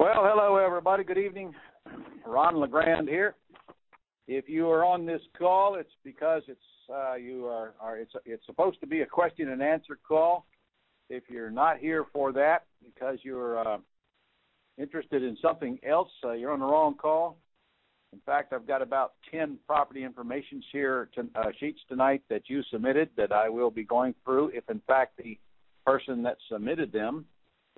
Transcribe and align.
Well, 0.00 0.22
hello 0.24 0.56
everybody. 0.56 1.04
Good 1.04 1.18
evening. 1.18 1.54
Ron 2.24 2.56
LeGrand 2.56 3.06
here. 3.06 3.34
If 4.28 4.48
you 4.48 4.66
are 4.70 4.82
on 4.82 5.04
this 5.04 5.20
call, 5.38 5.74
it's 5.74 5.92
because 6.04 6.40
it's 6.48 6.58
uh, 6.90 7.16
you 7.16 7.44
are, 7.44 7.74
are 7.78 7.98
it's 7.98 8.14
it's 8.24 8.46
supposed 8.46 8.80
to 8.80 8.86
be 8.86 9.02
a 9.02 9.06
question 9.06 9.50
and 9.50 9.62
answer 9.62 9.98
call. 10.08 10.46
If 11.10 11.24
you're 11.28 11.50
not 11.50 11.80
here 11.80 12.06
for 12.14 12.32
that 12.32 12.64
because 12.82 13.18
you're 13.22 13.58
uh, 13.58 13.76
interested 14.78 15.22
in 15.22 15.36
something 15.42 15.78
else, 15.86 16.08
uh, 16.24 16.32
you're 16.32 16.52
on 16.52 16.60
the 16.60 16.64
wrong 16.66 16.94
call. 16.94 17.36
In 18.14 18.20
fact, 18.24 18.54
I've 18.54 18.66
got 18.66 18.80
about 18.80 19.12
10 19.30 19.58
property 19.66 20.02
information 20.02 20.62
here 20.72 21.10
to, 21.14 21.28
uh, 21.34 21.50
sheets 21.60 21.80
tonight 21.90 22.22
that 22.30 22.44
you 22.46 22.62
submitted 22.72 23.10
that 23.18 23.32
I 23.32 23.50
will 23.50 23.70
be 23.70 23.84
going 23.84 24.14
through. 24.24 24.52
If 24.54 24.64
in 24.70 24.80
fact 24.86 25.18
the 25.18 25.38
person 25.84 26.22
that 26.22 26.38
submitted 26.50 26.90
them 26.90 27.26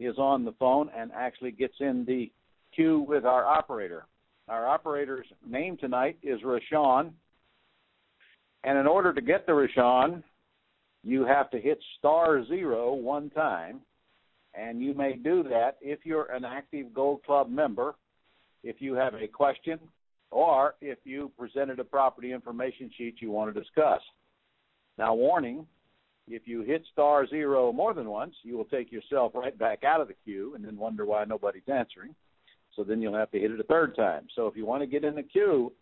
is 0.06 0.18
on 0.18 0.44
the 0.44 0.52
phone 0.52 0.90
and 0.96 1.10
actually 1.12 1.52
gets 1.52 1.74
in 1.80 2.04
the 2.04 2.30
queue 2.74 3.04
with 3.08 3.24
our 3.24 3.44
operator. 3.44 4.06
Our 4.48 4.66
operator's 4.66 5.26
name 5.46 5.76
tonight 5.76 6.18
is 6.22 6.40
Rashawn. 6.42 7.12
And 8.64 8.78
in 8.78 8.86
order 8.86 9.12
to 9.12 9.20
get 9.20 9.46
the 9.46 9.52
Rashawn, 9.52 10.22
you 11.02 11.24
have 11.24 11.50
to 11.50 11.60
hit 11.60 11.78
star 11.98 12.44
zero 12.46 12.92
one 12.94 13.30
time. 13.30 13.80
And 14.54 14.82
you 14.82 14.94
may 14.94 15.14
do 15.14 15.42
that 15.44 15.78
if 15.80 16.00
you're 16.04 16.30
an 16.30 16.44
active 16.44 16.92
Gold 16.92 17.24
Club 17.24 17.48
member, 17.48 17.94
if 18.62 18.80
you 18.80 18.94
have 18.94 19.14
a 19.14 19.26
question, 19.26 19.78
or 20.30 20.74
if 20.80 20.98
you 21.04 21.30
presented 21.38 21.78
a 21.78 21.84
property 21.84 22.32
information 22.32 22.90
sheet 22.96 23.16
you 23.20 23.30
want 23.30 23.52
to 23.52 23.58
discuss. 23.58 24.00
Now, 24.98 25.14
warning 25.14 25.66
if 26.28 26.42
you 26.46 26.62
hit 26.62 26.84
star 26.92 27.26
zero 27.26 27.72
more 27.72 27.94
than 27.94 28.08
once, 28.08 28.34
you 28.42 28.56
will 28.56 28.64
take 28.64 28.92
yourself 28.92 29.32
right 29.34 29.56
back 29.58 29.84
out 29.84 30.00
of 30.00 30.08
the 30.08 30.14
queue 30.24 30.54
and 30.54 30.64
then 30.64 30.76
wonder 30.76 31.04
why 31.04 31.24
nobody's 31.24 31.62
answering. 31.68 32.14
So 32.76 32.84
then 32.84 33.02
you'll 33.02 33.16
have 33.16 33.30
to 33.32 33.38
hit 33.38 33.50
it 33.50 33.60
a 33.60 33.64
third 33.64 33.96
time. 33.96 34.26
So 34.34 34.46
if 34.46 34.56
you 34.56 34.64
want 34.64 34.82
to 34.82 34.86
get 34.86 35.04
in 35.04 35.14
the 35.14 35.22
queue, 35.22 35.72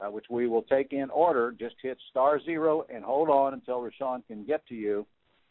uh, 0.00 0.10
which 0.10 0.26
we 0.28 0.48
will 0.48 0.62
take 0.62 0.92
in 0.92 1.08
order, 1.10 1.54
just 1.58 1.76
hit 1.82 1.98
star 2.10 2.40
zero 2.42 2.84
and 2.92 3.04
hold 3.04 3.28
on 3.28 3.54
until 3.54 3.80
Rashawn 3.80 4.26
can 4.26 4.44
get 4.44 4.66
to 4.68 4.74
you, 4.74 5.06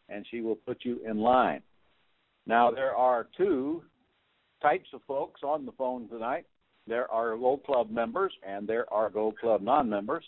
and 0.09 0.25
she 0.29 0.41
will 0.41 0.55
put 0.55 0.79
you 0.83 0.99
in 1.09 1.17
line. 1.17 1.61
Now 2.45 2.71
there 2.71 2.95
are 2.95 3.27
two 3.37 3.83
types 4.61 4.89
of 4.93 5.01
folks 5.07 5.41
on 5.43 5.65
the 5.65 5.71
phone 5.73 6.07
tonight. 6.09 6.45
There 6.87 7.09
are 7.11 7.35
Gold 7.35 7.63
Club 7.63 7.89
members 7.89 8.33
and 8.47 8.67
there 8.67 8.91
are 8.93 9.09
Gold 9.09 9.37
Club 9.39 9.61
non-members. 9.61 10.23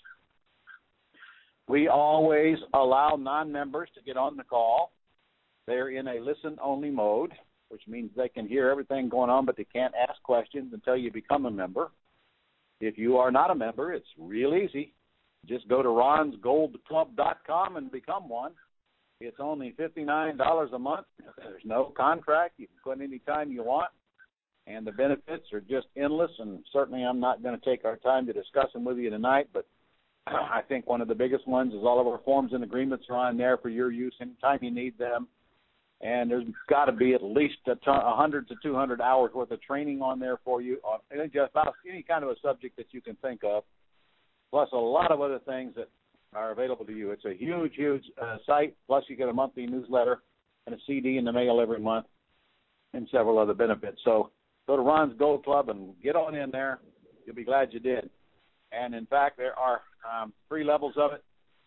We 1.67 1.87
always 1.89 2.57
allow 2.73 3.15
non-members 3.17 3.89
to 3.95 4.01
get 4.01 4.17
on 4.17 4.37
the 4.37 4.43
call. 4.43 4.91
They're 5.65 5.89
in 5.89 6.07
a 6.07 6.21
listen-only 6.21 6.91
mode, 6.91 7.33
which 7.69 7.81
means 7.87 8.11
they 8.15 8.29
can 8.29 8.47
hear 8.47 8.69
everything 8.69 9.09
going 9.09 9.29
on, 9.29 9.45
but 9.45 9.57
they 9.57 9.65
can't 9.65 9.93
ask 9.95 10.21
questions 10.23 10.71
until 10.73 10.95
you 10.95 11.11
become 11.11 11.45
a 11.45 11.51
member. 11.51 11.91
If 12.79 12.97
you 12.97 13.17
are 13.17 13.31
not 13.31 13.51
a 13.51 13.55
member, 13.55 13.91
it's 13.93 14.07
real 14.17 14.55
easy. 14.55 14.93
Just 15.45 15.67
go 15.67 15.81
to 15.81 15.89
ronsgoldclub.com 15.89 17.75
and 17.75 17.91
become 17.91 18.29
one. 18.29 18.53
It's 19.19 19.37
only 19.39 19.73
$59 19.79 20.73
a 20.73 20.79
month. 20.79 21.07
There's 21.37 21.63
no 21.65 21.91
contract. 21.97 22.53
You 22.57 22.67
can 22.67 22.75
quit 22.83 23.01
any 23.01 23.19
time 23.19 23.51
you 23.51 23.63
want. 23.63 23.89
And 24.67 24.85
the 24.85 24.91
benefits 24.91 25.51
are 25.53 25.61
just 25.61 25.87
endless. 25.97 26.31
And 26.39 26.63
certainly, 26.71 27.03
I'm 27.03 27.19
not 27.19 27.41
going 27.41 27.59
to 27.59 27.65
take 27.65 27.83
our 27.83 27.97
time 27.97 28.27
to 28.27 28.33
discuss 28.33 28.71
them 28.73 28.85
with 28.85 28.97
you 28.97 29.09
tonight, 29.09 29.49
but 29.53 29.65
I 30.27 30.61
think 30.67 30.87
one 30.87 31.01
of 31.01 31.07
the 31.07 31.15
biggest 31.15 31.47
ones 31.47 31.73
is 31.73 31.79
all 31.83 31.99
of 31.99 32.07
our 32.07 32.19
forms 32.19 32.53
and 32.53 32.63
agreements 32.63 33.05
are 33.09 33.15
on 33.15 33.37
there 33.37 33.57
for 33.57 33.69
your 33.69 33.91
use 33.91 34.15
anytime 34.21 34.59
you 34.61 34.71
need 34.71 34.97
them. 34.97 35.27
And 36.01 36.29
there's 36.29 36.45
got 36.69 36.85
to 36.85 36.91
be 36.91 37.13
at 37.13 37.23
least 37.23 37.57
a 37.65 37.75
ton, 37.75 38.03
100 38.03 38.47
to 38.49 38.55
200 38.61 39.01
hours 39.01 39.31
worth 39.33 39.49
of 39.49 39.61
training 39.61 40.01
on 40.01 40.19
there 40.19 40.37
for 40.45 40.61
you 40.61 40.77
on 40.83 40.99
just 41.33 41.51
about 41.51 41.73
any 41.89 42.03
kind 42.03 42.23
of 42.23 42.29
a 42.29 42.35
subject 42.41 42.77
that 42.77 42.87
you 42.91 43.01
can 43.01 43.15
think 43.15 43.41
of, 43.43 43.63
plus 44.51 44.69
a 44.73 44.77
lot 44.77 45.11
of 45.11 45.21
other 45.21 45.39
things 45.39 45.73
that 45.75 45.89
are 46.35 46.51
available 46.51 46.85
to 46.85 46.91
you. 46.91 47.11
It's 47.11 47.25
a 47.25 47.33
huge, 47.33 47.73
huge 47.75 48.03
uh, 48.21 48.37
site. 48.45 48.75
Plus, 48.85 49.03
you 49.07 49.15
get 49.15 49.29
a 49.29 49.33
monthly 49.33 49.65
newsletter 49.65 50.19
and 50.67 50.75
a 50.75 50.77
CD 50.85 51.17
in 51.17 51.25
the 51.25 51.31
mail 51.31 51.59
every 51.59 51.79
month, 51.79 52.05
and 52.93 53.07
several 53.11 53.39
other 53.39 53.53
benefits. 53.53 53.99
So, 54.03 54.31
go 54.67 54.75
to 54.75 54.81
Ron's 54.81 55.17
Gold 55.17 55.45
Club 55.45 55.69
and 55.69 55.93
get 56.03 56.15
on 56.15 56.35
in 56.35 56.51
there. 56.51 56.79
You'll 57.25 57.35
be 57.35 57.43
glad 57.43 57.69
you 57.71 57.79
did. 57.79 58.09
And 58.71 58.93
in 58.93 59.05
fact, 59.05 59.37
there 59.37 59.57
are 59.57 59.81
um, 60.05 60.33
three 60.47 60.63
levels 60.63 60.93
of 60.97 61.13
it. 61.13 61.23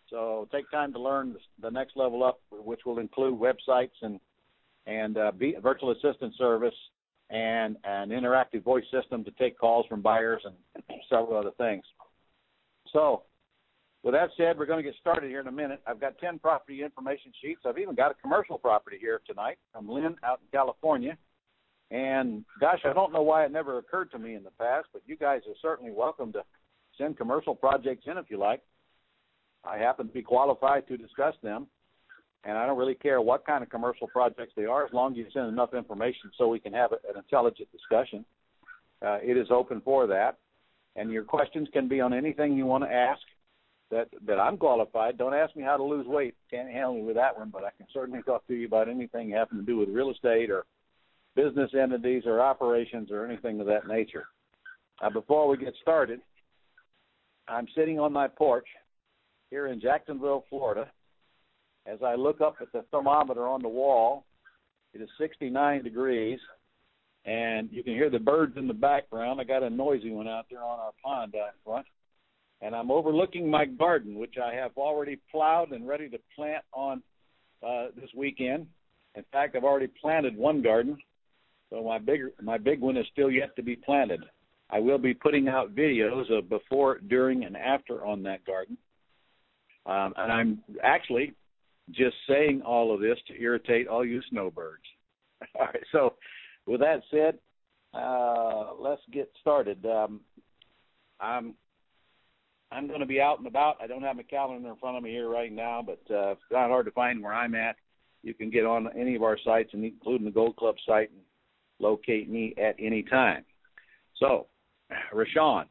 So 0.08 0.48
take 0.52 0.70
time 0.70 0.92
to 0.92 1.00
learn 1.00 1.36
the 1.62 1.70
next 1.70 1.96
level 1.96 2.24
up, 2.24 2.40
which 2.50 2.80
will 2.84 2.98
include 2.98 3.38
websites 3.38 3.90
and 4.02 4.20
and 4.86 5.16
uh, 5.18 5.30
virtual 5.62 5.92
assistant 5.92 6.34
service 6.36 6.74
and 7.28 7.76
an 7.84 8.08
interactive 8.08 8.64
voice 8.64 8.84
system 8.90 9.22
to 9.24 9.30
take 9.32 9.58
calls 9.58 9.86
from 9.86 10.00
buyers 10.02 10.42
and 10.44 10.54
several 11.08 11.36
other 11.36 11.52
things. 11.58 11.84
So, 12.92 13.22
with 14.02 14.14
that 14.14 14.30
said, 14.36 14.58
we're 14.58 14.66
going 14.66 14.82
to 14.82 14.90
get 14.90 14.98
started 14.98 15.28
here 15.28 15.40
in 15.40 15.46
a 15.46 15.52
minute. 15.52 15.80
I've 15.86 16.00
got 16.00 16.18
10 16.18 16.38
property 16.38 16.82
information 16.82 17.32
sheets. 17.40 17.60
I've 17.66 17.78
even 17.78 17.94
got 17.94 18.10
a 18.10 18.14
commercial 18.14 18.58
property 18.58 18.96
here 18.98 19.20
tonight 19.26 19.58
from 19.72 19.88
Lynn 19.88 20.16
out 20.24 20.40
in 20.40 20.48
California. 20.50 21.16
And 21.90 22.44
gosh, 22.60 22.80
I 22.84 22.92
don't 22.92 23.12
know 23.12 23.22
why 23.22 23.44
it 23.44 23.52
never 23.52 23.78
occurred 23.78 24.10
to 24.12 24.18
me 24.18 24.34
in 24.34 24.42
the 24.42 24.50
past, 24.58 24.86
but 24.92 25.02
you 25.06 25.16
guys 25.16 25.42
are 25.46 25.54
certainly 25.60 25.92
welcome 25.92 26.32
to 26.32 26.42
send 26.98 27.16
commercial 27.16 27.54
projects 27.54 28.04
in 28.06 28.18
if 28.18 28.26
you 28.28 28.38
like. 28.38 28.62
I 29.64 29.78
happen 29.78 30.06
to 30.06 30.12
be 30.12 30.22
qualified 30.22 30.88
to 30.88 30.96
discuss 30.96 31.34
them, 31.42 31.66
and 32.44 32.56
I 32.56 32.66
don't 32.66 32.78
really 32.78 32.94
care 32.94 33.20
what 33.20 33.44
kind 33.44 33.62
of 33.62 33.68
commercial 33.68 34.06
projects 34.08 34.52
they 34.56 34.64
are, 34.64 34.84
as 34.86 34.92
long 34.92 35.12
as 35.12 35.18
you 35.18 35.26
send 35.32 35.48
enough 35.48 35.74
information 35.74 36.30
so 36.38 36.48
we 36.48 36.58
can 36.58 36.72
have 36.72 36.92
an 36.92 36.98
intelligent 37.16 37.68
discussion. 37.72 38.24
Uh, 39.04 39.18
it 39.22 39.36
is 39.36 39.48
open 39.50 39.80
for 39.82 40.06
that, 40.06 40.38
and 40.96 41.10
your 41.10 41.24
questions 41.24 41.68
can 41.72 41.88
be 41.88 42.00
on 42.00 42.12
anything 42.12 42.56
you 42.56 42.66
want 42.66 42.84
to 42.84 42.92
ask. 42.92 43.20
That 43.90 44.08
that 44.24 44.38
I'm 44.38 44.56
qualified. 44.56 45.18
Don't 45.18 45.34
ask 45.34 45.56
me 45.56 45.64
how 45.64 45.76
to 45.76 45.82
lose 45.82 46.06
weight. 46.06 46.36
Can't 46.48 46.70
handle 46.70 46.94
me 46.94 47.02
with 47.02 47.16
that 47.16 47.36
one, 47.36 47.50
but 47.50 47.64
I 47.64 47.70
can 47.76 47.88
certainly 47.92 48.22
talk 48.22 48.46
to 48.46 48.54
you 48.54 48.68
about 48.68 48.88
anything 48.88 49.30
having 49.30 49.58
to 49.58 49.64
do 49.64 49.78
with 49.78 49.88
real 49.88 50.12
estate 50.12 50.48
or 50.48 50.64
business 51.34 51.72
entities 51.74 52.22
or 52.24 52.40
operations 52.40 53.10
or 53.10 53.26
anything 53.26 53.60
of 53.60 53.66
that 53.66 53.88
nature. 53.88 54.26
Before 55.12 55.48
we 55.48 55.56
get 55.56 55.74
started, 55.82 56.20
I'm 57.50 57.66
sitting 57.76 57.98
on 57.98 58.12
my 58.12 58.28
porch 58.28 58.66
here 59.50 59.66
in 59.66 59.80
Jacksonville, 59.80 60.44
Florida. 60.48 60.88
As 61.86 61.98
I 62.04 62.14
look 62.14 62.40
up 62.40 62.56
at 62.60 62.70
the 62.72 62.84
thermometer 62.92 63.46
on 63.46 63.60
the 63.60 63.68
wall, 63.68 64.24
it 64.94 65.00
is 65.00 65.08
69 65.18 65.82
degrees, 65.82 66.38
and 67.24 67.68
you 67.72 67.82
can 67.82 67.94
hear 67.94 68.10
the 68.10 68.18
birds 68.18 68.56
in 68.56 68.68
the 68.68 68.74
background. 68.74 69.40
I 69.40 69.44
got 69.44 69.62
a 69.62 69.70
noisy 69.70 70.10
one 70.10 70.28
out 70.28 70.46
there 70.50 70.62
on 70.62 70.78
our 70.78 70.92
pond 71.02 71.34
out 71.34 71.54
front. 71.64 71.86
And 72.62 72.74
I'm 72.74 72.90
overlooking 72.90 73.50
my 73.50 73.64
garden, 73.64 74.18
which 74.18 74.34
I 74.42 74.54
have 74.54 74.72
already 74.76 75.18
plowed 75.30 75.72
and 75.72 75.88
ready 75.88 76.08
to 76.10 76.18
plant 76.36 76.62
on 76.72 77.02
uh, 77.66 77.86
this 77.96 78.10
weekend. 78.14 78.66
In 79.16 79.24
fact, 79.32 79.56
I've 79.56 79.64
already 79.64 79.88
planted 80.00 80.36
one 80.36 80.62
garden, 80.62 80.98
so 81.70 81.82
my 81.82 81.98
bigger 81.98 82.30
my 82.42 82.58
big 82.58 82.80
one 82.80 82.96
is 82.96 83.06
still 83.10 83.30
yet 83.30 83.56
to 83.56 83.62
be 83.62 83.76
planted. 83.76 84.20
I 84.72 84.78
will 84.78 84.98
be 84.98 85.14
putting 85.14 85.48
out 85.48 85.74
videos 85.74 86.30
of 86.30 86.48
before, 86.48 86.98
during, 86.98 87.44
and 87.44 87.56
after 87.56 88.04
on 88.04 88.22
that 88.24 88.44
garden. 88.44 88.76
Um, 89.86 90.14
and 90.16 90.32
I'm 90.32 90.62
actually 90.82 91.34
just 91.90 92.16
saying 92.28 92.62
all 92.62 92.94
of 92.94 93.00
this 93.00 93.18
to 93.28 93.40
irritate 93.40 93.88
all 93.88 94.04
you 94.04 94.20
snowbirds. 94.30 94.84
all 95.58 95.66
right, 95.66 95.82
so 95.90 96.14
with 96.66 96.80
that 96.80 97.02
said, 97.10 97.38
uh, 97.94 98.74
let's 98.78 99.02
get 99.12 99.30
started. 99.40 99.84
Um, 99.84 100.20
I'm 101.18 101.54
I'm 102.72 102.86
going 102.86 103.00
to 103.00 103.06
be 103.06 103.20
out 103.20 103.38
and 103.38 103.48
about. 103.48 103.76
I 103.82 103.88
don't 103.88 104.02
have 104.02 104.16
my 104.16 104.22
calendar 104.22 104.68
in 104.68 104.76
front 104.76 104.96
of 104.96 105.02
me 105.02 105.10
here 105.10 105.28
right 105.28 105.52
now, 105.52 105.82
but 105.84 106.00
uh, 106.14 106.32
it's 106.32 106.40
not 106.52 106.68
hard 106.68 106.86
to 106.86 106.92
find 106.92 107.20
where 107.22 107.34
I'm 107.34 107.56
at. 107.56 107.74
You 108.22 108.32
can 108.34 108.50
get 108.50 108.64
on 108.64 108.88
any 108.96 109.16
of 109.16 109.22
our 109.22 109.38
sites, 109.44 109.70
including 109.72 110.26
the 110.26 110.30
Gold 110.30 110.54
Club 110.56 110.76
site, 110.86 111.10
and 111.10 111.20
locate 111.80 112.30
me 112.30 112.54
at 112.62 112.76
any 112.78 113.02
time. 113.02 113.44
So 114.18 114.46
Rashawn, 115.14 115.64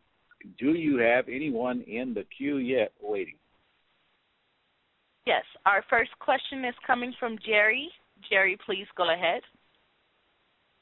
do 0.59 0.73
you 0.73 0.97
have 0.97 1.25
anyone 1.27 1.81
in 1.81 2.13
the 2.13 2.23
queue 2.37 2.57
yet 2.57 2.91
waiting? 3.01 3.35
Yes. 5.25 5.43
Our 5.65 5.83
first 5.89 6.11
question 6.19 6.65
is 6.65 6.73
coming 6.87 7.13
from 7.19 7.37
Jerry. 7.45 7.89
Jerry, 8.29 8.57
please 8.65 8.87
go 8.97 9.13
ahead. 9.13 9.41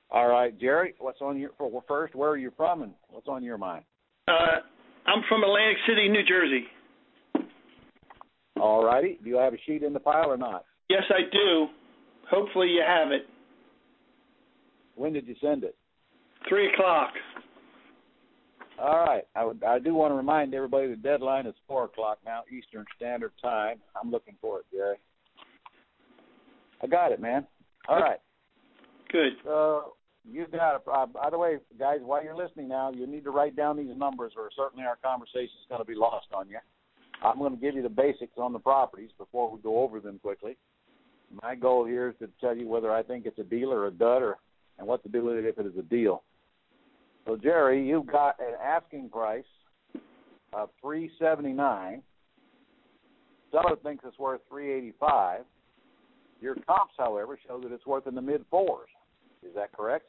All 0.10 0.28
right, 0.28 0.58
Jerry, 0.58 0.94
what's 1.00 1.22
on 1.22 1.38
your 1.38 1.50
for 1.58 1.84
first? 1.88 2.16
Where 2.16 2.30
are 2.30 2.38
you 2.38 2.52
from, 2.56 2.82
and 2.82 2.94
what's 3.10 3.28
on 3.28 3.44
your 3.44 3.58
mind? 3.58 3.84
Uh, 4.28 4.62
I'm 5.06 5.22
from 5.28 5.44
Atlantic 5.44 5.78
City, 5.86 6.08
New 6.08 6.24
Jersey. 6.24 6.64
All 8.60 8.86
righty. 8.86 9.20
Do 9.22 9.30
you 9.30 9.38
have 9.38 9.54
a 9.54 9.58
sheet 9.66 9.84
in 9.84 9.94
the 9.94 10.00
pile 10.00 10.32
or 10.32 10.38
not? 10.38 10.64
Yes, 10.90 11.04
I 11.10 11.30
do. 11.32 11.68
Hopefully, 12.32 12.70
you 12.70 12.84
have 12.88 13.12
it. 13.12 13.24
When 14.96 15.14
did 15.14 15.28
you 15.28 15.36
send 15.42 15.64
it? 15.64 15.76
Three 16.48 16.72
o'clock. 16.74 17.10
All 18.80 19.00
right. 19.00 19.24
I, 19.36 19.44
would, 19.44 19.64
I 19.64 19.80
do 19.80 19.94
want 19.94 20.12
to 20.12 20.16
remind 20.16 20.54
everybody 20.54 20.88
the 20.88 20.96
deadline 20.96 21.48
is 21.48 21.56
4 21.68 21.86
o'clock 21.86 22.20
now, 22.26 22.42
Eastern 22.52 22.86
Standard 22.96 23.32
Time. 23.42 23.78
I'm 24.00 24.12
looking 24.12 24.36
for 24.40 24.60
it, 24.60 24.66
Jerry. 24.72 24.98
I 26.82 26.88
got 26.88 27.12
it, 27.12 27.20
man. 27.20 27.48
All 27.88 28.00
right. 28.00 28.20
Good. 29.12 29.34
Uh, 29.50 29.82
you 30.30 30.46
got 30.52 30.76
a, 30.76 30.92
uh, 30.92 31.06
by 31.08 31.30
the 31.30 31.38
way, 31.38 31.58
guys, 31.80 32.00
while 32.04 32.24
you're 32.24 32.36
listening 32.36 32.68
now, 32.68 32.92
you 32.92 33.08
need 33.08 33.24
to 33.24 33.32
write 33.32 33.56
down 33.56 33.78
these 33.78 33.96
numbers, 33.98 34.34
or 34.38 34.50
certainly 34.56 34.86
our 34.86 34.98
conversation 34.98 35.56
is 35.60 35.68
going 35.70 35.82
to 35.82 35.88
be 35.88 35.96
lost 35.96 36.28
on 36.34 36.50
you. 36.50 36.58
I'm 37.24 37.40
going 37.40 37.56
to 37.56 37.60
give 37.60 37.74
you 37.74 37.82
the 37.82 37.90
basics 37.90 38.34
on 38.38 38.54
the 38.54 38.60
properties 38.60 39.10
before 39.18 39.50
we 39.50 39.60
go 39.62 39.80
over 39.80 40.00
them 40.00 40.20
quickly. 40.20 40.58
My 41.42 41.56
goal 41.56 41.86
here 41.86 42.10
is 42.10 42.16
to 42.20 42.30
tell 42.40 42.56
you 42.56 42.68
whether 42.68 42.92
I 42.92 43.02
think 43.02 43.26
it's 43.26 43.40
a 43.40 43.44
deal 43.44 43.74
or 43.74 43.88
a 43.88 43.92
dud, 43.92 44.22
or 44.22 44.38
and 44.78 44.88
what 44.88 45.02
to 45.04 45.10
do 45.10 45.26
with 45.26 45.38
it 45.38 45.46
if 45.46 45.58
it 45.58 45.66
is 45.66 45.78
a 45.80 45.82
deal. 45.82 46.24
So, 47.28 47.36
Jerry, 47.36 47.86
you've 47.86 48.08
got 48.08 48.40
an 48.40 48.54
asking 48.64 49.10
price 49.10 49.44
of 50.54 50.70
three 50.82 51.12
seventy 51.20 51.52
nine. 51.52 52.02
Seller 53.52 53.76
thinks 53.84 54.06
it's 54.08 54.18
worth 54.18 54.40
three 54.48 54.72
eighty 54.72 54.94
five. 54.98 55.42
Your 56.40 56.56
comps, 56.56 56.94
however, 56.98 57.38
show 57.46 57.60
that 57.60 57.72
it's 57.74 57.86
worth 57.86 58.08
in 58.08 58.16
the 58.16 58.22
mid 58.22 58.46
fours. 58.50 58.88
Is 59.44 59.54
that 59.56 59.74
correct? 59.74 60.06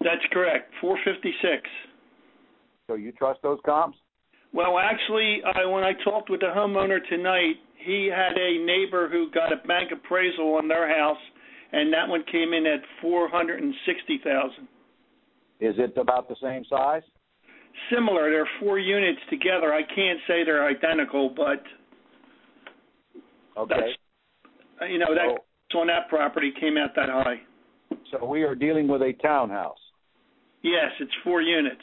That's 0.00 0.22
correct. 0.32 0.72
Four 0.80 0.98
fifty 1.04 1.34
six. 1.42 1.68
So 2.86 2.94
you 2.94 3.12
trust 3.12 3.40
those 3.42 3.58
comps? 3.66 3.98
Well, 4.54 4.78
actually, 4.78 5.42
I, 5.44 5.66
when 5.66 5.84
I 5.84 5.92
talked 6.02 6.30
with 6.30 6.40
the 6.40 6.46
homeowner 6.46 6.98
tonight, 7.10 7.56
he 7.84 8.10
had 8.10 8.38
a 8.38 8.64
neighbor 8.64 9.10
who 9.10 9.30
got 9.32 9.52
a 9.52 9.66
bank 9.66 9.90
appraisal 9.92 10.54
on 10.54 10.66
their 10.66 10.88
house, 10.88 11.20
and 11.72 11.92
that 11.92 12.08
one 12.08 12.24
came 12.32 12.54
in 12.54 12.64
at 12.64 12.80
four 13.02 13.28
hundred 13.28 13.62
and 13.62 13.74
sixty 13.84 14.18
thousand. 14.24 14.66
Is 15.60 15.74
it 15.78 15.96
about 15.96 16.28
the 16.28 16.36
same 16.42 16.64
size? 16.68 17.02
Similar. 17.92 18.30
There 18.30 18.42
are 18.42 18.48
four 18.60 18.78
units 18.78 19.20
together. 19.30 19.72
I 19.72 19.82
can't 19.82 20.18
say 20.26 20.44
they're 20.44 20.66
identical, 20.66 21.30
but 21.34 21.62
Okay. 23.56 23.74
that's 23.74 24.82
uh, 24.82 24.84
you 24.86 24.98
know 24.98 25.14
that 25.14 25.38
So, 25.72 25.78
on 25.80 25.86
that 25.88 26.08
property 26.08 26.52
came 26.60 26.76
out 26.76 26.90
that 26.96 27.08
high. 27.08 27.40
so 28.10 28.24
we 28.26 28.42
are 28.42 28.54
dealing 28.54 28.88
with 28.88 29.02
a 29.02 29.12
townhouse. 29.22 29.78
Yes, 30.62 30.90
it's 31.00 31.12
four 31.24 31.40
units. 31.42 31.82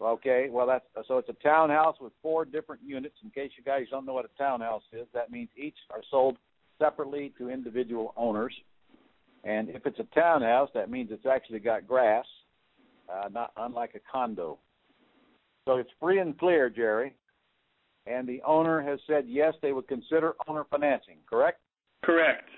Okay, 0.00 0.48
well 0.50 0.66
that's 0.66 0.84
so 1.08 1.18
it's 1.18 1.28
a 1.28 1.36
townhouse 1.42 1.96
with 2.00 2.12
four 2.22 2.44
different 2.44 2.80
units. 2.84 3.14
In 3.22 3.30
case 3.30 3.50
you 3.58 3.64
guys 3.64 3.86
don't 3.90 4.06
know 4.06 4.14
what 4.14 4.24
a 4.24 4.38
townhouse 4.38 4.82
is, 4.92 5.06
that 5.12 5.30
means 5.30 5.48
each 5.56 5.76
are 5.90 6.02
sold 6.10 6.36
separately 6.78 7.32
to 7.38 7.50
individual 7.50 8.14
owners. 8.16 8.54
And 9.44 9.68
if 9.68 9.86
it's 9.86 9.98
a 9.98 10.06
townhouse, 10.14 10.70
that 10.74 10.90
means 10.90 11.10
it's 11.12 11.26
actually 11.26 11.58
got 11.60 11.86
grass, 11.86 12.24
uh, 13.12 13.28
not 13.28 13.52
unlike 13.56 13.94
a 13.94 14.00
condo. 14.10 14.58
So 15.66 15.76
it's 15.76 15.90
free 16.00 16.18
and 16.18 16.38
clear, 16.38 16.70
Jerry. 16.70 17.14
And 18.06 18.26
the 18.26 18.42
owner 18.42 18.80
has 18.80 18.98
said 19.06 19.24
yes, 19.28 19.54
they 19.62 19.72
would 19.72 19.86
consider 19.86 20.34
owner 20.48 20.64
financing. 20.70 21.16
Correct? 21.28 21.60
Correct. 22.02 22.48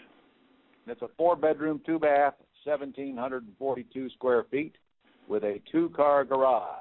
It's 0.86 1.02
a 1.02 1.08
four 1.16 1.36
bedroom, 1.36 1.80
two 1.84 1.98
bath, 1.98 2.34
1,742 2.64 4.10
square 4.10 4.44
feet 4.50 4.76
with 5.28 5.42
a 5.44 5.60
two 5.70 5.90
car 5.90 6.24
garage. 6.24 6.78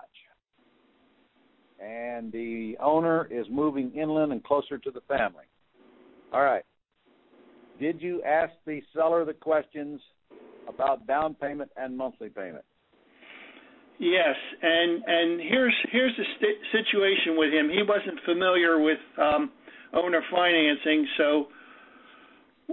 And 1.83 2.31
the 2.31 2.77
owner 2.79 3.27
is 3.31 3.47
moving 3.49 3.91
inland 3.91 4.31
and 4.31 4.43
closer 4.43 4.77
to 4.77 4.91
the 4.91 5.01
family. 5.01 5.45
All 6.31 6.43
right. 6.43 6.63
Did 7.79 8.01
you 8.01 8.21
ask 8.23 8.53
the 8.65 8.81
seller 8.93 9.25
the 9.25 9.33
questions 9.33 9.99
about 10.67 11.07
down 11.07 11.33
payment 11.33 11.71
and 11.75 11.97
monthly 11.97 12.29
payment? 12.29 12.63
Yes, 14.01 14.35
and 14.63 15.03
and 15.05 15.39
here's 15.39 15.75
here's 15.91 16.15
the 16.17 16.25
st- 16.37 16.57
situation 16.73 17.37
with 17.37 17.53
him. 17.53 17.69
He 17.69 17.83
wasn't 17.85 18.17
familiar 18.25 18.81
with 18.81 18.97
um, 19.21 19.51
owner 19.93 20.23
financing, 20.33 21.05
so 21.17 21.47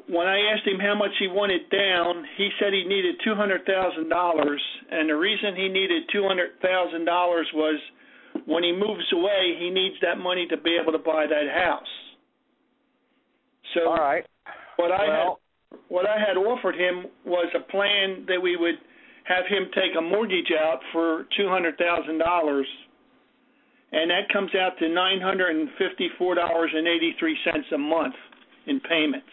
when 0.09 0.27
I 0.27 0.41
asked 0.53 0.67
him 0.67 0.81
how 0.81 0.95
much 0.95 1.11
he 1.19 1.29
wanted 1.29 1.69
down, 1.69 2.25
he 2.39 2.49
said 2.59 2.73
he 2.73 2.85
needed 2.89 3.17
two 3.25 3.35
hundred 3.35 3.67
thousand 3.67 4.09
dollars, 4.09 4.63
and 4.91 5.11
the 5.11 5.17
reason 5.17 5.55
he 5.55 5.69
needed 5.69 6.05
two 6.11 6.25
hundred 6.27 6.57
thousand 6.63 7.05
dollars 7.05 7.47
was 7.53 7.79
when 8.47 8.65
he 8.65 8.73
moves 8.73 9.05
away, 9.13 9.57
he 9.59 9.69
needs 9.69 9.97
that 10.01 10.17
money 10.17 10.47
to 10.49 10.57
be 10.57 10.79
able 10.81 10.93
to 10.93 10.99
buy 10.99 11.27
that 11.27 11.49
house. 11.53 11.93
So 13.75 13.89
All 13.91 13.97
right. 13.97 14.25
what 14.77 14.93
I 14.93 15.09
Well, 15.09 15.41
had 15.71 15.79
what 15.89 16.07
I 16.09 16.17
had 16.19 16.39
offered 16.39 16.75
him 16.75 17.07
was 17.27 17.53
a 17.55 17.61
plan 17.71 18.25
that 18.29 18.41
we 18.41 18.57
would 18.57 18.77
have 19.29 19.45
him 19.47 19.69
take 19.75 19.93
a 19.99 20.01
mortgage 20.01 20.51
out 20.59 20.81
for 20.93 21.27
two 21.37 21.49
hundred 21.49 21.77
thousand 21.77 22.19
dollars, 22.19 22.67
and 23.93 24.11
that 24.11 24.33
comes 24.33 24.51
out 24.55 24.79
to 24.79 24.89
nine 24.89 25.21
hundred 25.21 25.55
and 25.57 25.69
fifty-four 25.79 26.35
dollars 26.35 26.71
and 26.75 26.89
eighty-three 26.89 27.37
cents 27.45 27.67
a 27.75 27.79
month 27.79 28.15
in 28.67 28.81
payments. 28.81 29.29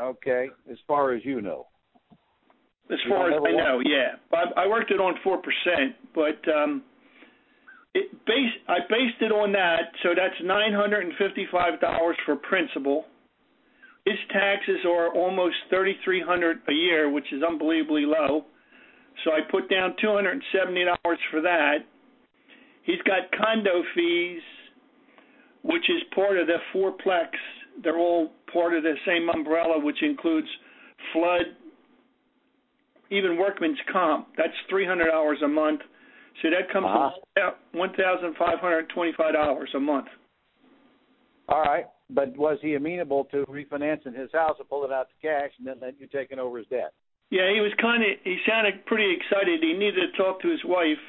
okay, 0.00 0.48
as 0.70 0.78
far 0.86 1.12
as 1.14 1.24
you 1.24 1.40
know. 1.40 1.66
As 2.90 2.98
far 3.08 3.32
as 3.32 3.40
I 3.44 3.50
know, 3.50 3.80
yeah. 3.84 4.14
I, 4.32 4.64
I 4.64 4.66
worked 4.68 4.92
it 4.92 5.00
on 5.00 5.14
four 5.24 5.38
percent, 5.38 5.96
but 6.14 6.38
um, 6.54 6.84
it 7.94 8.12
base 8.26 8.54
I 8.68 8.78
based 8.88 9.20
it 9.20 9.32
on 9.32 9.50
that, 9.52 9.90
so 10.02 10.10
that's 10.10 10.34
nine 10.44 10.72
hundred 10.72 11.04
and 11.04 11.12
fifty-five 11.18 11.80
dollars 11.80 12.16
for 12.24 12.36
principal. 12.36 13.06
His 14.04 14.18
taxes 14.30 14.84
are 14.86 15.12
almost 15.14 15.56
thirty-three 15.70 16.22
hundred 16.22 16.58
a 16.68 16.72
year, 16.72 17.10
which 17.10 17.32
is 17.32 17.42
unbelievably 17.42 18.04
low. 18.06 18.44
So 19.24 19.32
I 19.32 19.40
put 19.50 19.68
down 19.70 19.94
two 20.00 20.12
hundred 20.12 20.32
and 20.32 20.42
seventy 20.52 20.84
dollars 20.84 21.18
for 21.30 21.40
that. 21.42 21.78
He's 22.84 23.00
got 23.02 23.30
condo 23.36 23.82
fees, 23.94 24.42
which 25.62 25.88
is 25.88 26.02
part 26.14 26.38
of 26.38 26.46
the 26.46 26.58
fourplex. 26.74 27.28
They're 27.82 27.98
all 27.98 28.30
part 28.52 28.74
of 28.74 28.82
the 28.84 28.94
same 29.06 29.28
umbrella, 29.28 29.78
which 29.78 30.02
includes 30.02 30.46
flood, 31.12 31.42
even 33.10 33.36
workman's 33.36 33.78
comp. 33.92 34.28
That's 34.36 34.52
three 34.70 34.86
hundred 34.86 35.10
dollars 35.10 35.38
a 35.44 35.48
month. 35.48 35.80
So 36.42 36.50
that 36.50 36.70
comes 36.72 36.86
Uh-huh. 36.86 37.10
to 37.36 37.78
one 37.78 37.92
thousand 37.94 38.36
five 38.36 38.58
hundred 38.60 38.88
twenty-five 38.90 39.32
dollars 39.32 39.70
a 39.74 39.80
month. 39.80 40.08
All 41.48 41.62
right. 41.62 41.86
But 42.10 42.36
was 42.36 42.58
he 42.62 42.74
amenable 42.74 43.24
to 43.32 43.44
refinancing 43.46 44.14
his 44.16 44.30
house 44.32 44.56
and 44.60 44.68
pulling 44.68 44.92
out 44.92 45.08
the 45.08 45.26
cash 45.28 45.50
and 45.58 45.66
then 45.66 45.76
letting 45.80 45.98
you 45.98 46.06
taking 46.06 46.38
over 46.38 46.58
his 46.58 46.66
debt? 46.68 46.92
Yeah, 47.30 47.50
he 47.52 47.60
was 47.60 47.72
kind 47.80 48.02
of. 48.02 48.10
He 48.22 48.38
sounded 48.48 48.86
pretty 48.86 49.12
excited. 49.12 49.60
He 49.60 49.72
needed 49.72 50.12
to 50.12 50.16
talk 50.16 50.40
to 50.42 50.48
his 50.48 50.60
wife, 50.64 51.02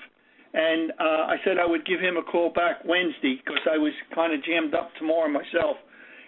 and 0.54 0.92
uh, 1.00 1.30
I 1.30 1.36
said 1.46 1.58
I 1.60 1.66
would 1.66 1.86
give 1.86 2.00
him 2.00 2.18
a 2.18 2.24
call 2.24 2.50
back 2.52 2.82
Wednesday 2.86 3.38
because 3.38 3.62
I 3.72 3.78
was 3.78 3.94
kind 4.16 4.34
of 4.34 4.44
jammed 4.44 4.74
up 4.74 4.90
tomorrow 4.98 5.30
myself, 5.30 5.78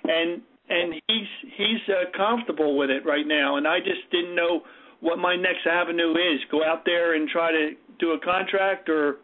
and 0.04 0.42
and 0.70 0.94
he's 1.08 1.32
he's 1.58 1.84
uh, 1.90 2.16
comfortable 2.16 2.78
with 2.78 2.92
it 2.92 3.04
right 3.06 3.26
now, 3.26 3.58
and 3.58 3.68
I 3.68 3.80
just 3.80 4.06
didn't 4.12 4.36
know 4.36 4.62
what 5.02 5.18
my 5.18 5.36
next 5.36 5.66
avenue 5.66 6.12
is. 6.12 6.40
Go 6.52 6.64
out 6.64 6.84
there 6.86 7.16
and 7.16 7.28
try 7.28 7.52
to 7.52 7.72
do 8.00 8.12
a 8.12 8.20
contract, 8.20 8.90
or 8.90 9.18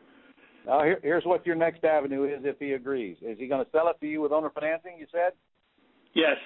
Now, 0.66 0.84
here, 0.84 1.00
here's 1.04 1.26
what 1.26 1.46
your 1.46 1.56
next 1.56 1.84
avenue 1.84 2.24
is 2.24 2.42
if 2.44 2.58
he 2.58 2.72
agrees. 2.72 3.18
Is 3.22 3.38
he 3.38 3.48
going 3.48 3.64
to 3.64 3.70
sell 3.72 3.88
it 3.90 3.98
to 4.00 4.08
you 4.08 4.22
with 4.22 4.32
owner 4.32 4.50
financing? 4.50 4.96
You 4.98 5.06
said. 5.12 5.34
yes, 6.16 6.38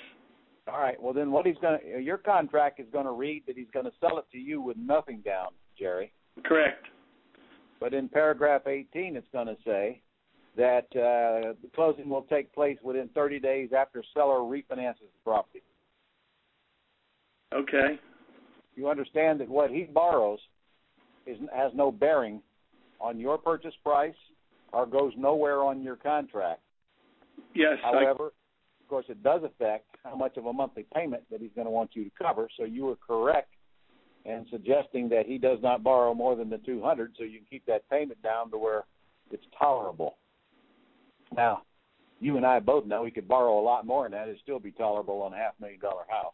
All 0.71 0.79
right. 0.79 1.01
Well, 1.01 1.13
then 1.13 1.31
what 1.31 1.45
he's 1.45 1.57
going 1.61 1.79
to 1.79 1.99
your 1.99 2.17
contract 2.17 2.79
is 2.79 2.87
going 2.91 3.05
to 3.05 3.11
read 3.11 3.43
that 3.47 3.55
he's 3.57 3.69
going 3.73 3.85
to 3.85 3.91
sell 3.99 4.17
it 4.19 4.25
to 4.31 4.37
you 4.37 4.61
with 4.61 4.77
nothing 4.77 5.21
down, 5.21 5.47
Jerry. 5.77 6.11
correct. 6.45 6.85
But 7.79 7.93
in 7.93 8.09
paragraph 8.09 8.67
18, 8.67 9.15
it's 9.15 9.27
going 9.31 9.47
to 9.47 9.55
say 9.65 10.01
that 10.57 10.85
uh, 10.91 11.53
the 11.61 11.69
closing 11.73 12.09
will 12.09 12.23
take 12.23 12.53
place 12.53 12.77
within 12.83 13.07
30 13.15 13.39
days 13.39 13.69
after 13.77 14.03
seller 14.13 14.39
refinances 14.39 14.99
the 14.99 15.23
property. 15.23 15.63
Okay, 17.53 17.97
You 18.75 18.89
understand 18.89 19.39
that 19.39 19.49
what 19.49 19.71
he 19.71 19.83
borrows 19.83 20.39
is 21.25 21.37
has 21.55 21.71
no 21.73 21.91
bearing 21.91 22.41
on 22.99 23.17
your 23.19 23.37
purchase 23.39 23.73
price 23.83 24.13
or 24.71 24.85
goes 24.85 25.13
nowhere 25.17 25.63
on 25.63 25.81
your 25.81 25.95
contract. 25.95 26.61
yes, 27.55 27.77
However, 27.81 28.33
course, 28.89 29.05
it 29.09 29.23
does 29.23 29.41
affect 29.43 29.85
how 30.03 30.15
much 30.15 30.37
of 30.37 30.45
a 30.45 30.53
monthly 30.53 30.85
payment 30.93 31.23
that 31.31 31.41
he's 31.41 31.51
going 31.55 31.65
to 31.65 31.71
want 31.71 31.91
you 31.93 32.03
to 32.03 32.11
cover. 32.21 32.49
So 32.57 32.65
you 32.65 32.85
were 32.85 32.95
correct 32.95 33.53
in 34.25 34.45
suggesting 34.51 35.09
that 35.09 35.25
he 35.25 35.37
does 35.37 35.59
not 35.61 35.83
borrow 35.83 36.13
more 36.13 36.35
than 36.35 36.49
the 36.49 36.57
200, 36.59 37.13
so 37.17 37.23
you 37.23 37.37
can 37.37 37.47
keep 37.49 37.65
that 37.65 37.89
payment 37.89 38.21
down 38.21 38.51
to 38.51 38.57
where 38.57 38.83
it's 39.31 39.45
tolerable. 39.57 40.17
Now, 41.35 41.61
you 42.19 42.37
and 42.37 42.45
I 42.45 42.59
both 42.59 42.85
know 42.85 43.05
he 43.05 43.11
could 43.11 43.27
borrow 43.27 43.59
a 43.59 43.61
lot 43.61 43.85
more 43.85 44.03
than 44.03 44.11
that; 44.13 44.27
it'd 44.27 44.41
still 44.41 44.59
be 44.59 44.71
tolerable 44.71 45.21
on 45.21 45.33
a 45.33 45.37
half 45.37 45.53
million 45.59 45.79
dollar 45.79 46.03
house. 46.09 46.33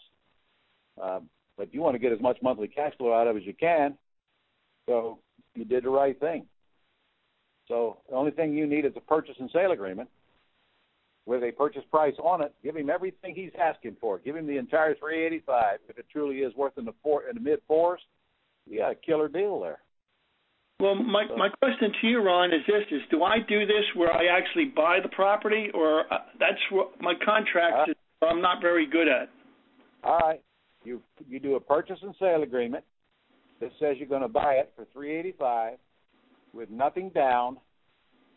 Um, 1.01 1.29
but 1.57 1.73
you 1.73 1.81
want 1.81 1.95
to 1.95 1.99
get 1.99 2.11
as 2.11 2.21
much 2.21 2.37
monthly 2.41 2.67
cash 2.67 2.93
flow 2.97 3.13
out 3.13 3.27
of 3.27 3.37
as 3.37 3.43
you 3.45 3.53
can, 3.53 3.97
so 4.87 5.19
you 5.53 5.63
did 5.65 5.83
the 5.83 5.89
right 5.89 6.19
thing. 6.19 6.45
So 7.67 7.99
the 8.09 8.15
only 8.15 8.31
thing 8.31 8.53
you 8.53 8.65
need 8.65 8.85
is 8.85 8.93
a 8.95 9.01
purchase 9.01 9.35
and 9.39 9.49
sale 9.51 9.71
agreement 9.71 10.09
with 11.25 11.43
a 11.43 11.51
purchase 11.51 11.83
price 11.89 12.13
on 12.23 12.41
it. 12.41 12.53
Give 12.63 12.75
him 12.75 12.89
everything 12.89 13.33
he's 13.35 13.51
asking 13.59 13.97
for. 13.99 14.19
Give 14.19 14.35
him 14.35 14.47
the 14.47 14.57
entire 14.57 14.95
385. 14.95 15.79
If 15.89 15.97
it 15.97 16.05
truly 16.11 16.37
is 16.37 16.55
worth 16.55 16.77
in 16.77 16.85
the 16.85 16.93
four 17.01 17.23
in 17.27 17.35
the 17.35 17.41
mid 17.41 17.59
fours, 17.67 18.01
you 18.67 18.79
got 18.79 18.91
a 18.91 18.95
killer 18.95 19.27
deal 19.27 19.59
there. 19.61 19.79
Well, 20.79 20.95
my 20.95 21.25
my 21.37 21.49
question 21.61 21.91
to 22.01 22.07
you, 22.07 22.21
Ron, 22.21 22.53
is 22.53 22.61
this: 22.67 22.83
is 22.91 23.01
do 23.09 23.23
I 23.23 23.37
do 23.47 23.65
this 23.65 23.85
where 23.95 24.11
I 24.11 24.37
actually 24.37 24.65
buy 24.75 24.99
the 25.01 25.09
property, 25.09 25.69
or 25.73 26.01
uh, 26.13 26.17
that's 26.39 26.59
what 26.69 26.99
my 26.99 27.13
contract 27.23 27.89
is? 27.89 27.95
I'm 28.21 28.41
not 28.41 28.61
very 28.61 28.85
good 28.85 29.07
at. 29.07 29.29
All 30.03 30.19
right, 30.19 30.41
you 30.83 31.01
you 31.27 31.39
do 31.39 31.55
a 31.55 31.59
purchase 31.59 31.99
and 32.01 32.13
sale 32.19 32.43
agreement, 32.43 32.83
that 33.61 33.71
says 33.79 33.95
you're 33.97 34.07
going 34.07 34.21
to 34.21 34.27
buy 34.27 34.55
it 34.55 34.71
for 34.75 34.85
385 34.93 35.77
with 36.53 36.69
nothing 36.69 37.09
down 37.09 37.57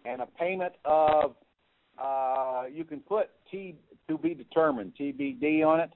and 0.05 0.23
a 0.23 0.27
payment 0.27 0.75
of 0.85 1.35
uh 2.03 2.65
you 2.73 2.85
can 2.85 3.01
put 3.01 3.31
T 3.51 3.77
to 4.09 4.19
be 4.19 4.35
determined 4.35 4.93
TBD 4.99 5.65
on 5.67 5.81
it. 5.81 5.91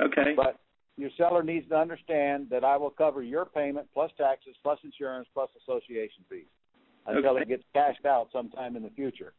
Okay. 0.00 0.34
But 0.36 0.58
your 0.96 1.10
seller 1.16 1.42
needs 1.42 1.68
to 1.70 1.76
understand 1.76 2.48
that 2.50 2.64
I 2.64 2.76
will 2.76 2.90
cover 2.90 3.22
your 3.22 3.44
payment 3.44 3.88
plus 3.92 4.10
taxes 4.18 4.54
plus 4.62 4.78
insurance 4.84 5.28
plus 5.34 5.50
association 5.62 6.24
fees 6.28 6.46
until 7.06 7.32
Okay. 7.32 7.42
it 7.42 7.48
gets 7.48 7.64
cashed 7.72 8.04
out 8.06 8.28
sometime 8.32 8.76
in 8.76 8.82
the 8.82 8.90
future. 8.90 9.32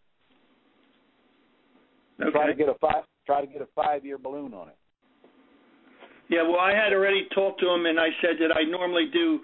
Okay. 2.19 2.31
Try 2.31 2.47
to 2.47 2.53
get 2.53 2.69
a 2.69 2.75
five 2.75 3.03
try 3.25 3.41
to 3.41 3.47
get 3.47 3.61
a 3.61 3.67
five 3.75 4.05
year 4.05 4.17
balloon 4.17 4.53
on 4.53 4.69
it. 4.69 4.75
Yeah, 6.29 6.43
well, 6.43 6.59
I 6.59 6.71
had 6.71 6.93
already 6.93 7.27
talked 7.35 7.59
to 7.59 7.67
him, 7.67 7.85
and 7.85 7.99
I 7.99 8.07
said 8.21 8.37
that 8.39 8.55
I 8.55 8.63
normally 8.63 9.09
do. 9.11 9.41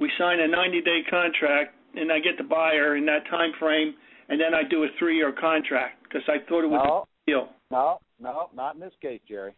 We 0.00 0.10
sign 0.18 0.40
a 0.40 0.48
90-day 0.48 1.02
contract, 1.10 1.74
and 1.94 2.10
I 2.10 2.18
get 2.18 2.38
the 2.38 2.44
buyer 2.44 2.96
in 2.96 3.04
that 3.04 3.28
time 3.28 3.52
frame, 3.60 3.92
and 4.30 4.40
then 4.40 4.54
I 4.54 4.62
do 4.66 4.84
a 4.84 4.88
three-year 4.98 5.32
contract 5.38 5.99
because 6.10 6.26
I 6.28 6.38
thought 6.48 6.64
it 6.64 6.68
was 6.70 6.80
No, 6.84 7.06
a 7.06 7.30
deal. 7.30 7.48
no, 7.70 7.98
no, 8.20 8.48
not 8.54 8.74
in 8.74 8.80
this 8.80 8.92
case, 9.00 9.20
Jerry. 9.28 9.54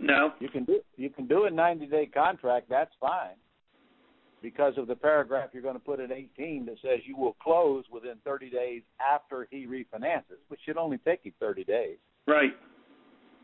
No. 0.00 0.32
You 0.40 0.48
can 0.48 0.64
do 0.64 0.80
you 0.96 1.10
can 1.10 1.26
do 1.26 1.44
a 1.44 1.50
ninety 1.50 1.86
day 1.86 2.06
contract, 2.06 2.68
that's 2.68 2.92
fine. 3.00 3.34
Because 4.42 4.74
of 4.76 4.86
the 4.86 4.94
paragraph 4.94 5.50
you're 5.52 5.62
going 5.62 5.74
to 5.74 5.80
put 5.80 5.98
in 5.98 6.12
18 6.12 6.66
that 6.66 6.76
says 6.82 7.00
you 7.06 7.16
will 7.16 7.34
close 7.42 7.84
within 7.90 8.16
30 8.24 8.50
days 8.50 8.82
after 9.00 9.48
he 9.50 9.66
refinances, 9.66 10.38
which 10.48 10.60
should 10.64 10.76
only 10.76 10.98
take 10.98 11.20
you 11.24 11.32
30 11.40 11.64
days. 11.64 11.96
Right. 12.28 12.50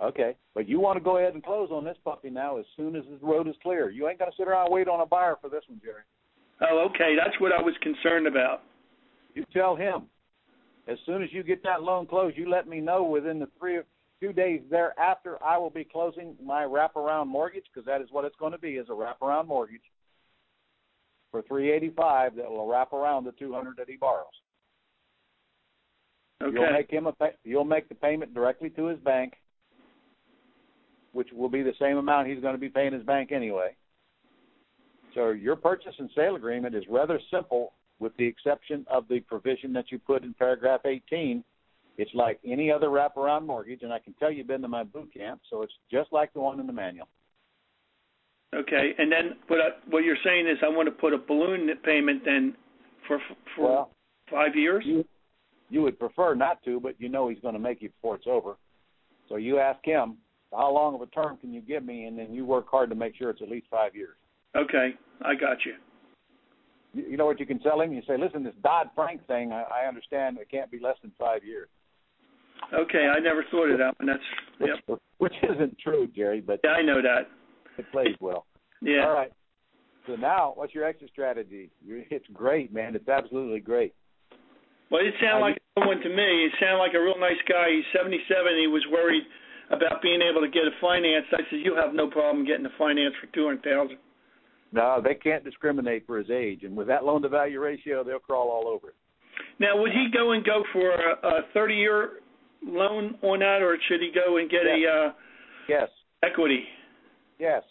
Okay, 0.00 0.36
but 0.54 0.68
you 0.68 0.78
want 0.78 0.98
to 0.98 1.02
go 1.02 1.16
ahead 1.16 1.32
and 1.34 1.42
close 1.42 1.70
on 1.72 1.84
this 1.84 1.96
puppy 2.04 2.28
now 2.28 2.58
as 2.58 2.66
soon 2.76 2.94
as 2.94 3.04
the 3.08 3.26
road 3.26 3.48
is 3.48 3.54
clear. 3.62 3.88
You 3.88 4.08
ain't 4.08 4.18
going 4.18 4.30
to 4.30 4.36
sit 4.36 4.46
around 4.46 4.66
and 4.66 4.74
wait 4.74 4.86
on 4.86 5.00
a 5.00 5.06
buyer 5.06 5.36
for 5.40 5.48
this 5.48 5.62
one, 5.68 5.80
Jerry. 5.82 6.02
Oh, 6.60 6.88
okay. 6.90 7.16
That's 7.16 7.38
what 7.40 7.52
I 7.52 7.60
was 7.62 7.74
concerned 7.82 8.26
about. 8.26 8.62
You 9.34 9.44
tell 9.52 9.74
him 9.74 10.02
as 10.88 10.98
soon 11.06 11.22
as 11.22 11.28
you 11.32 11.42
get 11.42 11.62
that 11.62 11.82
loan 11.82 12.06
closed, 12.06 12.36
you 12.36 12.48
let 12.48 12.68
me 12.68 12.80
know 12.80 13.02
within 13.04 13.38
the 13.38 13.48
three 13.58 13.80
two 14.20 14.32
days 14.32 14.60
thereafter. 14.70 15.42
I 15.42 15.58
will 15.58 15.70
be 15.70 15.84
closing 15.84 16.36
my 16.42 16.62
wraparound 16.62 17.26
mortgage 17.26 17.64
because 17.72 17.86
that 17.86 18.00
is 18.00 18.08
what 18.10 18.24
it's 18.24 18.36
going 18.36 18.52
to 18.52 18.58
be 18.58 18.72
is 18.72 18.88
a 18.88 18.92
wraparound 18.92 19.46
mortgage 19.46 19.82
for 21.30 21.42
three 21.42 21.72
eighty 21.72 21.92
five 21.96 22.36
that 22.36 22.50
will 22.50 22.66
wrap 22.66 22.92
around 22.92 23.24
the 23.24 23.32
two 23.32 23.52
hundred 23.52 23.76
that 23.78 23.88
he 23.88 23.96
borrows. 23.96 24.26
Okay. 26.42 26.52
You'll 26.54 26.72
make 26.72 26.90
him 26.90 27.06
a 27.06 27.12
pay, 27.12 27.30
you'll 27.44 27.64
make 27.64 27.88
the 27.88 27.94
payment 27.94 28.34
directly 28.34 28.70
to 28.70 28.86
his 28.86 28.98
bank, 28.98 29.34
which 31.12 31.28
will 31.32 31.48
be 31.48 31.62
the 31.62 31.74
same 31.80 31.96
amount 31.96 32.28
he's 32.28 32.40
going 32.40 32.54
to 32.54 32.60
be 32.60 32.68
paying 32.68 32.92
his 32.92 33.04
bank 33.04 33.30
anyway. 33.30 33.76
So 35.14 35.30
your 35.30 35.56
purchase 35.56 35.94
and 35.98 36.10
sale 36.16 36.36
agreement 36.36 36.74
is 36.74 36.84
rather 36.88 37.20
simple, 37.30 37.74
with 37.98 38.16
the 38.16 38.26
exception 38.26 38.84
of 38.90 39.06
the 39.08 39.20
provision 39.20 39.72
that 39.74 39.86
you 39.90 39.98
put 39.98 40.24
in 40.24 40.34
paragraph 40.34 40.80
18. 40.84 41.44
It's 41.98 42.10
like 42.14 42.40
any 42.44 42.70
other 42.70 42.88
wraparound 42.88 43.46
mortgage, 43.46 43.82
and 43.82 43.92
I 43.92 43.98
can 43.98 44.14
tell 44.14 44.30
you've 44.30 44.46
been 44.46 44.62
to 44.62 44.68
my 44.68 44.82
boot 44.82 45.12
camp, 45.14 45.40
so 45.50 45.62
it's 45.62 45.74
just 45.90 46.12
like 46.12 46.32
the 46.32 46.40
one 46.40 46.58
in 46.58 46.66
the 46.66 46.72
manual. 46.72 47.08
Okay. 48.54 48.92
And 48.98 49.10
then 49.10 49.36
what 49.48 49.60
I, 49.60 49.68
what 49.88 50.04
you're 50.04 50.16
saying 50.24 50.46
is 50.46 50.58
I 50.62 50.68
want 50.68 50.86
to 50.86 50.92
put 50.92 51.12
a 51.12 51.18
balloon 51.18 51.68
payment 51.84 52.22
then 52.24 52.54
for 53.06 53.18
for 53.56 53.62
Well, 53.64 53.90
five 54.30 54.54
years. 54.54 54.84
you 54.86 55.04
you 55.70 55.80
would 55.82 55.98
prefer 55.98 56.34
not 56.34 56.62
to, 56.64 56.78
but 56.80 56.94
you 56.98 57.08
know 57.08 57.28
he's 57.28 57.40
going 57.40 57.54
to 57.54 57.60
make 57.60 57.80
you 57.80 57.88
before 57.88 58.16
it's 58.16 58.26
over. 58.26 58.56
So 59.28 59.36
you 59.36 59.58
ask 59.58 59.82
him, 59.84 60.18
how 60.52 60.70
long 60.70 60.94
of 60.94 61.00
a 61.00 61.06
term 61.06 61.38
can 61.38 61.52
you 61.54 61.62
give 61.62 61.82
me, 61.82 62.04
and 62.04 62.18
then 62.18 62.34
you 62.34 62.44
work 62.44 62.66
hard 62.70 62.90
to 62.90 62.96
make 62.96 63.16
sure 63.16 63.30
it's 63.30 63.40
at 63.40 63.48
least 63.48 63.66
five 63.70 63.96
years. 63.96 64.16
Okay. 64.54 64.90
I 65.22 65.34
got 65.34 65.64
you. 65.64 65.74
You, 66.92 67.04
you 67.10 67.16
know 67.16 67.26
what 67.26 67.40
you 67.40 67.46
can 67.46 67.58
tell 67.60 67.80
him? 67.80 67.92
You 67.92 68.02
say, 68.06 68.16
listen, 68.18 68.44
this 68.44 68.54
Dodd 68.62 68.88
Frank 68.94 69.26
thing, 69.26 69.52
I, 69.52 69.62
I 69.84 69.88
understand 69.88 70.38
it 70.38 70.50
can't 70.50 70.70
be 70.70 70.78
less 70.80 70.96
than 71.02 71.12
five 71.18 71.44
years. 71.44 71.68
Okay. 72.72 73.10
I 73.14 73.18
never 73.20 73.44
thought 73.50 73.70
of 73.70 73.78
that 73.78 73.98
one. 73.98 74.06
That's 74.06 74.22
Which, 74.58 74.70
yep. 74.88 74.98
which 75.18 75.34
isn't 75.42 75.78
true, 75.78 76.06
Jerry, 76.14 76.40
but 76.40 76.60
Yeah, 76.64 76.70
I 76.70 76.82
know 76.82 77.00
that. 77.02 77.28
it 77.78 77.90
plays 77.92 78.14
well. 78.20 78.46
Yeah. 78.80 79.06
All 79.06 79.14
right. 79.14 79.32
So 80.06 80.16
now, 80.16 80.52
what's 80.56 80.74
your 80.74 80.84
exit 80.84 81.10
strategy? 81.12 81.70
It's 81.86 82.26
great, 82.32 82.72
man. 82.72 82.96
It's 82.96 83.08
absolutely 83.08 83.60
great. 83.60 83.94
Well, 84.90 85.00
it 85.00 85.14
sounded 85.22 85.40
like 85.40 85.58
someone 85.78 86.00
to 86.02 86.08
me. 86.08 86.44
It 86.46 86.52
sounded 86.60 86.78
like 86.78 86.92
a 86.94 87.00
real 87.00 87.18
nice 87.18 87.38
guy. 87.48 87.70
He's 87.70 87.86
77. 87.96 88.18
He 88.60 88.66
was 88.66 88.82
worried 88.90 89.22
about 89.70 90.02
being 90.02 90.20
able 90.20 90.42
to 90.42 90.50
get 90.50 90.66
a 90.68 90.74
finance. 90.82 91.24
I 91.32 91.46
said, 91.48 91.60
"You 91.64 91.74
have 91.76 91.94
no 91.94 92.10
problem 92.10 92.44
getting 92.44 92.66
a 92.66 92.74
finance 92.76 93.14
for 93.22 93.26
two 93.32 93.46
hundred 93.46 93.62
thousand. 93.64 93.96
No, 94.72 95.00
they 95.04 95.14
can't 95.14 95.44
discriminate 95.44 96.06
for 96.06 96.18
his 96.18 96.30
age, 96.30 96.62
and 96.64 96.74
with 96.74 96.86
that 96.88 97.04
loan 97.04 97.22
to 97.22 97.28
value 97.28 97.60
ratio, 97.60 98.02
they'll 98.02 98.18
crawl 98.18 98.48
all 98.48 98.68
over 98.68 98.88
it. 98.88 98.94
Now, 99.58 99.80
would 99.80 99.92
he 99.92 100.08
go 100.12 100.32
and 100.32 100.44
go 100.44 100.62
for 100.72 100.90
a, 100.92 101.42
thirty-year 101.52 102.10
loan 102.64 103.16
on 103.22 103.40
that, 103.40 103.60
or 103.60 103.76
should 103.88 104.00
he 104.00 104.10
go 104.14 104.38
and 104.38 104.50
get 104.50 104.62
a 104.62 105.08
uh, 105.08 105.12
Yes, 105.68 105.88
equity 106.24 106.64
yes, 107.38 107.62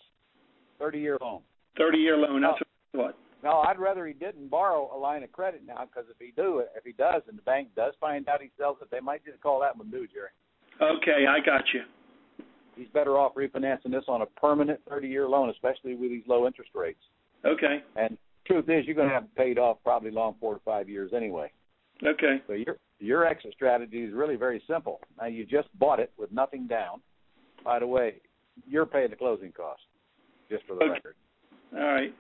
thirty-year 0.80 1.18
loan. 1.22 1.42
thirty-year 1.78 2.18
loan? 2.18 2.42
That's 2.42 2.62
what. 2.94 3.18
No, 3.44 3.62
I'd 3.62 3.80
rather 3.80 4.06
he 4.06 4.14
didn't 4.14 4.50
borrow 4.52 4.92
a 4.96 4.98
line 4.98 5.24
of 5.24 5.32
credit 5.32 5.62
now 5.66 5.86
because 5.86 6.08
if 6.12 6.18
he 6.20 6.32
do, 6.36 6.64
if 6.76 6.84
he 6.84 6.92
does, 6.92 7.24
and 7.28 7.38
the 7.38 7.42
bank 7.42 7.70
does 7.76 7.94
find 8.00 8.28
out 8.30 8.42
he 8.42 8.52
sells 8.58 8.78
it, 8.82 8.90
they 8.92 9.00
might 9.00 9.26
just 9.26 9.42
call 9.42 9.60
that 9.62 9.76
one 9.76 9.90
due, 9.90 10.08
Jerry. 10.14 10.30
Okay, 10.80 11.26
I 11.28 11.44
got 11.44 11.64
you. 11.74 11.82
He's 12.76 12.88
better 12.94 13.18
off 13.18 13.34
refinancing 13.36 13.92
this 13.92 14.06
on 14.08 14.22
a 14.22 14.26
permanent 14.26 14.80
30-year 14.90 15.28
loan, 15.28 15.50
especially 15.50 15.96
with 15.96 16.10
these 16.10 16.24
low 16.28 16.48
interest 16.48 16.72
rates. 16.74 17.02
Okay, 17.46 17.84
And 17.96 18.18
truth 18.48 18.66
is, 18.70 18.86
you're 18.86 18.96
going 18.96 19.08
to 19.10 19.14
have 19.14 19.24
it 19.24 19.36
paid 19.36 19.58
off 19.58 19.78
probably 19.84 20.12
long 20.12 20.36
four 20.40 20.54
to 20.56 20.60
five 20.64 20.88
years 20.88 21.12
anyway. 21.16 21.52
okay, 22.06 22.42
So 22.48 22.54
your 22.54 22.78
your 23.00 23.26
exit 23.26 23.54
strategy 23.56 24.04
is 24.04 24.14
really 24.14 24.36
very 24.36 24.62
simple. 24.68 25.02
Now 25.20 25.26
you 25.26 25.44
just 25.44 25.68
bought 25.80 26.00
it 26.00 26.12
with 26.20 26.32
nothing 26.32 26.68
down. 26.68 27.02
By 27.66 27.80
the 27.80 27.88
way, 27.88 28.22
you're 28.68 28.86
paying 28.86 29.10
the 29.10 29.16
closing 29.16 29.52
cost, 29.52 29.82
just 30.52 30.64
for 30.68 30.76
the 30.76 30.82
Okay. 30.84 30.92
record. 30.94 31.16
all 31.76 31.80
right. 31.94 32.14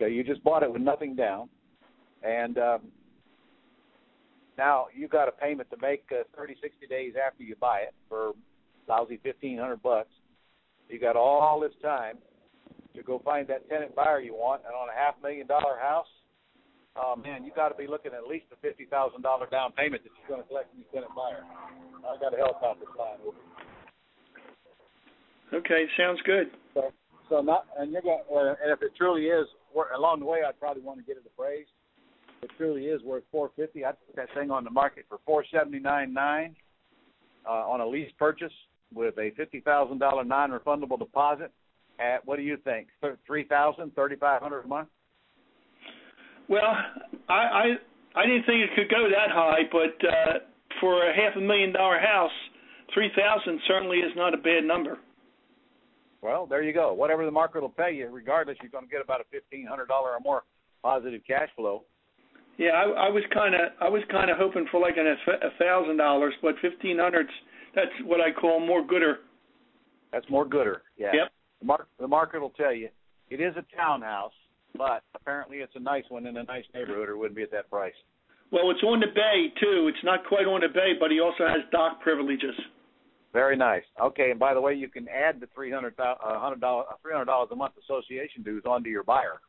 Okay, 0.00 0.12
you 0.14 0.24
just 0.24 0.42
bought 0.42 0.62
it 0.62 0.72
with 0.72 0.80
nothing 0.80 1.14
down, 1.14 1.50
and 2.22 2.56
um, 2.56 2.80
now 4.56 4.86
you've 4.96 5.10
got 5.10 5.28
a 5.28 5.32
payment 5.32 5.68
to 5.70 5.76
make 5.82 6.04
uh, 6.10 6.22
30, 6.34 6.54
60 6.62 6.86
days 6.86 7.12
after 7.22 7.42
you 7.42 7.54
buy 7.60 7.80
it 7.80 7.94
for 8.08 8.32
lousy 8.88 9.18
fifteen 9.22 9.58
hundred 9.58 9.82
bucks. 9.82 10.10
You 10.88 10.98
got 10.98 11.16
all 11.16 11.60
this 11.60 11.72
time 11.82 12.18
to 12.96 13.02
go 13.02 13.20
find 13.24 13.46
that 13.48 13.68
tenant 13.68 13.94
buyer 13.94 14.20
you 14.20 14.34
want, 14.34 14.62
and 14.66 14.74
on 14.74 14.88
a 14.88 14.92
half 14.92 15.14
million 15.22 15.46
dollar 15.46 15.78
house, 15.80 16.10
oh 16.96 17.14
man, 17.16 17.44
you 17.44 17.52
got 17.54 17.68
to 17.68 17.76
be 17.76 17.86
looking 17.86 18.12
at 18.12 18.26
least 18.26 18.46
a 18.52 18.56
fifty 18.56 18.86
thousand 18.86 19.22
dollar 19.22 19.46
down 19.46 19.72
payment 19.72 20.02
that 20.02 20.10
you're 20.18 20.28
going 20.28 20.42
to 20.42 20.48
collect 20.48 20.70
from 20.70 20.80
your 20.80 20.90
tenant 20.92 21.14
buyer. 21.14 21.44
I 22.02 22.18
got 22.18 22.34
a 22.34 22.36
helicopter 22.36 22.86
flying 22.96 23.20
over. 23.26 23.36
Okay, 25.52 25.86
sounds 25.96 26.20
good. 26.24 26.50
So, 26.74 26.92
so 27.28 27.40
not, 27.40 27.66
and 27.78 27.92
you're 27.92 28.02
going, 28.02 28.22
uh, 28.32 28.54
and 28.62 28.70
if 28.72 28.82
it 28.82 28.92
truly 28.96 29.26
is, 29.26 29.46
along 29.96 30.20
the 30.20 30.26
way, 30.26 30.40
I'd 30.46 30.58
probably 30.60 30.82
want 30.82 30.98
to 30.98 31.04
get 31.04 31.16
it 31.16 31.24
appraised. 31.26 31.70
If 32.38 32.50
it 32.50 32.56
truly 32.56 32.86
is 32.86 33.02
worth 33.02 33.24
four 33.30 33.50
fifty, 33.56 33.84
I'd 33.84 33.96
put 34.06 34.16
that 34.16 34.28
thing 34.34 34.50
on 34.50 34.64
the 34.64 34.70
market 34.70 35.04
for 35.08 35.18
four 35.26 35.44
seventy 35.52 35.78
nine 35.78 36.12
nine 36.12 36.56
uh, 37.48 37.68
on 37.68 37.80
a 37.80 37.86
lease 37.86 38.10
purchase 38.18 38.52
with 38.94 39.18
a 39.18 39.30
fifty 39.36 39.60
thousand 39.60 39.98
dollar 39.98 40.24
non 40.24 40.50
refundable 40.50 40.98
deposit. 40.98 41.50
At 41.98 42.24
what 42.26 42.36
do 42.36 42.42
you 42.42 42.56
think? 42.64 42.88
Three 43.26 43.44
thousand, 43.44 43.94
thirty 43.94 44.16
five 44.16 44.40
hundred 44.42 44.64
a 44.64 44.68
month? 44.68 44.88
Well, 46.48 46.74
I 47.28 47.32
I 47.34 47.64
I 48.16 48.26
didn't 48.26 48.44
think 48.44 48.62
it 48.62 48.70
could 48.74 48.90
go 48.90 49.08
that 49.08 49.30
high, 49.30 49.68
but 49.70 50.08
uh, 50.08 50.38
for 50.80 51.08
a 51.08 51.14
half 51.14 51.36
a 51.36 51.40
million 51.40 51.72
dollar 51.72 51.98
house, 51.98 52.30
three 52.94 53.10
thousand 53.16 53.60
certainly 53.68 53.98
is 53.98 54.12
not 54.16 54.34
a 54.34 54.38
bad 54.38 54.64
number. 54.64 54.98
Well, 56.22 56.46
there 56.46 56.62
you 56.62 56.72
go. 56.72 56.92
Whatever 56.92 57.24
the 57.24 57.30
market 57.30 57.62
will 57.62 57.70
pay 57.70 57.92
you, 57.92 58.08
regardless, 58.08 58.56
you're 58.62 58.70
going 58.70 58.84
to 58.84 58.90
get 58.90 59.02
about 59.02 59.20
a 59.20 59.24
fifteen 59.30 59.66
hundred 59.66 59.88
dollar 59.88 60.10
or 60.10 60.20
more 60.20 60.42
positive 60.82 61.20
cash 61.26 61.48
flow. 61.56 61.84
Yeah, 62.58 62.70
I, 62.70 63.06
I 63.06 63.08
was 63.08 63.22
kind 63.32 63.54
of 63.54 63.60
I 63.80 63.88
was 63.88 64.02
kind 64.10 64.30
of 64.30 64.36
hoping 64.36 64.66
for 64.70 64.80
like 64.80 64.96
an, 64.96 65.06
a 65.06 65.50
thousand 65.58 65.96
dollars, 65.96 66.34
but 66.42 66.54
fifteen 66.60 66.98
hundreds 66.98 67.30
that's 67.74 67.90
what 68.04 68.20
I 68.20 68.32
call 68.32 68.60
more 68.64 68.84
gooder. 68.86 69.18
That's 70.12 70.28
more 70.28 70.44
gooder. 70.44 70.82
Yeah. 70.96 71.10
Yep. 71.14 71.32
The, 71.60 71.66
mar- 71.66 71.86
the 71.98 72.08
market 72.08 72.40
will 72.40 72.50
tell 72.50 72.74
you 72.74 72.88
it 73.28 73.40
is 73.40 73.54
a 73.56 73.64
townhouse, 73.76 74.32
but 74.76 75.02
apparently 75.14 75.58
it's 75.58 75.74
a 75.76 75.80
nice 75.80 76.04
one 76.08 76.26
in 76.26 76.36
a 76.36 76.42
nice 76.44 76.64
neighborhood, 76.74 77.08
or 77.08 77.12
it 77.12 77.16
wouldn't 77.18 77.36
be 77.36 77.42
at 77.42 77.52
that 77.52 77.70
price. 77.70 77.94
Well, 78.52 78.70
it's 78.70 78.82
on 78.82 78.98
the 78.98 79.06
bay 79.14 79.52
too. 79.60 79.86
It's 79.88 80.02
not 80.04 80.26
quite 80.26 80.46
on 80.46 80.60
the 80.62 80.68
bay, 80.68 80.92
but 80.98 81.10
he 81.12 81.20
also 81.20 81.46
has 81.46 81.60
dock 81.70 82.00
privileges. 82.00 82.54
Very 83.32 83.56
nice. 83.56 83.84
Okay, 84.02 84.32
and 84.32 84.40
by 84.40 84.54
the 84.54 84.60
way, 84.60 84.74
you 84.74 84.88
can 84.88 85.06
add 85.08 85.38
the 85.38 85.46
three 85.54 85.70
hundred 85.70 85.94
uh, 86.00 86.14
hundred 86.20 86.60
dollars 86.60 86.86
uh, 86.90 86.94
three 87.00 87.12
hundred 87.12 87.26
dollars 87.26 87.48
a 87.52 87.56
month 87.56 87.74
association 87.84 88.42
dues 88.42 88.64
onto 88.66 88.90
your 88.90 89.04
buyer. 89.04 89.40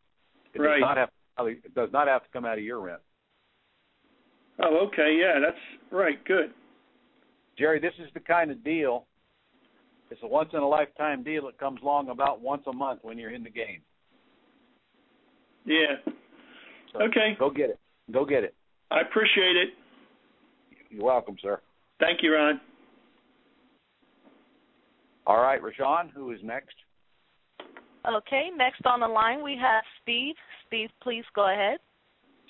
It 0.54 0.60
Right. 0.62 0.80
does 0.80 0.82
not 0.82 0.98
have 0.98 1.10
it 1.48 1.74
does 1.74 1.90
not 1.92 2.08
have 2.08 2.22
to 2.22 2.30
come 2.32 2.46
out 2.46 2.60
of 2.60 2.64
your 2.64 2.80
rent. 2.80 3.00
Oh, 4.62 4.86
okay, 4.88 5.18
yeah, 5.20 5.40
that's 5.44 5.58
right. 5.92 6.24
Good. 6.26 6.52
Jerry, 7.58 7.80
this 7.80 7.94
is 8.00 8.10
the 8.14 8.20
kind 8.20 8.52
of 8.52 8.64
deal. 8.64 9.06
It's 10.10 10.22
a 10.24 10.28
once 10.28 10.50
in 10.54 10.60
a 10.60 10.68
lifetime 10.68 11.24
deal 11.24 11.46
that 11.46 11.58
comes 11.58 11.82
along 11.82 12.10
about 12.10 12.42
once 12.42 12.64
a 12.68 12.74
month 12.74 13.00
when 13.04 13.18
you're 13.18 13.34
in 13.34 13.44
the 13.44 13.50
game. 13.50 13.82
Yeah. 15.66 15.96
So 16.94 17.04
Okay. 17.04 17.36
Go 17.40 17.50
get 17.50 17.70
it. 17.70 17.80
Go 18.12 18.26
get 18.26 18.44
it. 18.44 18.54
I 18.90 19.02
appreciate 19.02 19.56
it. 19.56 19.70
You're 20.90 21.06
welcome, 21.06 21.38
sir. 21.42 21.62
Thank 22.00 22.22
you, 22.22 22.34
Ron. 22.34 22.60
All 25.26 25.40
right, 25.40 25.62
Rashawn, 25.62 26.12
who 26.14 26.32
is 26.32 26.40
next? 26.44 26.76
Okay, 28.10 28.50
next 28.58 28.82
on 28.86 29.00
the 29.00 29.08
line 29.08 29.44
we 29.44 29.56
have 29.62 29.84
Steve. 30.02 30.36
Steve, 30.68 30.90
please 31.02 31.24
go 31.36 31.54
ahead. 31.54 31.78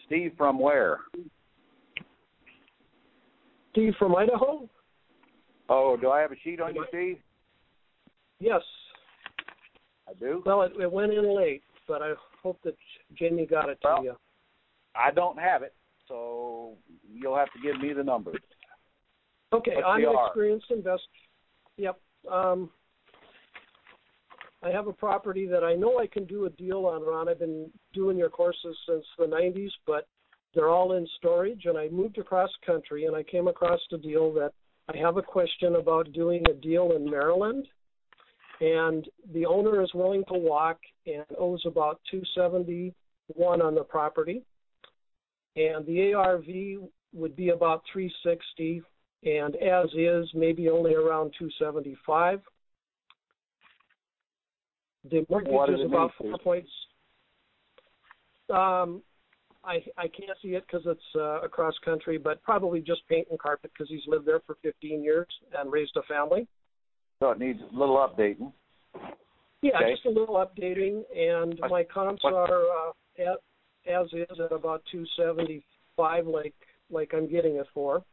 Steve 0.05 0.31
from 0.37 0.57
where? 0.57 0.99
Steve 3.71 3.93
from 3.99 4.15
Idaho? 4.15 4.69
Oh, 5.73 5.95
do 5.95 6.09
I 6.09 6.19
have 6.19 6.33
a 6.33 6.35
sheet 6.43 6.59
on 6.59 6.75
you, 6.75 6.83
Steve? 6.89 7.17
Yes. 8.39 8.61
I 10.05 10.13
do. 10.19 10.43
Well, 10.45 10.63
it, 10.63 10.73
it 10.77 10.91
went 10.91 11.13
in 11.13 11.33
late, 11.33 11.63
but 11.87 12.01
I 12.01 12.11
hope 12.43 12.59
that 12.65 12.75
Jamie 13.17 13.45
got 13.45 13.69
it 13.69 13.79
to 13.83 13.87
Well, 13.87 14.03
you. 14.03 14.15
I 14.95 15.11
don't 15.11 15.39
have 15.39 15.61
it, 15.61 15.73
so 16.09 16.73
you'll 17.09 17.37
have 17.37 17.47
to 17.53 17.59
give 17.63 17.79
me 17.79 17.93
the 17.93 18.03
numbers. 18.03 18.35
Okay, 19.53 19.75
what's 19.75 19.87
I'm 19.87 20.01
an 20.01 20.13
R? 20.13 20.27
experienced 20.27 20.65
investor. 20.71 21.07
Yep. 21.77 21.97
Um, 22.29 22.69
I 24.63 24.71
have 24.71 24.87
a 24.87 24.93
property 24.93 25.47
that 25.47 25.63
I 25.63 25.75
know 25.75 25.99
I 25.99 26.07
can 26.07 26.25
do 26.25 26.47
a 26.47 26.49
deal 26.49 26.85
on, 26.85 27.01
Ron. 27.01 27.29
I've 27.29 27.39
been 27.39 27.71
doing 27.93 28.17
your 28.17 28.29
courses 28.29 28.75
since 28.89 29.05
the 29.17 29.25
90s, 29.25 29.71
but 29.87 30.05
they're 30.53 30.67
all 30.67 30.97
in 30.97 31.07
storage, 31.15 31.63
and 31.63 31.77
I 31.77 31.87
moved 31.87 32.17
across 32.17 32.49
country, 32.65 33.05
and 33.05 33.15
I 33.15 33.23
came 33.23 33.47
across 33.47 33.79
a 33.93 33.97
deal 33.97 34.33
that 34.33 34.51
I 34.89 34.97
have 34.97 35.17
a 35.17 35.21
question 35.21 35.75
about 35.75 36.11
doing 36.13 36.43
a 36.49 36.53
deal 36.53 36.93
in 36.95 37.09
Maryland, 37.09 37.67
and 38.59 39.07
the 39.33 39.45
owner 39.45 39.81
is 39.81 39.93
willing 39.93 40.23
to 40.27 40.37
walk 40.37 40.79
and 41.05 41.25
owes 41.37 41.63
about 41.65 41.99
271 42.09 43.61
on 43.61 43.75
the 43.75 43.83
property, 43.83 44.43
and 45.55 45.85
the 45.85 46.13
ARV 46.13 46.89
would 47.13 47.35
be 47.35 47.49
about 47.49 47.83
360 47.91 48.81
and 49.23 49.55
as 49.57 49.87
is 49.93 50.27
maybe 50.33 50.69
only 50.69 50.95
around 50.95 51.31
275 51.37 52.41
the 55.09 55.25
mortgage 55.29 55.79
is 55.79 55.85
about 55.85 56.11
four 56.17 56.37
points. 56.37 56.69
Um 58.49 59.01
i 59.63 59.75
i 59.97 60.07
can't 60.07 60.37
see 60.41 60.49
it 60.49 60.63
because 60.65 60.85
it's 60.85 61.15
uh, 61.15 61.41
across 61.41 61.73
country 61.85 62.17
but 62.17 62.41
probably 62.43 62.81
just 62.81 63.01
paint 63.07 63.27
and 63.29 63.39
carpet 63.39 63.71
because 63.73 63.89
he's 63.89 64.05
lived 64.07 64.25
there 64.25 64.39
for 64.45 64.57
15 64.63 65.03
years 65.03 65.27
and 65.57 65.71
raised 65.71 65.95
a 65.97 66.01
family 66.03 66.47
So 67.19 67.31
it 67.31 67.39
needs 67.39 67.59
a 67.61 67.77
little 67.77 67.97
updating. 67.97 68.51
yeah 69.61 69.77
Okay. 69.77 69.91
just 69.93 70.05
a 70.05 70.09
little 70.09 70.35
updating 70.35 71.03
and 71.15 71.59
What- 71.59 71.71
my 71.71 71.83
comps 71.83 72.23
what- 72.23 72.33
are 72.33 72.63
uh 72.63 72.91
at, 73.19 73.37
as 73.87 74.07
is 74.13 74.39
at 74.39 74.51
about 74.51 74.83
275 74.91 76.27
like 76.27 76.55
like 76.89 77.13
i'm 77.13 77.27
getting 77.29 77.55
it 77.57 77.67
for 77.73 78.03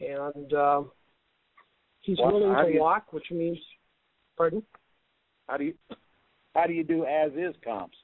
and 0.00 0.52
uh, 0.54 0.82
he's 2.00 2.18
What- 2.18 2.32
willing 2.34 2.54
to 2.66 2.72
you- 2.72 2.80
walk 2.80 3.12
which 3.12 3.30
means 3.30 3.58
pardon 4.36 4.62
How 5.48 5.56
do 5.58 5.64
you 5.64 5.74
how 6.54 6.66
do 6.66 6.72
you 6.72 6.82
do 6.84 7.04
as 7.04 7.32
is 7.32 7.54
comps? 7.62 7.96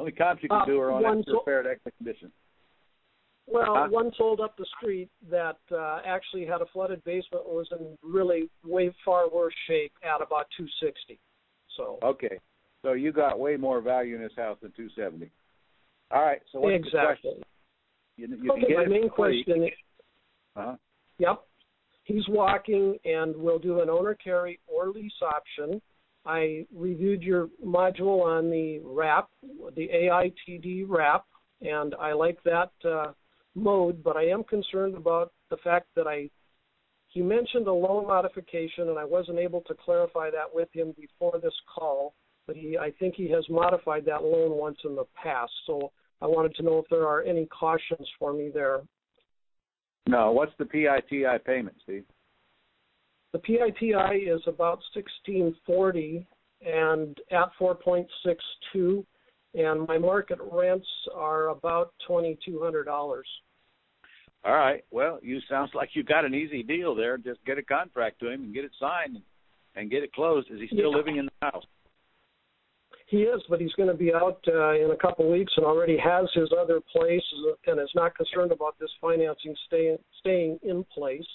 The 0.00 0.02
only 0.02 0.12
comps 0.12 0.42
you 0.42 0.48
can 0.48 0.62
Uh, 0.62 0.64
do 0.64 0.80
are 0.80 0.90
on 0.92 1.04
after 1.04 1.22
so- 1.30 1.38
repaired 1.38 1.66
excellent 1.66 1.96
condition. 1.98 2.32
Well, 3.46 3.74
Huh? 3.74 3.88
one 3.90 4.12
sold 4.14 4.40
up 4.40 4.56
the 4.56 4.64
street 4.76 5.10
that 5.28 5.58
uh, 5.72 6.00
actually 6.04 6.46
had 6.46 6.60
a 6.62 6.66
flooded 6.66 7.02
basement 7.04 7.44
was 7.46 7.70
in 7.72 7.98
really 8.02 8.48
way 8.64 8.90
far 9.04 9.28
worse 9.28 9.54
shape 9.66 9.92
at 10.02 10.22
about 10.22 10.48
260. 10.56 11.18
So 11.76 11.98
Okay. 12.02 12.38
So 12.82 12.92
you 12.92 13.12
got 13.12 13.38
way 13.38 13.56
more 13.58 13.80
value 13.82 14.14
in 14.16 14.22
this 14.22 14.34
house 14.36 14.58
than 14.62 14.72
two 14.72 14.88
seventy. 14.90 15.30
All 16.10 16.22
right, 16.22 16.40
so 16.50 16.60
what's 16.60 16.70
the 16.82 16.88
exactly. 16.88 17.30
question? 17.32 17.42
You, 18.16 18.26
you 18.28 18.36
can 18.38 18.50
Okay, 18.52 18.68
get 18.68 18.76
my 18.78 18.84
main 18.86 19.08
question. 19.10 19.70
Uh-huh. 20.56 20.76
Yep, 21.18 21.46
he's 22.04 22.26
walking 22.28 22.98
and 23.04 23.36
we'll 23.36 23.58
do 23.58 23.80
an 23.80 23.90
owner 23.90 24.14
carry 24.14 24.60
or 24.66 24.88
lease 24.88 25.12
option. 25.22 25.82
I 26.26 26.66
reviewed 26.74 27.22
your 27.22 27.48
module 27.64 28.22
on 28.24 28.50
the 28.50 28.80
wrap, 28.84 29.28
the 29.74 29.88
AITD 29.88 30.84
wrap, 30.88 31.24
and 31.62 31.94
I 31.94 32.12
like 32.12 32.38
that 32.44 32.70
uh, 32.84 33.12
mode. 33.54 34.02
But 34.02 34.16
I 34.16 34.26
am 34.26 34.44
concerned 34.44 34.96
about 34.96 35.32
the 35.50 35.56
fact 35.58 35.86
that 35.96 36.06
I 36.06 36.30
he 37.10 37.22
mentioned 37.22 37.66
a 37.66 37.72
loan 37.72 38.06
modification, 38.06 38.88
and 38.88 38.98
I 38.98 39.04
wasn't 39.04 39.38
able 39.38 39.62
to 39.62 39.74
clarify 39.74 40.30
that 40.30 40.54
with 40.54 40.68
him 40.72 40.94
before 40.96 41.40
this 41.42 41.54
call. 41.74 42.14
But 42.46 42.56
he, 42.56 42.78
I 42.78 42.92
think 42.98 43.16
he 43.16 43.28
has 43.30 43.44
modified 43.50 44.04
that 44.06 44.22
loan 44.22 44.52
once 44.52 44.78
in 44.84 44.94
the 44.94 45.04
past. 45.20 45.52
So 45.66 45.90
I 46.22 46.26
wanted 46.26 46.54
to 46.56 46.62
know 46.62 46.78
if 46.78 46.84
there 46.88 47.08
are 47.08 47.22
any 47.22 47.46
cautions 47.46 48.08
for 48.18 48.32
me 48.32 48.50
there. 48.52 48.82
No, 50.06 50.30
what's 50.30 50.52
the 50.58 50.64
PITI 50.64 51.24
payment, 51.44 51.76
Steve? 51.82 52.04
The 53.32 53.38
PITI 53.38 54.28
is 54.28 54.40
about 54.46 54.80
sixteen 54.94 55.54
forty 55.66 56.26
and 56.66 57.16
at 57.30 57.50
four 57.58 57.74
point 57.74 58.06
six 58.24 58.42
two, 58.72 59.06
and 59.54 59.86
my 59.86 59.98
market 59.98 60.38
rents 60.40 60.86
are 61.14 61.48
about 61.48 61.92
twenty 62.06 62.38
two 62.44 62.60
hundred 62.60 62.84
dollars. 62.84 63.26
All 64.44 64.54
right. 64.54 64.82
Well, 64.90 65.18
you 65.22 65.38
sounds 65.48 65.70
like 65.74 65.90
you 65.92 66.02
got 66.02 66.24
an 66.24 66.34
easy 66.34 66.62
deal 66.62 66.94
there. 66.94 67.18
Just 67.18 67.44
get 67.44 67.58
a 67.58 67.62
contract 67.62 68.20
to 68.20 68.30
him 68.30 68.42
and 68.44 68.54
get 68.54 68.64
it 68.64 68.72
signed 68.80 69.18
and 69.76 69.90
get 69.90 70.02
it 70.02 70.12
closed. 70.12 70.50
Is 70.50 70.60
he 70.60 70.66
still 70.66 70.90
Yeah. 70.90 70.96
living 70.96 71.16
in 71.18 71.26
the 71.26 71.32
house? 71.42 71.64
He 73.06 73.24
is, 73.24 73.42
but 73.48 73.60
he's 73.60 73.72
going 73.74 73.88
to 73.88 73.94
be 73.94 74.14
out 74.14 74.42
uh, 74.48 74.70
in 74.70 74.92
a 74.92 74.96
couple 74.96 75.26
of 75.26 75.32
weeks 75.32 75.52
and 75.56 75.66
already 75.66 75.98
has 75.98 76.30
his 76.32 76.52
other 76.58 76.80
place 76.80 77.24
and 77.66 77.80
is 77.80 77.90
not 77.94 78.14
concerned 78.16 78.52
about 78.52 78.78
this 78.78 78.90
financing 79.00 79.54
staying 79.66 79.98
staying 80.20 80.58
in 80.62 80.84
place. 80.84 81.26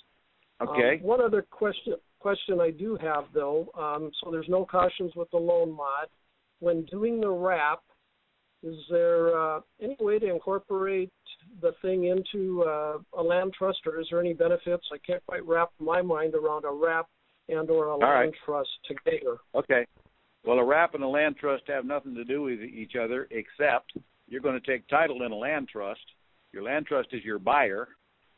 Okay. 0.62 1.00
Um, 1.02 1.04
one 1.04 1.22
other 1.22 1.42
question 1.42 1.96
question 2.20 2.60
I 2.60 2.72
do 2.72 2.98
have 3.02 3.26
though, 3.34 3.70
um, 3.78 4.10
so 4.24 4.32
there's 4.32 4.50
no 4.50 4.66
cautions 4.66 5.12
with 5.16 5.30
the 5.32 5.38
loan 5.38 5.72
mod. 5.72 6.08
When 6.60 6.86
doing 6.86 7.20
the 7.20 7.30
wrap, 7.30 7.82
is 8.64 8.78
there 8.90 9.38
uh, 9.38 9.60
any 9.80 9.96
way 10.00 10.18
to 10.18 10.28
incorporate 10.28 11.12
the 11.62 11.74
thing 11.82 12.06
into 12.06 12.64
uh, 12.64 12.98
a 13.18 13.22
land 13.22 13.54
trust, 13.56 13.80
or 13.86 14.00
is 14.00 14.08
there 14.10 14.20
any 14.20 14.34
benefits? 14.34 14.86
I 14.92 14.98
can't 15.06 15.24
quite 15.28 15.46
wrap 15.46 15.70
my 15.80 16.02
mind 16.02 16.34
around 16.34 16.66
a 16.66 16.72
wrap 16.72 17.08
and 17.48 17.70
or 17.70 17.88
a 17.88 17.98
land 17.98 18.02
right. 18.02 18.34
trust 18.44 18.70
together. 18.88 19.38
Okay. 19.54 19.86
Well, 20.46 20.58
a 20.58 20.66
wrap 20.66 20.96
and 20.96 21.04
a 21.04 21.08
land 21.08 21.38
trust 21.38 21.64
have 21.68 21.86
nothing 21.86 22.16
to 22.16 22.24
do 22.24 22.44
with 22.44 22.62
each 22.62 22.94
other 22.96 23.28
except 23.32 23.94
you're 24.28 24.42
going 24.42 24.60
to 24.60 24.72
take 24.72 24.88
title 24.88 25.24
in 25.24 25.32
a 25.32 25.36
land 25.36 25.70
trust. 25.72 26.02
Your 26.52 26.64
land 26.64 26.88
trust 26.88 27.10
is 27.12 27.24
your 27.24 27.40
buyer. 27.40 27.90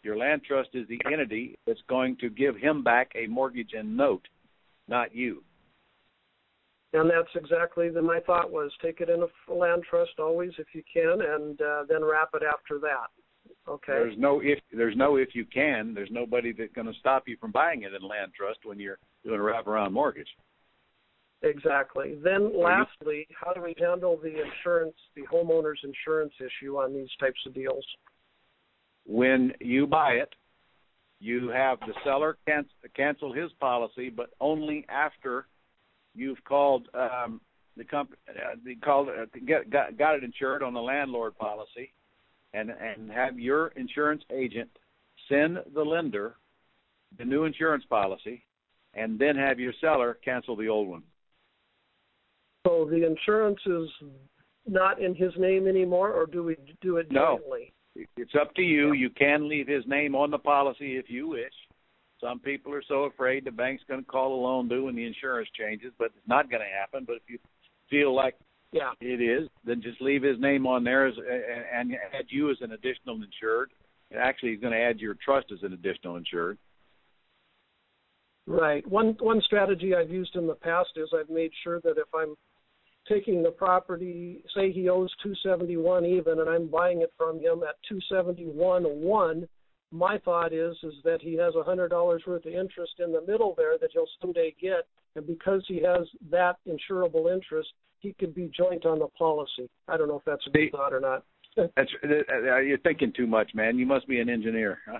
Your 0.03 0.17
land 0.17 0.41
trust 0.47 0.69
is 0.73 0.87
the 0.87 0.99
entity 1.11 1.57
that's 1.65 1.81
going 1.89 2.17
to 2.17 2.29
give 2.29 2.55
him 2.55 2.83
back 2.83 3.11
a 3.15 3.27
mortgage 3.27 3.71
and 3.77 3.97
note, 3.97 4.27
not 4.87 5.13
you. 5.13 5.43
And 6.93 7.09
that's 7.09 7.29
exactly 7.35 7.89
the 7.89 8.01
my 8.01 8.19
thought 8.21 8.51
was 8.51 8.71
take 8.81 9.01
it 9.01 9.09
in 9.09 9.21
a 9.21 9.53
land 9.53 9.83
trust 9.89 10.11
always 10.19 10.51
if 10.57 10.67
you 10.73 10.83
can, 10.91 11.21
and 11.21 11.61
uh, 11.61 11.83
then 11.89 12.03
wrap 12.03 12.29
it 12.33 12.43
after 12.43 12.79
that. 12.79 13.07
Okay. 13.67 13.93
There's 13.93 14.17
no 14.17 14.39
if 14.41 14.59
there's 14.71 14.95
no 14.95 15.17
if 15.17 15.29
you 15.33 15.45
can. 15.45 15.93
There's 15.93 16.09
nobody 16.11 16.53
that's 16.53 16.73
going 16.73 16.87
to 16.87 16.99
stop 16.99 17.23
you 17.27 17.35
from 17.39 17.51
buying 17.51 17.83
it 17.83 17.93
in 17.93 18.07
land 18.07 18.31
trust 18.37 18.59
when 18.63 18.79
you're 18.79 18.99
doing 19.25 19.39
a 19.39 19.43
wraparound 19.43 19.91
mortgage. 19.91 20.29
Exactly. 21.43 22.15
Then, 22.23 22.57
lastly, 22.57 23.27
how 23.39 23.53
do 23.53 23.61
we 23.61 23.75
handle 23.77 24.17
the 24.17 24.41
insurance, 24.41 24.95
the 25.15 25.21
homeowner's 25.31 25.79
insurance 25.83 26.33
issue 26.39 26.77
on 26.77 26.93
these 26.93 27.09
types 27.19 27.39
of 27.45 27.53
deals? 27.53 27.85
When 29.07 29.53
you 29.61 29.87
buy 29.87 30.13
it, 30.13 30.33
you 31.19 31.49
have 31.49 31.79
the 31.79 31.93
seller 32.03 32.37
can- 32.45 32.69
cancel 32.95 33.33
his 33.33 33.51
policy, 33.53 34.09
but 34.09 34.31
only 34.39 34.85
after 34.89 35.47
you've 36.13 36.43
called 36.43 36.89
um, 36.93 37.41
the 37.75 37.83
company, 37.83 38.17
uh, 38.29 38.55
the 38.63 38.75
called 38.75 39.09
uh, 39.09 39.25
get 39.45 39.69
got, 39.69 39.97
got 39.97 40.15
it 40.15 40.23
insured 40.23 40.61
on 40.61 40.73
the 40.73 40.81
landlord 40.81 41.37
policy, 41.37 41.93
and 42.53 42.69
and 42.69 43.09
have 43.09 43.39
your 43.39 43.67
insurance 43.69 44.23
agent 44.31 44.69
send 45.29 45.59
the 45.73 45.83
lender 45.83 46.35
the 47.17 47.25
new 47.25 47.45
insurance 47.45 47.85
policy, 47.89 48.43
and 48.93 49.17
then 49.17 49.35
have 49.35 49.59
your 49.59 49.73
seller 49.79 50.17
cancel 50.23 50.55
the 50.55 50.67
old 50.67 50.87
one. 50.87 51.03
So 52.65 52.85
the 52.89 53.05
insurance 53.05 53.59
is 53.65 53.89
not 54.67 55.01
in 55.01 55.15
his 55.15 55.31
name 55.37 55.67
anymore, 55.67 56.11
or 56.11 56.25
do 56.25 56.43
we 56.43 56.57
do 56.81 56.97
it 56.97 57.11
No. 57.11 57.39
It's 58.17 58.35
up 58.39 58.53
to 58.55 58.61
you. 58.61 58.93
You 58.93 59.09
can 59.09 59.47
leave 59.47 59.67
his 59.67 59.83
name 59.87 60.15
on 60.15 60.31
the 60.31 60.37
policy 60.37 60.97
if 60.97 61.09
you 61.09 61.27
wish. 61.27 61.53
Some 62.21 62.39
people 62.39 62.73
are 62.73 62.83
so 62.87 63.03
afraid 63.03 63.45
the 63.45 63.51
bank's 63.51 63.83
going 63.87 64.03
to 64.03 64.07
call 64.09 64.33
a 64.33 64.41
loan 64.41 64.67
due 64.67 64.85
when 64.85 64.95
the 64.95 65.05
insurance 65.05 65.49
changes, 65.57 65.93
but 65.97 66.05
it's 66.05 66.27
not 66.27 66.49
going 66.49 66.61
to 66.61 66.79
happen. 66.79 67.03
But 67.05 67.17
if 67.17 67.23
you 67.27 67.37
feel 67.89 68.13
like 68.13 68.35
Yeah. 68.71 68.93
it 68.99 69.21
is, 69.21 69.49
then 69.63 69.81
just 69.81 70.01
leave 70.01 70.23
his 70.23 70.39
name 70.39 70.65
on 70.65 70.83
there 70.83 71.05
as, 71.07 71.15
and 71.17 71.95
add 72.13 72.25
you 72.29 72.49
as 72.49 72.57
an 72.61 72.71
additional 72.71 73.21
insured. 73.21 73.71
Actually, 74.15 74.51
he's 74.51 74.61
going 74.61 74.73
to 74.73 74.79
add 74.79 74.99
your 74.99 75.15
trust 75.15 75.51
as 75.51 75.63
an 75.63 75.73
additional 75.73 76.15
insured. 76.15 76.57
Right. 78.47 78.87
One 78.87 79.17
one 79.19 79.41
strategy 79.41 79.93
I've 79.93 80.09
used 80.09 80.35
in 80.37 80.47
the 80.47 80.55
past 80.55 80.91
is 80.95 81.09
I've 81.13 81.29
made 81.29 81.51
sure 81.63 81.81
that 81.81 81.97
if 81.97 82.07
I'm 82.15 82.35
taking 83.07 83.43
the 83.43 83.51
property, 83.51 84.43
say 84.55 84.71
he 84.71 84.89
owes 84.89 85.13
271 85.23 86.05
even, 86.05 86.39
and 86.39 86.49
I'm 86.49 86.67
buying 86.67 87.01
it 87.01 87.13
from 87.17 87.39
him 87.39 87.63
at 87.63 87.75
271 87.87 88.83
one. 88.83 89.47
My 89.91 90.17
thought 90.17 90.51
is 90.51 90.75
is 90.83 90.95
that 91.05 91.21
he 91.21 91.35
has 91.35 91.53
a 91.55 91.63
hundred 91.63 91.89
dollars 91.89 92.23
worth 92.27 92.45
of 92.45 92.53
interest 92.53 92.93
in 92.99 93.11
the 93.11 93.21
middle 93.21 93.53
there 93.55 93.77
that 93.79 93.89
he'll 93.93 94.07
someday 94.19 94.53
get, 94.61 94.85
and 95.15 95.25
because 95.25 95.63
he 95.67 95.81
has 95.81 96.07
that 96.29 96.57
insurable 96.67 97.33
interest, 97.33 97.69
he 97.99 98.13
could 98.13 98.35
be 98.35 98.51
joint 98.55 98.85
on 98.85 98.99
the 98.99 99.07
policy. 99.17 99.69
I 99.87 99.97
don't 99.97 100.09
know 100.09 100.17
if 100.17 100.25
that's 100.25 100.45
a 100.47 100.49
good 100.49 100.71
thought 100.71 100.93
or 100.93 100.99
not. 100.99 101.23
That's 101.75 101.89
uh, 102.03 102.59
you're 102.59 102.77
thinking 102.77 103.11
too 103.17 103.25
much, 103.25 103.49
man. 103.55 103.79
You 103.79 103.87
must 103.87 104.07
be 104.07 104.19
an 104.19 104.29
engineer. 104.29 104.77
Huh? 104.87 104.99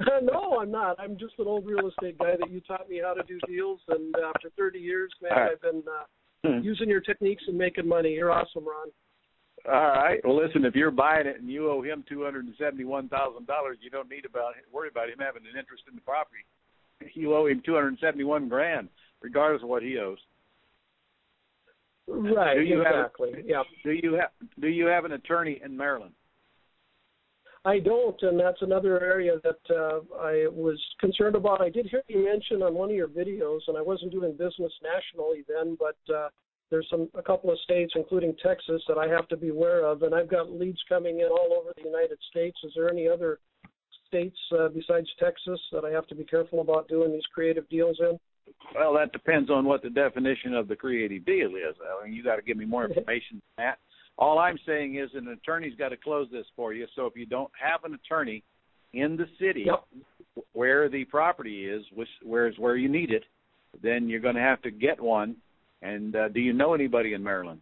no, 0.22 0.58
I'm 0.60 0.70
not. 0.70 1.00
I'm 1.00 1.16
just 1.16 1.34
an 1.38 1.46
old 1.46 1.66
real 1.66 1.88
estate 1.88 2.18
guy 2.18 2.36
that 2.38 2.50
you 2.50 2.60
taught 2.60 2.90
me 2.90 3.00
how 3.02 3.14
to 3.14 3.22
do 3.22 3.38
deals, 3.46 3.80
and 3.88 4.14
after 4.16 4.50
30 4.58 4.78
years, 4.78 5.10
man, 5.22 5.32
right. 5.32 5.52
I've 5.52 5.62
been 5.62 5.82
uh, 5.88 6.04
hmm. 6.44 6.60
using 6.62 6.88
your 6.88 7.00
techniques 7.00 7.44
and 7.46 7.56
making 7.56 7.88
money. 7.88 8.10
You're 8.10 8.32
awesome, 8.32 8.64
Ron. 8.64 8.88
All 9.68 9.88
right. 9.88 10.20
Well, 10.24 10.42
listen, 10.42 10.64
if 10.64 10.74
you're 10.74 10.90
buying 10.90 11.26
it 11.26 11.38
and 11.38 11.50
you 11.50 11.70
owe 11.70 11.82
him 11.82 12.04
two 12.08 12.24
hundred 12.24 12.46
and 12.46 12.54
seventy-one 12.58 13.08
thousand 13.08 13.46
dollars, 13.46 13.78
you 13.82 13.90
don't 13.90 14.08
need 14.08 14.24
about 14.24 14.54
worry 14.72 14.88
about 14.88 15.08
him 15.10 15.18
having 15.18 15.42
an 15.42 15.58
interest 15.58 15.84
in 15.88 15.94
the 15.94 16.00
property. 16.00 16.44
You 17.14 17.34
owe 17.34 17.46
him 17.46 17.62
two 17.64 17.74
hundred 17.74 17.88
and 17.88 17.98
seventy-one 18.00 18.48
grand, 18.48 18.88
regardless 19.20 19.62
of 19.62 19.68
what 19.68 19.82
he 19.82 19.98
owes. 19.98 20.18
Right. 22.08 22.54
Do 22.54 22.62
you 22.62 22.80
exactly. 22.80 23.32
Have, 23.36 23.46
yeah. 23.46 23.62
Do 23.84 23.92
you 23.92 24.14
have 24.14 24.30
Do 24.60 24.68
you 24.68 24.86
have 24.86 25.04
an 25.04 25.12
attorney 25.12 25.60
in 25.64 25.76
Maryland? 25.76 26.12
I 27.64 27.78
don't, 27.78 28.16
and 28.22 28.40
that's 28.40 28.62
another 28.62 29.02
area 29.02 29.32
that 29.44 29.74
uh, 29.74 30.00
I 30.18 30.46
was 30.48 30.80
concerned 30.98 31.36
about. 31.36 31.60
I 31.60 31.68
did 31.68 31.86
hear 31.86 32.02
you 32.08 32.24
mention 32.24 32.62
on 32.62 32.74
one 32.74 32.88
of 32.88 32.96
your 32.96 33.08
videos, 33.08 33.60
and 33.68 33.76
I 33.76 33.82
wasn't 33.82 34.12
doing 34.12 34.32
business 34.32 34.72
nationally 34.82 35.44
then, 35.46 35.76
but 35.78 36.14
uh, 36.14 36.28
there's 36.70 36.86
some 36.90 37.08
a 37.14 37.22
couple 37.22 37.50
of 37.50 37.58
states, 37.60 37.92
including 37.96 38.34
Texas, 38.42 38.82
that 38.88 38.96
I 38.96 39.08
have 39.08 39.28
to 39.28 39.36
be 39.36 39.48
aware 39.48 39.84
of, 39.84 40.02
and 40.02 40.14
I've 40.14 40.30
got 40.30 40.50
leads 40.50 40.80
coming 40.88 41.20
in 41.20 41.26
all 41.26 41.54
over 41.60 41.72
the 41.76 41.84
United 41.84 42.18
States. 42.30 42.56
Is 42.64 42.72
there 42.74 42.88
any 42.88 43.06
other 43.06 43.40
states 44.06 44.38
uh, 44.58 44.68
besides 44.68 45.08
Texas 45.18 45.60
that 45.72 45.84
I 45.84 45.90
have 45.90 46.06
to 46.08 46.14
be 46.14 46.24
careful 46.24 46.62
about 46.62 46.88
doing 46.88 47.12
these 47.12 47.26
creative 47.34 47.68
deals 47.68 47.98
in? 48.00 48.18
Well, 48.74 48.94
that 48.94 49.12
depends 49.12 49.50
on 49.50 49.66
what 49.66 49.82
the 49.82 49.90
definition 49.90 50.54
of 50.54 50.66
the 50.66 50.76
creative 50.76 51.26
deal 51.26 51.50
is. 51.50 51.76
I 51.80 52.04
mean, 52.04 52.14
you 52.14 52.24
got 52.24 52.36
to 52.36 52.42
give 52.42 52.56
me 52.56 52.64
more 52.64 52.84
information 52.88 53.42
than 53.56 53.66
that. 53.66 53.78
All 54.20 54.38
I'm 54.38 54.58
saying 54.66 54.96
is 54.96 55.08
an 55.14 55.28
attorney's 55.28 55.74
got 55.76 55.88
to 55.88 55.96
close 55.96 56.28
this 56.30 56.46
for 56.54 56.74
you. 56.74 56.86
So 56.94 57.06
if 57.06 57.16
you 57.16 57.24
don't 57.24 57.50
have 57.60 57.84
an 57.84 57.94
attorney 57.94 58.44
in 58.92 59.16
the 59.16 59.26
city 59.40 59.64
yep. 59.66 59.84
where 60.52 60.90
the 60.90 61.06
property 61.06 61.64
is, 61.64 61.82
which 61.94 62.08
where 62.22 62.46
is 62.46 62.58
where 62.58 62.76
you 62.76 62.88
need 62.88 63.10
it, 63.10 63.24
then 63.82 64.08
you're 64.08 64.20
going 64.20 64.34
to 64.34 64.40
have 64.42 64.60
to 64.62 64.70
get 64.70 65.00
one. 65.00 65.36
And 65.80 66.14
uh, 66.14 66.28
do 66.28 66.40
you 66.40 66.52
know 66.52 66.74
anybody 66.74 67.14
in 67.14 67.22
Maryland? 67.22 67.60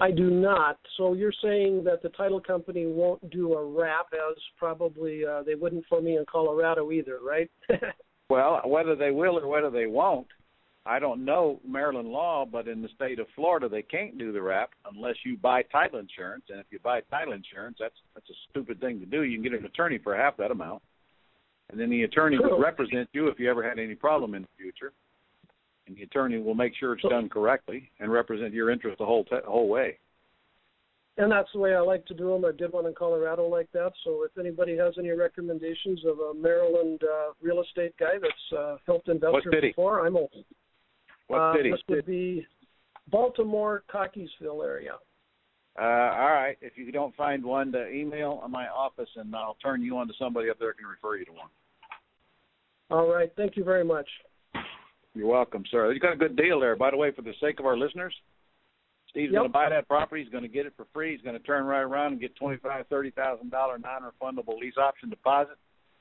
I 0.00 0.10
do 0.10 0.30
not. 0.30 0.78
So 0.96 1.12
you're 1.12 1.32
saying 1.42 1.84
that 1.84 2.02
the 2.02 2.08
title 2.10 2.40
company 2.40 2.86
won't 2.86 3.30
do 3.30 3.52
a 3.52 3.64
wrap, 3.64 4.06
as 4.14 4.36
probably 4.58 5.24
uh, 5.24 5.42
they 5.42 5.54
wouldn't 5.54 5.84
for 5.88 6.00
me 6.00 6.16
in 6.16 6.24
Colorado 6.30 6.90
either, 6.90 7.18
right? 7.22 7.50
well, 8.30 8.62
whether 8.64 8.96
they 8.96 9.10
will 9.10 9.38
or 9.38 9.46
whether 9.46 9.70
they 9.70 9.86
won't, 9.86 10.26
I 10.86 10.98
don't 10.98 11.24
know 11.24 11.60
Maryland 11.66 12.08
law, 12.08 12.46
but 12.50 12.66
in 12.66 12.80
the 12.80 12.88
state 12.94 13.18
of 13.18 13.26
Florida, 13.36 13.68
they 13.68 13.82
can't 13.82 14.18
do 14.18 14.32
the 14.32 14.40
wrap 14.40 14.70
unless 14.92 15.16
you 15.24 15.36
buy 15.36 15.62
title 15.62 15.98
insurance. 15.98 16.44
And 16.48 16.58
if 16.58 16.66
you 16.70 16.78
buy 16.82 17.00
title 17.10 17.34
insurance, 17.34 17.76
that's 17.78 17.94
that's 18.14 18.28
a 18.30 18.38
stupid 18.50 18.80
thing 18.80 18.98
to 19.00 19.06
do. 19.06 19.22
You 19.22 19.36
can 19.36 19.42
get 19.42 19.58
an 19.58 19.66
attorney 19.66 19.98
for 19.98 20.16
half 20.16 20.36
that 20.38 20.50
amount, 20.50 20.82
and 21.70 21.78
then 21.78 21.90
the 21.90 22.04
attorney 22.04 22.38
will 22.38 22.58
represent 22.58 23.08
you 23.12 23.28
if 23.28 23.38
you 23.38 23.50
ever 23.50 23.62
had 23.62 23.78
any 23.78 23.94
problem 23.94 24.34
in 24.34 24.42
the 24.42 24.48
future. 24.56 24.92
And 25.86 25.96
the 25.96 26.02
attorney 26.02 26.38
will 26.38 26.54
make 26.54 26.72
sure 26.78 26.94
it's 26.94 27.02
done 27.02 27.28
correctly 27.28 27.90
and 27.98 28.10
represent 28.10 28.54
your 28.54 28.70
interest 28.70 28.98
the 28.98 29.06
whole 29.06 29.24
te- 29.24 29.36
whole 29.44 29.68
way. 29.68 29.98
And 31.18 31.30
that's 31.30 31.48
the 31.52 31.58
way 31.58 31.74
I 31.74 31.80
like 31.80 32.06
to 32.06 32.14
do 32.14 32.28
them. 32.30 32.44
I 32.46 32.56
did 32.56 32.72
one 32.72 32.86
in 32.86 32.94
Colorado 32.94 33.46
like 33.46 33.70
that. 33.72 33.92
So 34.04 34.24
if 34.24 34.38
anybody 34.38 34.76
has 34.78 34.94
any 34.98 35.10
recommendations 35.10 36.00
of 36.06 36.18
a 36.18 36.32
Maryland 36.32 37.02
uh, 37.02 37.32
real 37.42 37.60
estate 37.60 37.94
guy 38.00 38.14
that's 38.20 38.58
uh, 38.58 38.76
helped 38.86 39.08
investors 39.08 39.52
before, 39.60 40.06
I'm 40.06 40.16
open. 40.16 40.44
What 41.30 41.40
uh, 41.40 41.56
city? 41.56 41.70
This 41.70 41.80
would 41.88 42.06
be 42.06 42.44
Baltimore, 43.08 43.84
Cockeysville 43.88 44.64
area. 44.64 44.94
Uh, 45.78 45.84
all 45.84 46.32
right. 46.32 46.56
If 46.60 46.72
you 46.76 46.90
don't 46.90 47.14
find 47.14 47.44
one, 47.44 47.70
to 47.70 47.88
email 47.88 48.42
my 48.50 48.66
office, 48.66 49.08
and 49.14 49.34
I'll 49.36 49.56
turn 49.62 49.80
you 49.80 49.96
on 49.96 50.08
to 50.08 50.14
somebody 50.18 50.50
up 50.50 50.58
there 50.58 50.72
who 50.72 50.78
can 50.78 50.86
refer 50.88 51.18
you 51.18 51.24
to 51.26 51.32
one. 51.32 51.48
All 52.90 53.06
right. 53.06 53.30
Thank 53.36 53.56
you 53.56 53.62
very 53.62 53.84
much. 53.84 54.08
You're 55.14 55.28
welcome, 55.28 55.62
sir. 55.70 55.92
You 55.92 56.00
got 56.00 56.14
a 56.14 56.16
good 56.16 56.36
deal 56.36 56.58
there. 56.58 56.74
By 56.74 56.90
the 56.90 56.96
way, 56.96 57.12
for 57.12 57.22
the 57.22 57.34
sake 57.40 57.60
of 57.60 57.66
our 57.66 57.76
listeners, 57.76 58.12
Steve's 59.08 59.32
yep. 59.32 59.40
going 59.40 59.48
to 59.48 59.52
buy 59.52 59.68
that 59.70 59.86
property. 59.86 60.24
He's 60.24 60.32
going 60.32 60.42
to 60.42 60.48
get 60.48 60.66
it 60.66 60.72
for 60.76 60.86
free. 60.92 61.12
He's 61.12 61.22
going 61.22 61.38
to 61.38 61.44
turn 61.44 61.64
right 61.64 61.80
around 61.80 62.12
and 62.12 62.20
get 62.20 62.34
twenty-five, 62.34 62.86
thirty 62.88 63.12
thousand 63.12 63.50
dollar 63.50 63.78
non-refundable 63.78 64.58
lease 64.58 64.74
option 64.76 65.10
deposit, 65.10 65.58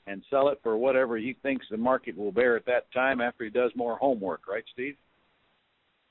and 0.08 0.24
sell 0.32 0.50
it 0.50 0.60
for 0.64 0.76
whatever 0.76 1.18
he 1.18 1.36
thinks 1.44 1.68
the 1.70 1.78
market 1.78 2.18
will 2.18 2.32
bear 2.32 2.56
at 2.56 2.66
that 2.66 2.92
time 2.92 3.22
after 3.22 3.44
he 3.44 3.52
does 3.52 3.72
more 3.76 3.96
homework. 3.96 4.48
Right, 4.48 4.64
Steve? 4.74 4.96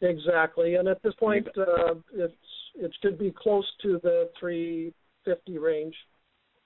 Exactly, 0.00 0.76
and 0.76 0.86
at 0.86 1.02
this 1.02 1.14
point, 1.14 1.46
uh, 1.56 1.94
it's 2.12 2.32
it 2.76 2.92
should 3.02 3.18
be 3.18 3.34
close 3.36 3.66
to 3.82 3.98
the 4.02 4.30
350 4.38 5.58
range. 5.58 5.94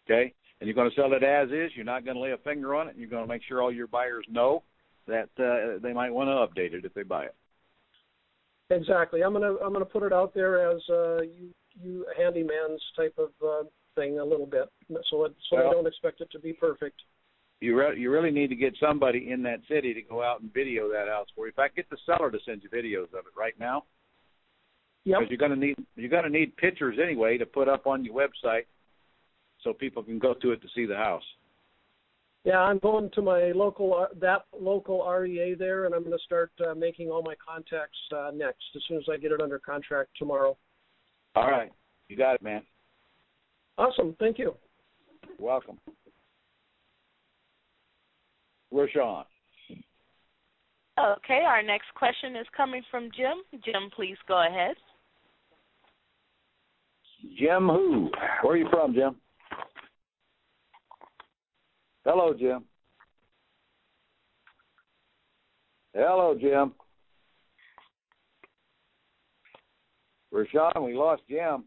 Okay, 0.04 0.34
and 0.60 0.68
you're 0.68 0.74
going 0.74 0.90
to 0.90 0.94
sell 0.94 1.12
it 1.14 1.22
as 1.22 1.48
is. 1.48 1.70
You're 1.74 1.86
not 1.86 2.04
going 2.04 2.16
to 2.16 2.22
lay 2.22 2.32
a 2.32 2.36
finger 2.38 2.74
on 2.74 2.88
it. 2.88 2.94
You're 2.96 3.08
going 3.08 3.22
to 3.22 3.28
make 3.28 3.42
sure 3.48 3.62
all 3.62 3.72
your 3.72 3.86
buyers 3.86 4.26
know 4.30 4.62
that 5.06 5.30
uh, 5.38 5.78
they 5.82 5.94
might 5.94 6.10
want 6.10 6.28
to 6.28 6.32
update 6.32 6.74
it 6.74 6.84
if 6.84 6.92
they 6.92 7.02
buy 7.02 7.24
it. 7.24 7.34
Exactly. 8.70 9.22
I'm 9.22 9.32
gonna 9.32 9.56
I'm 9.64 9.72
gonna 9.72 9.84
put 9.84 10.02
it 10.02 10.12
out 10.12 10.34
there 10.34 10.70
as 10.70 10.80
uh, 10.88 11.22
you 11.22 11.50
you 11.82 12.06
handyman's 12.16 12.82
type 12.96 13.14
of 13.18 13.30
uh, 13.46 13.64
thing 13.94 14.18
a 14.18 14.24
little 14.24 14.46
bit, 14.46 14.68
so 15.10 15.24
it, 15.24 15.34
so 15.50 15.56
well, 15.56 15.68
I 15.68 15.72
don't 15.72 15.86
expect 15.86 16.20
it 16.20 16.30
to 16.32 16.38
be 16.38 16.52
perfect 16.52 17.00
you 17.62 17.78
re- 17.78 17.98
you 17.98 18.10
really 18.10 18.30
need 18.30 18.48
to 18.48 18.56
get 18.56 18.76
somebody 18.80 19.30
in 19.30 19.42
that 19.44 19.60
city 19.68 19.94
to 19.94 20.02
go 20.02 20.22
out 20.22 20.40
and 20.40 20.52
video 20.52 20.90
that 20.90 21.08
house 21.08 21.28
for 21.34 21.46
you. 21.46 21.50
In 21.50 21.54
fact, 21.54 21.76
get 21.76 21.88
the 21.90 21.96
seller 22.04 22.30
to 22.30 22.38
send 22.44 22.62
you 22.62 22.68
videos 22.68 23.04
of 23.04 23.24
it 23.26 23.38
right 23.38 23.54
now. 23.58 23.84
Yep. 25.04 25.20
Because 25.20 25.30
you're 25.30 25.48
going 25.48 25.60
to 25.60 25.66
need 25.66 25.76
you're 25.96 26.10
going 26.10 26.24
to 26.24 26.30
need 26.30 26.56
pictures 26.56 26.98
anyway 27.02 27.38
to 27.38 27.46
put 27.46 27.68
up 27.68 27.86
on 27.86 28.04
your 28.04 28.14
website, 28.14 28.64
so 29.62 29.72
people 29.72 30.02
can 30.02 30.18
go 30.18 30.34
to 30.34 30.50
it 30.50 30.60
to 30.62 30.68
see 30.74 30.86
the 30.86 30.96
house. 30.96 31.22
Yeah, 32.44 32.58
I'm 32.58 32.78
going 32.78 33.08
to 33.14 33.22
my 33.22 33.52
local 33.52 33.94
uh, 33.94 34.14
that 34.20 34.42
local 34.58 35.06
REIA 35.08 35.56
there, 35.56 35.86
and 35.86 35.94
I'm 35.94 36.02
going 36.02 36.16
to 36.16 36.24
start 36.24 36.50
uh, 36.68 36.74
making 36.74 37.08
all 37.10 37.22
my 37.22 37.34
contacts 37.46 37.98
uh, 38.16 38.32
next 38.34 38.64
as 38.74 38.82
soon 38.88 38.96
as 38.96 39.04
I 39.10 39.16
get 39.16 39.30
it 39.30 39.40
under 39.40 39.60
contract 39.60 40.10
tomorrow. 40.18 40.56
All 41.36 41.50
right, 41.50 41.70
you 42.08 42.16
got 42.16 42.34
it, 42.34 42.42
man. 42.42 42.62
Awesome, 43.78 44.16
thank 44.18 44.38
you. 44.38 44.54
You're 45.38 45.48
welcome. 45.48 45.78
Rashawn. 48.72 49.24
Okay, 50.98 51.40
our 51.46 51.62
next 51.62 51.92
question 51.94 52.36
is 52.36 52.46
coming 52.56 52.82
from 52.90 53.08
Jim. 53.16 53.60
Jim, 53.64 53.90
please 53.94 54.16
go 54.28 54.46
ahead. 54.46 54.76
Jim 57.38 57.68
who? 57.68 58.10
Where 58.42 58.54
are 58.54 58.56
you 58.56 58.68
from, 58.70 58.94
Jim? 58.94 59.16
Hello, 62.04 62.34
Jim. 62.38 62.64
Hello, 65.94 66.36
Jim. 66.38 66.72
Rashawn, 70.32 70.84
we 70.84 70.94
lost 70.94 71.22
Jim. 71.28 71.64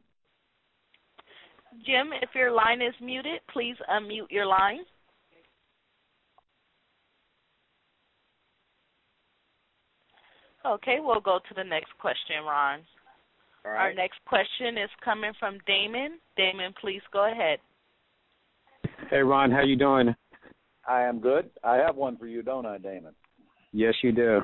Jim, 1.85 2.11
if 2.21 2.29
your 2.33 2.51
line 2.51 2.81
is 2.81 2.93
muted, 3.01 3.41
please 3.51 3.75
unmute 3.91 4.29
your 4.29 4.45
line. 4.45 4.79
Okay, 10.65 10.97
we'll 10.99 11.21
go 11.21 11.39
to 11.47 11.53
the 11.55 11.63
next 11.63 11.91
question, 11.99 12.37
Ron. 12.43 12.79
All 13.65 13.71
right. 13.71 13.81
Our 13.81 13.93
next 13.93 14.19
question 14.27 14.77
is 14.77 14.89
coming 15.03 15.31
from 15.39 15.59
Damon. 15.67 16.19
Damon, 16.37 16.73
please 16.81 17.01
go 17.13 17.31
ahead. 17.31 17.59
Hey, 19.09 19.19
Ron, 19.19 19.51
how 19.51 19.61
you 19.61 19.75
doing? 19.75 20.15
I 20.87 21.01
am 21.01 21.19
good. 21.19 21.49
I 21.63 21.77
have 21.77 21.95
one 21.95 22.17
for 22.17 22.27
you, 22.27 22.41
don't 22.41 22.65
I, 22.65 22.77
Damon? 22.77 23.13
Yes, 23.73 23.93
you 24.03 24.11
do. 24.11 24.41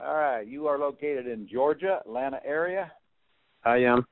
All 0.00 0.14
right. 0.14 0.46
You 0.46 0.66
are 0.66 0.78
located 0.78 1.26
in 1.26 1.48
Georgia, 1.50 1.98
Atlanta 2.00 2.40
area. 2.44 2.90
I 3.64 3.78
am. 3.78 4.06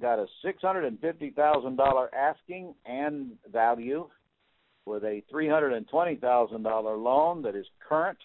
Got 0.00 0.18
a 0.18 0.26
six 0.44 0.60
hundred 0.60 0.84
and 0.84 0.98
fifty 1.00 1.30
thousand 1.30 1.76
dollar 1.76 2.12
asking 2.12 2.74
and 2.84 3.32
value, 3.52 4.08
with 4.86 5.04
a 5.04 5.22
three 5.30 5.48
hundred 5.48 5.72
and 5.72 5.88
twenty 5.88 6.16
thousand 6.16 6.64
dollar 6.64 6.96
loan 6.96 7.42
that 7.42 7.54
is 7.54 7.66
current 7.88 8.18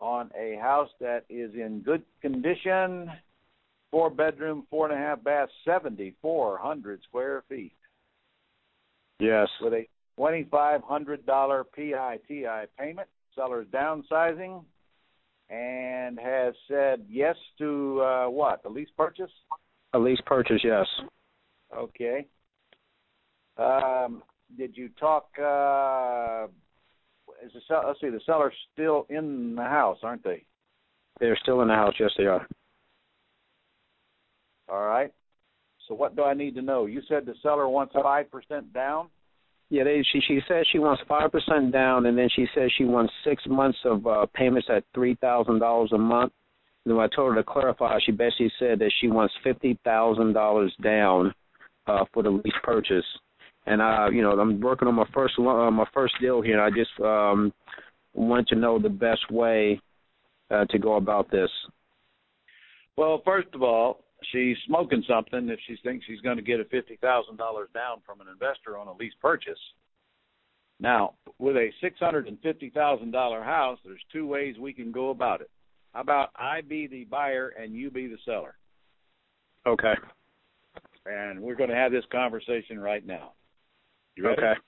on 0.00 0.30
a 0.38 0.56
house 0.60 0.90
that 1.00 1.24
is 1.28 1.52
in 1.54 1.82
good 1.84 2.02
condition, 2.22 3.10
four 3.90 4.10
bedroom, 4.10 4.66
four 4.70 4.90
and 4.90 4.94
a 4.94 4.98
half 4.98 5.22
bath, 5.22 5.48
seventy 5.64 6.14
four 6.22 6.58
hundred 6.58 7.00
square 7.08 7.44
feet. 7.48 7.74
Yes. 9.18 9.48
With 9.60 9.74
a 9.74 9.86
twenty 10.16 10.46
five 10.50 10.82
hundred 10.82 11.26
dollar 11.26 11.64
PITI 11.64 12.66
payment, 12.78 13.08
seller's 13.34 13.66
downsizing, 13.68 14.64
and 15.50 16.18
has 16.18 16.54
said 16.68 17.04
yes 17.08 17.36
to 17.58 18.00
uh, 18.00 18.26
what? 18.26 18.62
A 18.64 18.68
lease 18.68 18.88
purchase? 18.96 19.30
A 19.92 19.98
lease 19.98 20.20
purchase, 20.24 20.60
yes. 20.64 20.86
Okay. 21.76 22.26
Um, 23.56 24.22
did 24.56 24.76
you 24.76 24.88
talk? 24.98 25.28
Uh, 25.38 26.46
is 27.44 27.52
the 27.52 27.60
sell- 27.66 27.84
let's 27.86 28.00
see, 28.00 28.10
the 28.10 28.20
seller's 28.26 28.54
still 28.72 29.06
in 29.08 29.54
the 29.54 29.64
house, 29.64 29.98
aren't 30.02 30.24
they? 30.24 30.44
They're 31.18 31.38
still 31.42 31.62
in 31.62 31.68
the 31.68 31.74
house. 31.74 31.94
Yes, 31.98 32.10
they 32.16 32.26
are. 32.26 32.46
All 34.68 34.86
right. 34.86 35.12
So 35.88 35.94
what 35.94 36.14
do 36.14 36.22
I 36.22 36.34
need 36.34 36.54
to 36.54 36.62
know? 36.62 36.86
You 36.86 37.02
said 37.08 37.26
the 37.26 37.34
seller 37.42 37.68
wants 37.68 37.94
five 38.00 38.30
percent 38.30 38.72
down. 38.72 39.08
Yeah, 39.70 39.84
they, 39.84 40.02
she 40.12 40.20
she 40.26 40.40
says 40.48 40.66
she 40.70 40.78
wants 40.78 41.02
five 41.08 41.32
percent 41.32 41.72
down, 41.72 42.06
and 42.06 42.16
then 42.16 42.28
she 42.34 42.46
says 42.54 42.70
she 42.76 42.84
wants 42.84 43.12
six 43.24 43.42
months 43.46 43.78
of 43.84 44.06
uh, 44.06 44.26
payments 44.34 44.68
at 44.70 44.84
three 44.94 45.16
thousand 45.16 45.58
dollars 45.58 45.90
a 45.92 45.98
month. 45.98 46.32
And 46.86 46.96
when 46.96 47.04
I 47.04 47.14
told 47.14 47.34
her 47.34 47.42
to 47.42 47.44
clarify, 47.44 47.98
she 48.04 48.12
basically 48.12 48.52
said 48.58 48.78
that 48.78 48.92
she 49.00 49.08
wants 49.08 49.34
fifty 49.44 49.78
thousand 49.84 50.32
dollars 50.32 50.74
down 50.82 51.34
uh, 51.86 52.04
for 52.12 52.22
the 52.22 52.30
lease 52.30 52.54
purchase. 52.62 53.04
And 53.66 53.82
I, 53.82 54.08
you 54.08 54.22
know, 54.22 54.32
I'm 54.38 54.60
working 54.60 54.88
on 54.88 54.94
my 54.94 55.06
first 55.12 55.34
uh, 55.38 55.70
my 55.70 55.86
first 55.92 56.14
deal 56.20 56.40
here, 56.40 56.58
and 56.58 56.62
I 56.62 56.76
just 56.76 56.98
um, 57.00 57.52
want 58.14 58.48
to 58.48 58.56
know 58.56 58.78
the 58.78 58.88
best 58.88 59.30
way 59.30 59.80
uh, 60.50 60.64
to 60.66 60.78
go 60.78 60.96
about 60.96 61.30
this. 61.30 61.50
Well, 62.96 63.22
first 63.24 63.48
of 63.54 63.62
all, 63.62 64.04
she's 64.32 64.56
smoking 64.66 65.04
something 65.06 65.48
if 65.48 65.58
she 65.66 65.76
thinks 65.82 66.06
she's 66.06 66.20
going 66.20 66.36
to 66.36 66.42
get 66.42 66.60
a 66.60 66.64
fifty 66.64 66.96
thousand 66.96 67.36
dollars 67.36 67.68
down 67.74 67.98
from 68.04 68.20
an 68.20 68.26
investor 68.32 68.78
on 68.78 68.88
a 68.88 68.94
lease 68.94 69.12
purchase. 69.20 69.58
Now, 70.80 71.14
with 71.38 71.56
a 71.56 71.68
six 71.82 71.98
hundred 72.00 72.26
and 72.28 72.40
fifty 72.40 72.70
thousand 72.70 73.10
dollar 73.10 73.42
house, 73.42 73.78
there's 73.84 74.00
two 74.12 74.26
ways 74.26 74.56
we 74.58 74.72
can 74.72 74.90
go 74.90 75.10
about 75.10 75.42
it. 75.42 75.50
How 75.92 76.00
about 76.00 76.30
I 76.36 76.62
be 76.62 76.86
the 76.86 77.04
buyer 77.04 77.48
and 77.60 77.74
you 77.74 77.90
be 77.90 78.06
the 78.06 78.18
seller? 78.24 78.54
Okay. 79.66 79.94
And 81.04 81.40
we're 81.40 81.56
going 81.56 81.70
to 81.70 81.76
have 81.76 81.92
this 81.92 82.04
conversation 82.10 82.78
right 82.78 83.06
now. 83.06 83.32
You 84.20 84.26
ready? 84.26 84.42
Okay. 84.42 84.60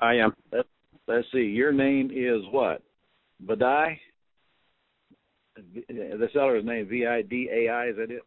I 0.00 0.14
am. 0.14 0.32
Let's 1.06 1.26
see. 1.32 1.40
Your 1.40 1.72
name 1.72 2.10
is 2.10 2.42
what? 2.50 2.82
Badai. 3.44 3.98
The 5.56 6.28
seller's 6.32 6.64
name 6.64 6.88
V 6.88 7.04
I 7.06 7.22
D 7.22 7.50
A 7.52 7.68
I. 7.68 7.88
Is 7.88 7.96
that 7.96 8.10
it? 8.10 8.22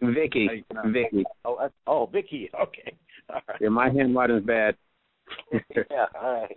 Vicky. 0.00 0.46
How 0.46 0.54
you 0.54 0.64
pronounce 0.70 0.88
it? 0.88 1.10
Vicky. 1.12 1.24
Oh, 1.44 1.56
that's, 1.60 1.74
oh, 1.86 2.08
Vicky. 2.10 2.50
Okay. 2.62 2.96
All 3.28 3.40
right. 3.46 3.58
Yeah, 3.60 3.68
my 3.68 3.90
handwriting's 3.90 4.44
bad. 4.44 4.74
yeah. 5.52 6.06
All 6.20 6.42
right. 6.42 6.56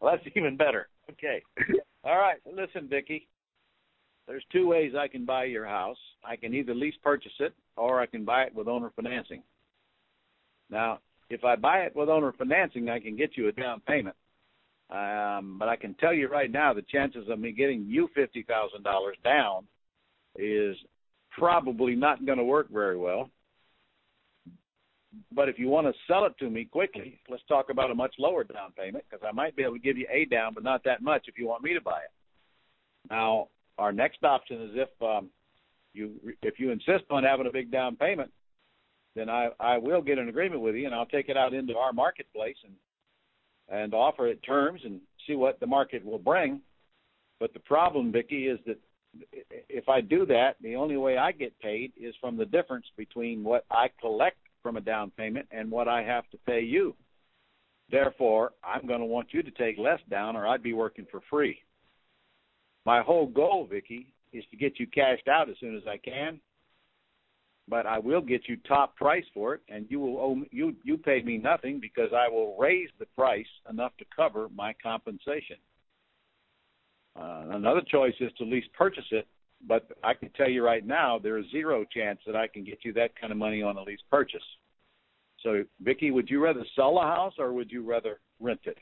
Well, 0.00 0.14
that's 0.14 0.36
even 0.36 0.56
better. 0.56 0.88
Okay. 1.10 1.42
All 2.04 2.18
right. 2.18 2.36
Listen, 2.44 2.88
Vicky. 2.88 3.26
There's 4.28 4.44
two 4.52 4.66
ways 4.66 4.92
I 4.98 5.08
can 5.08 5.24
buy 5.24 5.44
your 5.44 5.66
house. 5.66 5.96
I 6.24 6.36
can 6.36 6.52
either 6.52 6.74
lease 6.74 6.94
purchase 7.02 7.32
it, 7.40 7.54
or 7.76 8.00
I 8.00 8.06
can 8.06 8.24
buy 8.24 8.42
it 8.42 8.54
with 8.54 8.68
owner 8.68 8.90
financing. 8.96 9.42
Now, 10.68 10.98
if 11.30 11.44
I 11.44 11.56
buy 11.56 11.80
it 11.80 11.96
with 11.96 12.08
owner 12.08 12.32
financing, 12.32 12.88
I 12.88 13.00
can 13.00 13.16
get 13.16 13.36
you 13.36 13.48
a 13.48 13.52
down 13.52 13.80
payment. 13.86 14.16
Um, 14.90 15.56
but 15.58 15.68
I 15.68 15.76
can 15.76 15.94
tell 15.94 16.12
you 16.12 16.28
right 16.28 16.50
now, 16.50 16.72
the 16.72 16.82
chances 16.82 17.28
of 17.28 17.40
me 17.40 17.50
getting 17.52 17.84
you 17.86 18.08
fifty 18.14 18.44
thousand 18.44 18.84
dollars 18.84 19.16
down 19.24 19.66
is 20.36 20.76
probably 21.36 21.94
not 21.94 22.24
going 22.24 22.38
to 22.38 22.44
work 22.44 22.70
very 22.70 22.96
well. 22.96 23.30
But 25.32 25.48
if 25.48 25.58
you 25.58 25.68
want 25.68 25.86
to 25.86 25.92
sell 26.06 26.24
it 26.26 26.34
to 26.38 26.50
me 26.50 26.66
quickly, 26.66 27.18
let's 27.28 27.42
talk 27.48 27.70
about 27.70 27.90
a 27.90 27.94
much 27.94 28.14
lower 28.18 28.44
down 28.44 28.72
payment 28.78 29.04
because 29.08 29.24
I 29.26 29.32
might 29.32 29.56
be 29.56 29.62
able 29.62 29.74
to 29.74 29.80
give 29.80 29.96
you 29.96 30.06
a 30.10 30.24
down, 30.26 30.54
but 30.54 30.62
not 30.62 30.84
that 30.84 31.02
much 31.02 31.24
if 31.26 31.38
you 31.38 31.48
want 31.48 31.64
me 31.64 31.74
to 31.74 31.80
buy 31.80 31.98
it. 31.98 33.10
Now, 33.10 33.48
our 33.78 33.92
next 33.92 34.22
option 34.24 34.62
is 34.62 34.70
if 34.74 35.02
um, 35.02 35.30
you 35.94 36.12
if 36.42 36.60
you 36.60 36.70
insist 36.70 37.04
on 37.10 37.24
having 37.24 37.46
a 37.46 37.52
big 37.52 37.72
down 37.72 37.96
payment, 37.96 38.30
then 39.16 39.28
I 39.28 39.48
I 39.58 39.78
will 39.78 40.02
get 40.02 40.18
an 40.18 40.28
agreement 40.28 40.60
with 40.60 40.76
you 40.76 40.86
and 40.86 40.94
I'll 40.94 41.06
take 41.06 41.28
it 41.28 41.36
out 41.36 41.54
into 41.54 41.76
our 41.76 41.92
marketplace 41.92 42.56
and 42.64 42.74
and 43.68 43.94
offer 43.94 44.28
it 44.28 44.42
terms 44.44 44.82
and 44.84 45.00
see 45.26 45.34
what 45.34 45.58
the 45.58 45.66
market 45.66 46.04
will 46.04 46.18
bring. 46.18 46.60
But 47.40 47.52
the 47.52 47.60
problem, 47.60 48.12
Vicky, 48.12 48.46
is 48.46 48.60
that 48.66 48.78
if 49.68 49.88
I 49.88 50.00
do 50.00 50.24
that, 50.26 50.56
the 50.60 50.76
only 50.76 50.96
way 50.96 51.16
I 51.16 51.32
get 51.32 51.58
paid 51.58 51.92
is 51.96 52.14
from 52.20 52.36
the 52.36 52.44
difference 52.44 52.86
between 52.96 53.42
what 53.42 53.64
I 53.70 53.88
collect 54.00 54.36
from 54.62 54.76
a 54.76 54.80
down 54.80 55.10
payment 55.16 55.48
and 55.50 55.70
what 55.70 55.88
I 55.88 56.02
have 56.02 56.28
to 56.30 56.38
pay 56.46 56.60
you. 56.60 56.94
Therefore, 57.90 58.52
I'm 58.64 58.86
going 58.86 59.00
to 59.00 59.06
want 59.06 59.28
you 59.32 59.42
to 59.42 59.50
take 59.52 59.78
less 59.78 60.00
down 60.10 60.36
or 60.36 60.46
I'd 60.46 60.62
be 60.62 60.72
working 60.72 61.06
for 61.10 61.20
free. 61.30 61.58
My 62.84 63.00
whole 63.02 63.26
goal, 63.26 63.66
Vicky, 63.70 64.12
is 64.32 64.44
to 64.50 64.56
get 64.56 64.78
you 64.78 64.86
cashed 64.86 65.28
out 65.28 65.48
as 65.48 65.56
soon 65.60 65.76
as 65.76 65.82
I 65.88 65.96
can. 65.96 66.40
But 67.68 67.84
I 67.84 67.98
will 67.98 68.20
get 68.20 68.48
you 68.48 68.56
top 68.58 68.94
price 68.94 69.24
for 69.34 69.54
it, 69.54 69.60
and 69.68 69.86
you 69.88 69.98
will 69.98 70.18
owe 70.18 70.42
you 70.52 70.76
you 70.84 70.96
pay 70.96 71.22
me 71.22 71.36
nothing 71.36 71.80
because 71.80 72.10
I 72.14 72.28
will 72.28 72.56
raise 72.56 72.88
the 72.98 73.06
price 73.06 73.46
enough 73.68 73.92
to 73.98 74.04
cover 74.14 74.48
my 74.54 74.72
compensation. 74.80 75.56
Uh, 77.18 77.46
another 77.50 77.80
choice 77.80 78.14
is 78.20 78.30
to 78.38 78.44
lease 78.44 78.64
purchase 78.76 79.06
it, 79.10 79.26
but 79.66 79.88
I 80.04 80.14
can 80.14 80.30
tell 80.30 80.48
you 80.48 80.64
right 80.64 80.86
now 80.86 81.18
there 81.18 81.38
is 81.38 81.46
zero 81.50 81.84
chance 81.92 82.20
that 82.26 82.36
I 82.36 82.46
can 82.46 82.62
get 82.62 82.78
you 82.84 82.92
that 82.92 83.18
kind 83.18 83.32
of 83.32 83.38
money 83.38 83.62
on 83.62 83.76
a 83.76 83.82
lease 83.82 84.00
purchase. 84.10 84.44
So, 85.42 85.64
Vicky, 85.80 86.10
would 86.10 86.28
you 86.28 86.42
rather 86.42 86.64
sell 86.74 86.98
a 86.98 87.02
house 87.02 87.34
or 87.38 87.52
would 87.52 87.70
you 87.70 87.84
rather 87.84 88.20
rent 88.40 88.60
it? 88.64 88.78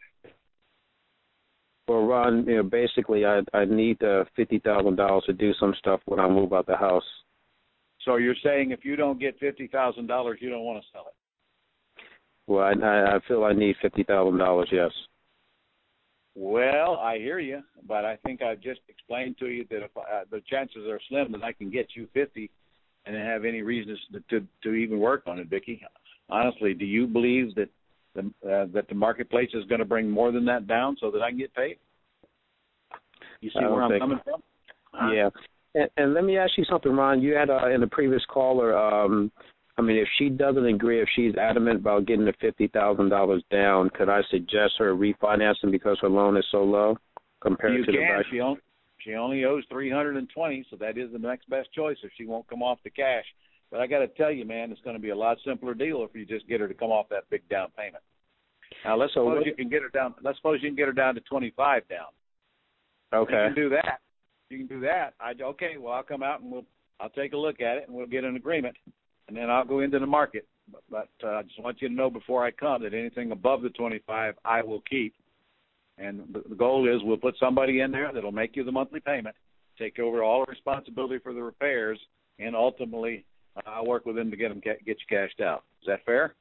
Well, 1.86 2.06
Ron, 2.06 2.46
you 2.46 2.56
know, 2.56 2.62
basically, 2.62 3.26
I 3.26 3.42
I 3.52 3.66
need 3.66 4.02
uh, 4.02 4.24
fifty 4.34 4.58
thousand 4.58 4.96
dollars 4.96 5.24
to 5.26 5.32
do 5.32 5.52
some 5.60 5.74
stuff 5.78 6.00
when 6.06 6.18
I 6.18 6.28
move 6.28 6.52
out 6.52 6.66
the 6.66 6.76
house. 6.76 7.04
So 8.04 8.16
you're 8.16 8.34
saying 8.42 8.70
if 8.70 8.84
you 8.84 8.96
don't 8.96 9.18
get 9.18 9.38
fifty 9.38 9.66
thousand 9.66 10.06
dollars, 10.06 10.38
you 10.40 10.50
don't 10.50 10.64
want 10.64 10.82
to 10.82 10.88
sell 10.92 11.06
it? 11.06 12.02
Well, 12.46 12.62
I 12.62 12.72
I 12.72 13.16
I 13.16 13.18
feel 13.26 13.44
I 13.44 13.52
need 13.52 13.76
fifty 13.80 14.02
thousand 14.02 14.38
dollars. 14.38 14.68
Yes. 14.70 14.90
Well, 16.36 16.96
I 16.96 17.18
hear 17.18 17.38
you, 17.38 17.62
but 17.86 18.04
I 18.04 18.16
think 18.16 18.42
I've 18.42 18.60
just 18.60 18.80
explained 18.88 19.38
to 19.38 19.46
you 19.46 19.64
that 19.70 19.84
if 19.84 19.96
uh, 19.96 20.24
the 20.30 20.42
chances 20.50 20.86
are 20.88 20.98
slim 21.08 21.30
that 21.32 21.44
I 21.44 21.52
can 21.52 21.70
get 21.70 21.90
you 21.94 22.08
fifty, 22.12 22.50
and 23.06 23.16
have 23.16 23.44
any 23.44 23.62
reasons 23.62 23.98
to 24.12 24.40
to, 24.40 24.46
to 24.64 24.74
even 24.74 24.98
work 24.98 25.22
on 25.26 25.38
it, 25.38 25.48
Vicky. 25.48 25.80
Honestly, 26.28 26.74
do 26.74 26.84
you 26.84 27.06
believe 27.06 27.54
that 27.54 27.68
the 28.14 28.20
uh, 28.50 28.66
that 28.72 28.88
the 28.88 28.94
marketplace 28.94 29.50
is 29.54 29.64
going 29.66 29.78
to 29.78 29.84
bring 29.84 30.10
more 30.10 30.32
than 30.32 30.44
that 30.46 30.66
down 30.66 30.96
so 31.00 31.10
that 31.10 31.22
I 31.22 31.30
can 31.30 31.38
get 31.38 31.54
paid? 31.54 31.78
You 33.40 33.50
see 33.50 33.60
where 33.60 33.82
I'm 33.82 33.90
think- 33.90 34.02
coming 34.02 34.20
from? 34.24 34.42
Yeah. 35.12 35.30
And, 35.74 35.88
and 35.96 36.14
let 36.14 36.24
me 36.24 36.36
ask 36.38 36.52
you 36.56 36.64
something, 36.64 36.92
Ron. 36.92 37.20
You 37.22 37.34
had 37.34 37.50
uh, 37.50 37.68
in 37.68 37.80
the 37.80 37.86
previous 37.86 38.22
caller. 38.26 38.76
Um, 38.76 39.30
I 39.76 39.82
mean, 39.82 39.96
if 39.96 40.08
she 40.18 40.28
doesn't 40.28 40.64
agree, 40.66 41.00
if 41.02 41.08
she's 41.16 41.34
adamant 41.36 41.80
about 41.80 42.06
getting 42.06 42.24
the 42.24 42.34
fifty 42.40 42.68
thousand 42.68 43.08
dollars 43.08 43.42
down, 43.50 43.90
could 43.90 44.08
I 44.08 44.20
suggest 44.30 44.74
her 44.78 44.94
refinancing 44.94 45.70
because 45.72 45.98
her 46.00 46.08
loan 46.08 46.36
is 46.36 46.44
so 46.52 46.62
low 46.62 46.96
compared 47.42 47.74
You 47.74 47.84
to 47.86 47.92
the 47.92 47.98
can. 47.98 48.18
back? 48.18 48.26
She 48.30 48.40
only 48.40 48.60
she 48.98 49.14
only 49.14 49.44
owes 49.44 49.64
three 49.68 49.90
hundred 49.90 50.16
and 50.16 50.28
twenty, 50.32 50.64
so 50.70 50.76
that 50.76 50.96
is 50.96 51.10
the 51.12 51.18
next 51.18 51.50
best 51.50 51.72
choice 51.72 51.96
if 52.04 52.12
she 52.16 52.24
won't 52.24 52.46
come 52.48 52.62
off 52.62 52.78
the 52.84 52.90
cash. 52.90 53.24
But 53.70 53.80
I 53.80 53.88
got 53.88 53.98
to 54.00 54.08
tell 54.08 54.30
you, 54.30 54.44
man, 54.44 54.70
it's 54.70 54.80
going 54.82 54.94
to 54.94 55.02
be 55.02 55.10
a 55.10 55.16
lot 55.16 55.38
simpler 55.44 55.74
deal 55.74 56.04
if 56.04 56.14
you 56.14 56.24
just 56.24 56.46
get 56.46 56.60
her 56.60 56.68
to 56.68 56.74
come 56.74 56.92
off 56.92 57.08
that 57.08 57.28
big 57.30 57.46
down 57.48 57.68
payment. 57.76 58.04
Now 58.84 58.96
let's 58.96 59.12
So 59.14 59.24
suppose 59.24 59.38
what- 59.38 59.46
you 59.46 59.54
can 59.54 59.68
get 59.68 59.82
her 59.82 59.88
down. 59.88 60.14
Let's 60.22 60.38
suppose 60.38 60.60
you 60.62 60.68
can 60.68 60.76
get 60.76 60.86
her 60.86 60.92
down 60.92 61.16
to 61.16 61.20
twenty 61.22 61.52
five 61.56 61.82
down. 61.88 62.06
Okay. 63.12 63.32
You 63.32 63.38
can 63.48 63.54
do 63.56 63.68
that. 63.70 63.98
You 64.50 64.58
can 64.58 64.66
do 64.66 64.80
that. 64.80 65.14
I 65.20 65.32
okay. 65.42 65.76
Well, 65.78 65.94
I'll 65.94 66.02
come 66.02 66.22
out 66.22 66.40
and 66.40 66.50
we'll 66.50 66.64
I'll 67.00 67.10
take 67.10 67.32
a 67.32 67.36
look 67.36 67.60
at 67.60 67.76
it 67.76 67.84
and 67.86 67.96
we'll 67.96 68.06
get 68.06 68.24
an 68.24 68.36
agreement, 68.36 68.76
and 69.28 69.36
then 69.36 69.50
I'll 69.50 69.64
go 69.64 69.80
into 69.80 69.98
the 69.98 70.06
market. 70.06 70.46
But, 70.70 70.82
but 70.90 71.26
uh, 71.26 71.36
I 71.38 71.42
just 71.42 71.60
want 71.60 71.82
you 71.82 71.88
to 71.88 71.94
know 71.94 72.10
before 72.10 72.44
I 72.44 72.50
come 72.50 72.82
that 72.82 72.94
anything 72.94 73.32
above 73.32 73.62
the 73.62 73.70
twenty 73.70 74.00
five 74.06 74.34
I 74.44 74.62
will 74.62 74.82
keep. 74.88 75.14
And 75.96 76.22
the, 76.32 76.54
goal 76.56 76.88
is 76.92 77.02
we'll 77.04 77.16
put 77.16 77.36
somebody 77.38 77.80
in 77.80 77.92
there 77.92 78.10
that'll 78.12 78.32
make 78.32 78.56
you 78.56 78.64
the 78.64 78.72
monthly 78.72 78.98
payment, 78.98 79.36
take 79.78 79.98
over 80.00 80.24
all 80.24 80.44
responsibility 80.46 81.18
for 81.18 81.32
the 81.32 81.42
repairs, 81.42 82.00
and 82.40 82.56
ultimately 82.56 83.24
uh, 83.56 83.70
I'll 83.70 83.86
work 83.86 84.04
with 84.04 84.16
them 84.16 84.30
to 84.30 84.36
get 84.36 84.48
them 84.48 84.60
get 84.64 84.80
you 84.84 84.94
cashed 85.08 85.40
out. 85.40 85.62
Is 85.82 85.86
that 85.86 86.04
fair? 86.04 86.34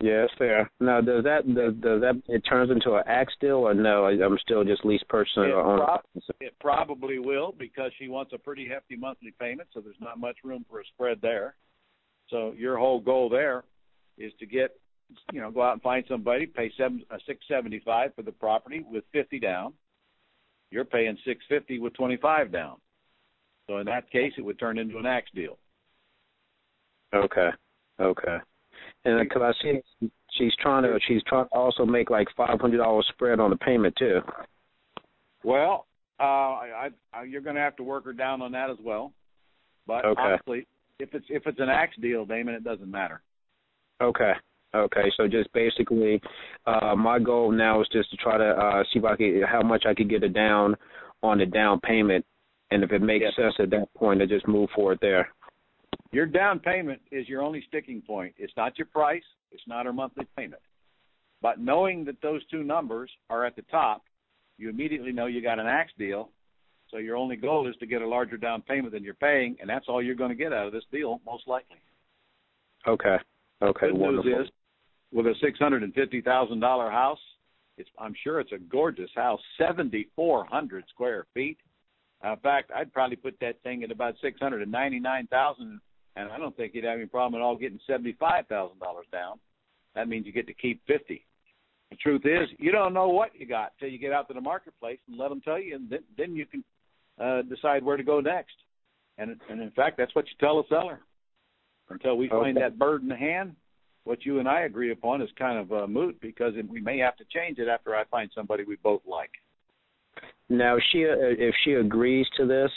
It's 0.00 0.32
fair. 0.38 0.70
Now, 0.78 1.00
does 1.00 1.24
that 1.24 1.46
does, 1.46 1.74
does 1.80 2.00
that 2.02 2.20
it 2.28 2.40
turns 2.40 2.70
into 2.70 2.94
an 2.94 3.02
axe 3.06 3.32
deal 3.40 3.56
or 3.56 3.74
no? 3.74 4.04
I, 4.04 4.12
I'm 4.12 4.38
still 4.42 4.62
just 4.64 4.84
lease 4.84 5.02
purchasing 5.08 5.44
It, 5.44 5.52
or 5.52 5.78
prob- 5.78 6.00
it 6.40 6.54
probably 6.60 7.18
will 7.18 7.54
because 7.58 7.92
she 7.98 8.08
wants 8.08 8.32
a 8.34 8.38
pretty 8.38 8.68
hefty 8.68 8.96
monthly 8.96 9.32
payment, 9.40 9.68
so 9.72 9.80
there's 9.80 9.96
not 10.00 10.18
much 10.18 10.36
room 10.44 10.66
for 10.68 10.80
a 10.80 10.84
spread 10.84 11.18
there. 11.22 11.54
So 12.28 12.52
your 12.56 12.76
whole 12.76 13.00
goal 13.00 13.28
there 13.28 13.64
is 14.18 14.32
to 14.38 14.46
get, 14.46 14.78
you 15.32 15.40
know, 15.40 15.50
go 15.50 15.62
out 15.62 15.72
and 15.72 15.82
find 15.82 16.04
somebody, 16.08 16.46
pay 16.46 16.70
seven 16.76 17.02
uh, 17.10 17.18
six 17.26 17.40
seventy 17.48 17.80
five 17.84 18.14
for 18.14 18.22
the 18.22 18.32
property 18.32 18.84
with 18.88 19.04
fifty 19.12 19.40
down. 19.40 19.72
You're 20.70 20.84
paying 20.84 21.16
six 21.24 21.44
fifty 21.48 21.78
with 21.78 21.94
twenty 21.94 22.18
five 22.18 22.52
down. 22.52 22.76
So 23.68 23.78
in 23.78 23.86
that 23.86 24.10
case, 24.10 24.32
it 24.36 24.42
would 24.44 24.58
turn 24.58 24.78
into 24.78 24.98
an 24.98 25.06
axe 25.06 25.30
deal. 25.34 25.58
Okay. 27.14 27.48
Okay. 27.98 28.36
And 29.04 29.20
because 29.28 29.42
I 29.42 29.62
see 29.62 29.80
she's 30.32 30.52
trying 30.60 30.82
to 30.82 30.98
she's 31.06 31.22
trying 31.24 31.46
to 31.48 31.54
also 31.54 31.84
make 31.86 32.10
like 32.10 32.28
five 32.36 32.60
hundred 32.60 32.78
dollars 32.78 33.06
spread 33.10 33.40
on 33.40 33.50
the 33.50 33.56
payment 33.56 33.94
too. 33.96 34.20
Well, 35.44 35.86
Uh, 36.18 36.22
I, 36.22 36.88
I, 37.12 37.24
you're 37.24 37.42
going 37.42 37.56
to 37.56 37.62
have 37.62 37.76
to 37.76 37.82
work 37.82 38.04
her 38.06 38.14
down 38.14 38.40
on 38.40 38.52
that 38.52 38.70
as 38.70 38.78
well. 38.82 39.12
But 39.86 40.04
Okay. 40.04 40.22
honestly, 40.22 40.66
if 40.98 41.14
it's 41.14 41.26
if 41.28 41.46
it's 41.46 41.60
an 41.60 41.68
axe 41.68 41.94
deal, 42.00 42.24
Damon, 42.24 42.54
it 42.54 42.64
doesn't 42.64 42.90
matter. 42.90 43.20
Okay. 44.00 44.32
Okay. 44.74 45.12
So 45.16 45.28
just 45.28 45.52
basically, 45.52 46.20
uh, 46.66 46.94
my 46.96 47.18
goal 47.18 47.52
now 47.52 47.80
is 47.82 47.88
just 47.92 48.10
to 48.10 48.16
try 48.16 48.38
to 48.38 48.48
uh, 48.50 48.82
see 48.92 48.98
if 48.98 49.04
I 49.04 49.14
could 49.16 49.42
how 49.46 49.62
much 49.62 49.84
I 49.86 49.94
could 49.94 50.08
get 50.10 50.24
it 50.24 50.32
down 50.32 50.74
on 51.22 51.38
the 51.38 51.46
down 51.46 51.80
payment, 51.80 52.24
and 52.70 52.82
if 52.82 52.92
it 52.92 53.02
makes 53.02 53.24
Yes. 53.24 53.36
sense 53.36 53.54
at 53.58 53.70
that 53.70 53.92
point, 53.94 54.20
to 54.20 54.26
just 54.26 54.48
move 54.48 54.70
forward 54.74 54.98
there. 55.00 55.28
Your 56.12 56.26
down 56.26 56.58
payment 56.60 57.00
is 57.10 57.28
your 57.28 57.42
only 57.42 57.64
sticking 57.68 58.02
point. 58.02 58.34
It's 58.38 58.52
not 58.56 58.78
your 58.78 58.86
price. 58.86 59.22
It's 59.52 59.62
not 59.66 59.86
her 59.86 59.92
monthly 59.92 60.26
payment. 60.36 60.62
But 61.42 61.60
knowing 61.60 62.04
that 62.06 62.20
those 62.22 62.46
two 62.46 62.62
numbers 62.62 63.10
are 63.28 63.44
at 63.44 63.56
the 63.56 63.62
top, 63.62 64.02
you 64.58 64.70
immediately 64.70 65.12
know 65.12 65.26
you 65.26 65.42
got 65.42 65.58
an 65.58 65.66
ACTS 65.66 65.92
deal. 65.98 66.30
So 66.90 66.98
your 66.98 67.16
only 67.16 67.36
goal 67.36 67.68
is 67.68 67.76
to 67.80 67.86
get 67.86 68.00
a 68.00 68.08
larger 68.08 68.36
down 68.36 68.62
payment 68.62 68.92
than 68.92 69.02
you're 69.02 69.14
paying, 69.14 69.56
and 69.60 69.68
that's 69.68 69.86
all 69.88 70.02
you're 70.02 70.14
going 70.14 70.30
to 70.30 70.36
get 70.36 70.52
out 70.52 70.66
of 70.66 70.72
this 70.72 70.84
deal, 70.92 71.20
most 71.26 71.46
likely. 71.46 71.78
Okay. 72.86 73.16
Okay. 73.62 73.86
Good 73.88 73.98
wonderful. 73.98 74.30
news 74.30 74.46
is, 74.46 74.52
with 75.12 75.26
a 75.26 75.34
six 75.42 75.58
hundred 75.58 75.82
and 75.82 75.92
fifty 75.94 76.20
thousand 76.20 76.60
dollar 76.60 76.90
house, 76.90 77.18
it's 77.76 77.88
I'm 77.98 78.14
sure 78.22 78.40
it's 78.40 78.52
a 78.52 78.58
gorgeous 78.58 79.10
house, 79.14 79.40
seventy 79.58 80.08
four 80.14 80.44
hundred 80.44 80.84
square 80.88 81.26
feet. 81.34 81.58
Uh, 82.24 82.32
in 82.32 82.38
fact, 82.38 82.70
I'd 82.74 82.92
probably 82.92 83.16
put 83.16 83.38
that 83.40 83.60
thing 83.62 83.82
at 83.82 83.90
about 83.90 84.14
six 84.22 84.40
hundred 84.40 84.62
and 84.62 84.72
ninety 84.72 85.00
nine 85.00 85.26
thousand, 85.26 85.80
and 86.16 86.30
I 86.30 86.38
don't 86.38 86.56
think 86.56 86.74
you'd 86.74 86.84
have 86.84 86.98
any 86.98 87.06
problem 87.06 87.40
at 87.40 87.44
all 87.44 87.56
getting 87.56 87.80
seventy 87.86 88.16
five 88.18 88.46
thousand 88.48 88.78
dollars 88.80 89.06
down. 89.12 89.38
That 89.94 90.08
means 90.08 90.26
you 90.26 90.32
get 90.32 90.46
to 90.48 90.54
keep 90.54 90.80
fifty. 90.86 91.24
The 91.90 91.96
truth 91.96 92.22
is, 92.24 92.48
you 92.58 92.72
don't 92.72 92.92
know 92.92 93.08
what 93.08 93.30
you 93.38 93.46
got 93.46 93.72
till 93.78 93.88
you 93.88 93.98
get 93.98 94.12
out 94.12 94.26
to 94.28 94.34
the 94.34 94.40
marketplace 94.40 94.98
and 95.08 95.16
let 95.16 95.28
them 95.28 95.40
tell 95.40 95.60
you, 95.60 95.76
and 95.76 95.88
then, 95.88 96.00
then 96.18 96.34
you 96.34 96.44
can 96.44 96.64
uh, 97.20 97.42
decide 97.42 97.84
where 97.84 97.96
to 97.96 98.02
go 98.02 98.20
next. 98.20 98.56
And 99.18 99.38
and 99.48 99.60
in 99.60 99.70
fact, 99.70 99.96
that's 99.96 100.14
what 100.14 100.26
you 100.26 100.34
tell 100.40 100.58
a 100.58 100.64
seller. 100.68 101.00
Until 101.88 102.16
we 102.16 102.28
find 102.28 102.56
Okay. 102.56 102.66
that 102.66 102.78
bird 102.78 103.02
in 103.02 103.08
the 103.08 103.16
hand, 103.16 103.54
what 104.02 104.24
you 104.26 104.40
and 104.40 104.48
I 104.48 104.62
agree 104.62 104.90
upon 104.90 105.22
is 105.22 105.28
kind 105.38 105.58
of 105.58 105.72
uh, 105.72 105.86
moot 105.86 106.20
because 106.20 106.54
we 106.68 106.80
may 106.80 106.98
have 106.98 107.16
to 107.18 107.24
change 107.32 107.58
it 107.58 107.68
after 107.68 107.94
I 107.94 108.02
find 108.04 108.28
somebody 108.34 108.64
we 108.64 108.76
both 108.82 109.02
like. 109.06 109.30
Now, 110.48 110.76
if 110.76 110.82
she 110.90 111.04
uh, 111.04 111.14
if 111.18 111.54
she 111.64 111.74
agrees 111.74 112.26
to 112.36 112.46
this, 112.46 112.70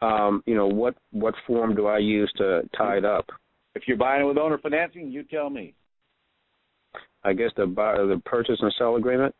um, 0.00 0.42
you 0.46 0.54
know 0.54 0.66
what 0.66 0.94
what 1.12 1.34
form 1.46 1.74
do 1.74 1.86
I 1.86 1.98
use 1.98 2.30
to 2.36 2.68
tie 2.76 2.98
it 2.98 3.04
up? 3.04 3.26
If 3.74 3.82
you're 3.86 3.96
buying 3.96 4.22
it 4.22 4.24
with 4.24 4.38
owner 4.38 4.58
financing, 4.58 5.10
you 5.10 5.22
tell 5.24 5.50
me. 5.50 5.74
I 7.24 7.32
guess 7.32 7.50
the 7.56 7.66
buy, 7.66 7.94
the 7.96 8.20
purchase 8.24 8.58
and 8.60 8.74
sale 8.78 8.96
agreement. 8.96 9.34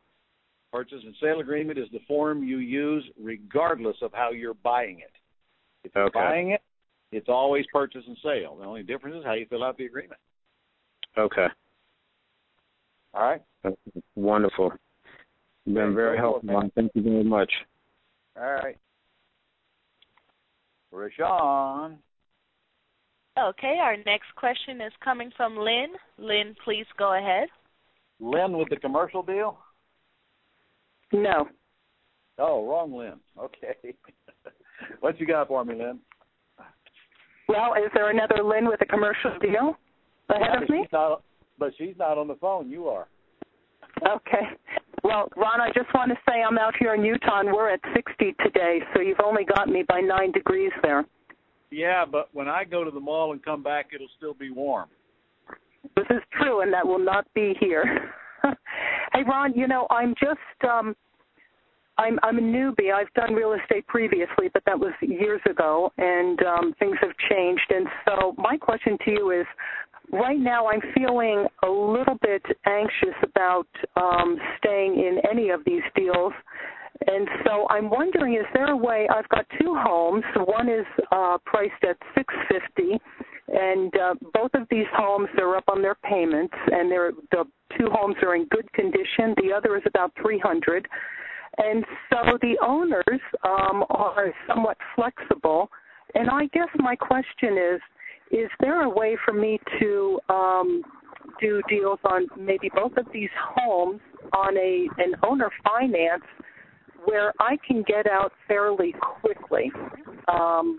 Purchase 0.73 0.99
and 1.05 1.14
sale 1.23 1.40
agreement 1.40 1.79
is 1.79 1.88
the 1.92 2.01
form 2.07 2.42
you 2.42 2.59
use 2.59 3.05
regardless 3.19 3.97
of 4.03 4.12
how 4.12 4.33
you're 4.33 4.55
buying 4.55 4.99
it. 4.99 5.12
If 5.85 5.92
you're 5.95 6.05
Okay. 6.07 6.19
buying 6.19 6.51
it, 6.51 6.62
it's 7.12 7.29
always 7.29 7.64
purchase 7.73 8.03
and 8.07 8.16
sale. 8.23 8.57
The 8.57 8.64
only 8.64 8.83
difference 8.83 9.16
is 9.16 9.25
how 9.25 9.35
you 9.35 9.47
fill 9.47 9.62
out 9.62 9.79
the 9.79 9.87
agreement. 9.87 10.21
Okay. 11.16 11.47
All 13.14 13.23
right? 13.23 13.42
Wonderful. 14.16 14.73
You've 15.64 15.77
been 15.77 15.95
very 15.95 16.19
helpful. 16.19 16.71
Thank 16.75 16.92
you 16.95 17.03
very 17.03 17.25
much. 17.25 17.53
All 18.37 18.53
right. 18.53 18.77
Rashawn. 20.96 21.98
Okay, 23.38 23.76
our 23.82 23.96
next 24.06 24.35
question 24.37 24.80
is 24.80 24.92
coming 25.04 25.30
from 25.37 25.56
Lynn. 25.56 25.88
Lynn, 26.18 26.54
please 26.64 26.87
go 26.98 27.18
ahead. 27.18 27.48
Lynn 28.18 28.56
with 28.56 28.70
the 28.70 28.76
commercial 28.76 29.22
deal? 29.22 29.59
No. 31.12 31.46
Oh, 32.38 32.66
wrong 32.66 32.94
Lynn. 32.94 33.20
Okay. 33.38 33.94
what 35.00 35.20
you 35.20 35.26
got 35.26 35.48
for 35.48 35.64
me, 35.64 35.74
Lynn? 35.74 35.98
Well, 37.48 37.74
is 37.74 37.90
there 37.94 38.11
another 38.11 38.42
Lynn 38.42 38.66
with 38.66 38.80
a 38.80 38.87
commercial 38.87 39.38
deal 39.40 39.76
ahead 40.30 40.48
Yeah, 40.54 40.62
of 40.62 40.68
me? 40.70 40.82
she's 40.82 40.92
not, 40.92 41.22
but 41.59 41.72
she's 41.76 41.94
not 41.98 42.18
on 42.18 42.28
the 42.28 42.35
phone. 42.37 42.70
You 42.70 42.88
are. 42.88 43.06
Okay. 44.02 44.46
Well, 45.07 45.29
Ron, 45.37 45.61
I 45.61 45.69
just 45.69 45.87
want 45.95 46.11
to 46.11 46.19
say 46.29 46.42
I'm 46.42 46.59
out 46.59 46.75
here 46.81 46.95
in 46.95 47.05
Utah 47.05 47.38
and 47.38 47.53
we're 47.53 47.71
at 47.71 47.79
60 47.95 48.35
today, 48.45 48.81
so 48.92 49.01
you've 49.01 49.21
only 49.25 49.45
got 49.45 49.69
me 49.69 49.85
by 49.88 50.01
nine 50.01 50.33
degrees 50.33 50.73
there. 50.83 51.05
Yeah, 51.71 52.05
but 52.05 52.29
when 52.33 52.49
I 52.49 52.64
go 52.64 52.83
to 52.83 52.90
the 52.90 52.99
mall 52.99 53.31
and 53.31 53.40
come 53.45 53.62
back, 53.62 53.90
it'll 53.95 54.09
still 54.16 54.35
be 54.35 54.51
warm. 54.51 54.88
This 55.95 56.07
is 56.11 56.23
true, 56.33 56.62
and 56.62 56.73
that 56.73 56.85
will 56.85 56.99
not 56.99 57.33
be 57.35 57.55
here. 57.61 58.12
hey, 58.42 59.23
Ron, 59.25 59.55
you 59.55 59.69
know, 59.69 59.87
I'm 59.90 60.12
just 60.21 60.40
um 60.69 60.97
I'm 61.99 62.19
I'm 62.25 62.38
a 62.38 62.42
newbie. 62.42 62.92
I've 62.92 63.12
done 63.14 63.33
real 63.33 63.53
estate 63.53 63.87
previously, 63.87 64.51
but 64.53 64.64
that 64.66 64.79
was 64.79 64.92
years 65.01 65.40
ago, 65.49 65.92
and 65.99 66.42
um 66.42 66.75
things 66.81 66.97
have 67.01 67.12
changed. 67.31 67.71
And 67.71 67.87
so 68.07 68.35
my 68.38 68.57
question 68.57 68.99
to 69.05 69.11
you 69.12 69.31
is 69.31 69.47
right 70.12 70.38
now 70.38 70.66
I'm 70.69 70.81
feeling 70.95 71.47
a 71.62 71.69
little 71.69 72.19
bit 72.23 72.42
anxious 72.66 73.16
about 73.23 73.69
um 73.97 74.38
staying 74.59 74.95
in 74.95 75.21
any 75.31 75.51
of 75.51 75.61
these 75.64 75.83
deals. 75.95 76.33
And 77.07 77.29
so 77.45 77.66
I'm 77.69 77.90
wondering 77.90 78.35
is 78.35 78.47
there 78.55 78.71
a 78.71 78.77
way 78.77 79.07
I've 79.14 79.29
got 79.29 79.47
two 79.61 79.75
homes. 79.77 80.25
One 80.37 80.69
is 80.69 80.87
uh 81.12 81.38
priced 81.45 81.83
at 81.83 81.97
650 82.14 83.01
and 83.49 83.95
uh, 83.97 84.14
both 84.35 84.51
of 84.55 84.66
these 84.71 84.87
homes 84.92 85.29
are 85.38 85.57
up 85.57 85.64
on 85.69 85.83
their 85.83 85.95
payments 85.95 86.55
and 86.73 86.90
they're 86.90 87.12
the 87.31 87.45
two 87.79 87.88
homes 87.90 88.16
are 88.23 88.35
in 88.35 88.47
good 88.47 88.71
condition 88.73 89.35
the 89.37 89.53
other 89.57 89.77
is 89.77 89.83
about 89.87 90.12
300 90.21 90.87
and 91.59 91.85
so 92.11 92.38
the 92.42 92.57
owners 92.64 93.21
um, 93.45 93.85
are 93.90 94.33
somewhat 94.49 94.77
flexible 94.95 95.71
and 96.14 96.29
i 96.31 96.47
guess 96.53 96.69
my 96.79 96.97
question 96.97 97.57
is 97.57 97.81
is 98.31 98.51
there 98.61 98.83
a 98.83 98.89
way 98.89 99.17
for 99.25 99.33
me 99.33 99.61
to 99.81 100.19
um, 100.29 100.83
do 101.41 101.61
deals 101.69 101.99
on 102.05 102.27
maybe 102.39 102.71
both 102.75 102.97
of 102.97 103.07
these 103.12 103.31
homes 103.55 104.01
on 104.33 104.57
a 104.57 104.89
an 104.99 105.15
owner 105.23 105.51
finance 105.65 106.25
where 107.05 107.33
I 107.39 107.57
can 107.67 107.85
get 107.87 108.07
out 108.07 108.33
fairly 108.49 108.95
quickly. 109.21 109.71
Um, 110.29 110.79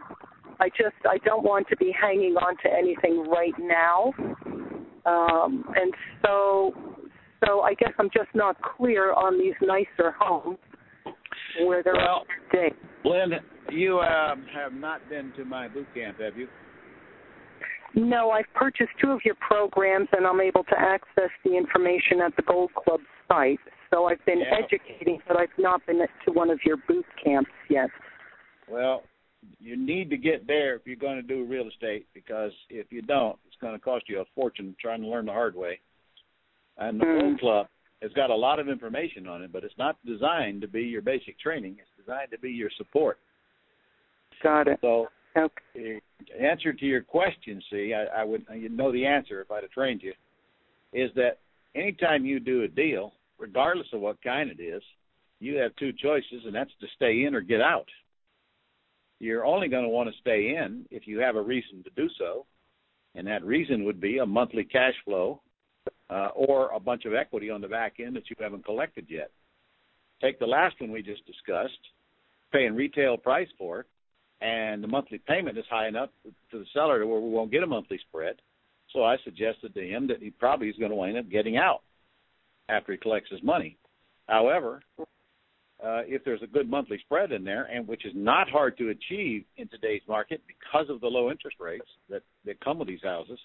I 0.59 0.69
just 0.69 0.95
I 1.05 1.17
don't 1.23 1.43
want 1.43 1.67
to 1.69 1.77
be 1.77 1.93
hanging 1.99 2.35
on 2.35 2.55
to 2.63 2.69
anything 2.71 3.25
right 3.29 3.53
now, 3.59 4.11
um, 5.05 5.63
and 5.75 5.93
so 6.21 6.73
so 7.45 7.61
I 7.61 7.73
guess 7.75 7.91
I'm 7.99 8.09
just 8.13 8.29
not 8.33 8.57
clear 8.61 9.13
on 9.13 9.37
these 9.37 9.53
nicer 9.61 10.13
homes 10.19 10.57
where 11.63 11.83
they're 11.83 11.93
Well- 11.93 12.21
up 12.21 12.27
to 12.51 12.57
date. 12.57 12.75
Lynn, 13.05 13.33
you 13.71 13.99
um, 13.99 14.43
have 14.53 14.73
not 14.73 15.07
been 15.07 15.31
to 15.37 15.45
my 15.45 15.67
boot 15.67 15.87
camp, 15.93 16.19
have 16.19 16.35
you? 16.37 16.47
No, 17.97 18.29
I've 18.29 18.45
purchased 18.53 18.91
two 19.01 19.09
of 19.09 19.21
your 19.25 19.33
programs, 19.35 20.07
and 20.11 20.27
I'm 20.27 20.39
able 20.39 20.63
to 20.65 20.79
access 20.79 21.31
the 21.43 21.57
information 21.57 22.21
at 22.23 22.35
the 22.35 22.43
Gold 22.43 22.69
Club 22.75 22.99
site. 23.27 23.59
So 23.89 24.05
I've 24.05 24.23
been 24.23 24.41
Yeah. 24.41 24.53
educating, 24.55 25.19
but 25.27 25.35
I've 25.35 25.57
not 25.57 25.83
been 25.87 26.07
to 26.25 26.31
one 26.31 26.51
of 26.51 26.63
your 26.63 26.77
boot 26.77 27.07
camps 27.17 27.49
yet. 27.69 27.89
Well, 28.67 29.03
you 29.59 29.75
need 29.75 30.11
to 30.11 30.17
get 30.17 30.45
there 30.45 30.75
if 30.75 30.85
you're 30.85 30.95
going 30.95 31.15
to 31.15 31.23
do 31.23 31.43
real 31.45 31.67
estate 31.67 32.05
because 32.13 32.53
if 32.69 32.91
you 32.91 33.01
don't, 33.01 33.39
it's 33.47 33.55
going 33.55 33.73
to 33.73 33.79
cost 33.79 34.07
you 34.07 34.19
a 34.19 34.25
fortune 34.35 34.75
trying 34.79 35.01
to 35.01 35.07
learn 35.07 35.25
the 35.25 35.33
hard 35.33 35.55
way. 35.55 35.79
And 36.77 36.99
the 36.99 37.05
Hmm. 37.05 37.19
Gold 37.19 37.39
Club 37.39 37.69
has 38.03 38.13
got 38.13 38.29
a 38.29 38.35
lot 38.35 38.59
of 38.59 38.69
information 38.69 39.27
on 39.27 39.41
it, 39.41 39.51
but 39.51 39.63
it's 39.63 39.77
not 39.79 39.97
designed 40.05 40.61
to 40.61 40.67
be 40.67 40.83
your 40.83 41.01
basic 41.01 41.39
training. 41.39 41.79
It's 41.79 41.89
designed 41.97 42.29
to 42.29 42.37
be 42.37 42.51
your 42.51 42.69
support. 42.69 43.19
Got 44.43 44.67
it. 44.67 44.79
So, 44.81 45.09
Okay. 45.37 46.01
answer 46.39 46.73
to 46.73 46.85
your 46.85 47.01
question, 47.01 47.61
see, 47.71 47.93
I, 47.93 48.21
I 48.21 48.23
would 48.23 48.45
you 48.55 48.69
know 48.69 48.91
the 48.91 49.05
answer 49.05 49.41
if 49.41 49.51
I'd 49.51 49.63
have 49.63 49.71
trained 49.71 50.01
you, 50.01 50.13
is 50.93 51.11
that 51.15 51.39
anytime 51.75 52.25
you 52.25 52.39
do 52.39 52.63
a 52.63 52.67
deal, 52.67 53.13
regardless 53.37 53.87
of 53.93 54.01
what 54.01 54.21
kind 54.23 54.49
it 54.49 54.61
is, 54.61 54.81
you 55.39 55.57
have 55.57 55.75
two 55.75 55.93
choices, 55.93 56.43
and 56.45 56.55
that's 56.55 56.71
to 56.81 56.87
stay 56.95 57.25
in 57.25 57.35
or 57.35 57.41
get 57.41 57.61
out. 57.61 57.87
You're 59.19 59.45
only 59.45 59.67
going 59.67 59.83
to 59.83 59.89
want 59.89 60.09
to 60.09 60.19
stay 60.21 60.55
in 60.55 60.85
if 60.89 61.07
you 61.07 61.19
have 61.19 61.35
a 61.35 61.41
reason 61.41 61.83
to 61.83 61.89
do 61.95 62.09
so, 62.17 62.45
and 63.13 63.27
that 63.27 63.45
reason 63.45 63.83
would 63.83 64.01
be 64.01 64.17
a 64.17 64.25
monthly 64.25 64.63
cash 64.63 64.93
flow 65.05 65.41
uh, 66.09 66.29
or 66.35 66.71
a 66.71 66.79
bunch 66.79 67.05
of 67.05 67.13
equity 67.13 67.49
on 67.49 67.61
the 67.61 67.67
back 67.67 67.95
end 67.99 68.15
that 68.15 68.29
you 68.29 68.35
haven't 68.39 68.65
collected 68.65 69.05
yet. 69.09 69.29
Take 70.21 70.39
the 70.39 70.47
last 70.47 70.79
one 70.81 70.91
we 70.91 71.03
just 71.03 71.25
discussed, 71.27 71.77
paying 72.51 72.75
retail 72.75 73.17
price 73.17 73.49
for 73.57 73.81
it, 73.81 73.87
and 74.41 74.83
the 74.83 74.87
monthly 74.87 75.17
payment 75.17 75.57
is 75.57 75.65
high 75.69 75.87
enough 75.87 76.09
to 76.51 76.59
the 76.59 76.65
seller 76.73 76.99
to 76.99 77.07
where 77.07 77.19
we 77.19 77.29
won't 77.29 77.51
get 77.51 77.63
a 77.63 77.67
monthly 77.67 77.99
spread. 78.09 78.35
So 78.93 79.03
I 79.03 79.17
suggested 79.23 79.73
to 79.73 79.81
him 79.81 80.07
that 80.07 80.21
he 80.21 80.29
probably 80.29 80.69
is 80.69 80.77
going 80.77 80.91
to 80.91 80.95
wind 80.95 81.17
up 81.17 81.29
getting 81.29 81.57
out 81.57 81.81
after 82.69 82.91
he 82.91 82.97
collects 82.97 83.29
his 83.31 83.43
money. 83.43 83.77
However, 84.27 84.81
uh, 84.99 86.01
if 86.05 86.23
there's 86.23 86.41
a 86.41 86.47
good 86.47 86.69
monthly 86.69 86.97
spread 86.99 87.31
in 87.31 87.43
there, 87.43 87.63
and 87.65 87.87
which 87.87 88.05
is 88.05 88.13
not 88.15 88.49
hard 88.49 88.77
to 88.77 88.89
achieve 88.89 89.45
in 89.57 89.67
today's 89.67 90.01
market 90.07 90.41
because 90.47 90.89
of 90.89 91.01
the 91.01 91.07
low 91.07 91.29
interest 91.29 91.57
rates 91.59 91.85
that, 92.09 92.23
that 92.45 92.59
come 92.61 92.79
with 92.79 92.87
these 92.87 93.03
houses, 93.03 93.39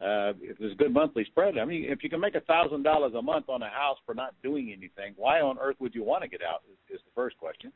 uh, 0.00 0.32
if 0.40 0.58
there's 0.58 0.72
a 0.72 0.76
good 0.76 0.94
monthly 0.94 1.24
spread, 1.24 1.58
I 1.58 1.64
mean, 1.64 1.84
if 1.84 2.02
you 2.02 2.08
can 2.08 2.20
make 2.20 2.34
a 2.34 2.40
thousand 2.40 2.84
dollars 2.84 3.12
a 3.14 3.20
month 3.20 3.48
on 3.48 3.62
a 3.62 3.68
house 3.68 3.98
for 4.06 4.14
not 4.14 4.34
doing 4.42 4.72
anything, 4.72 5.14
why 5.16 5.40
on 5.40 5.58
earth 5.60 5.76
would 5.78 5.94
you 5.94 6.02
want 6.02 6.22
to 6.22 6.28
get 6.28 6.40
out? 6.42 6.62
Is, 6.70 6.96
is 6.96 7.00
the 7.04 7.12
first 7.14 7.36
question. 7.36 7.72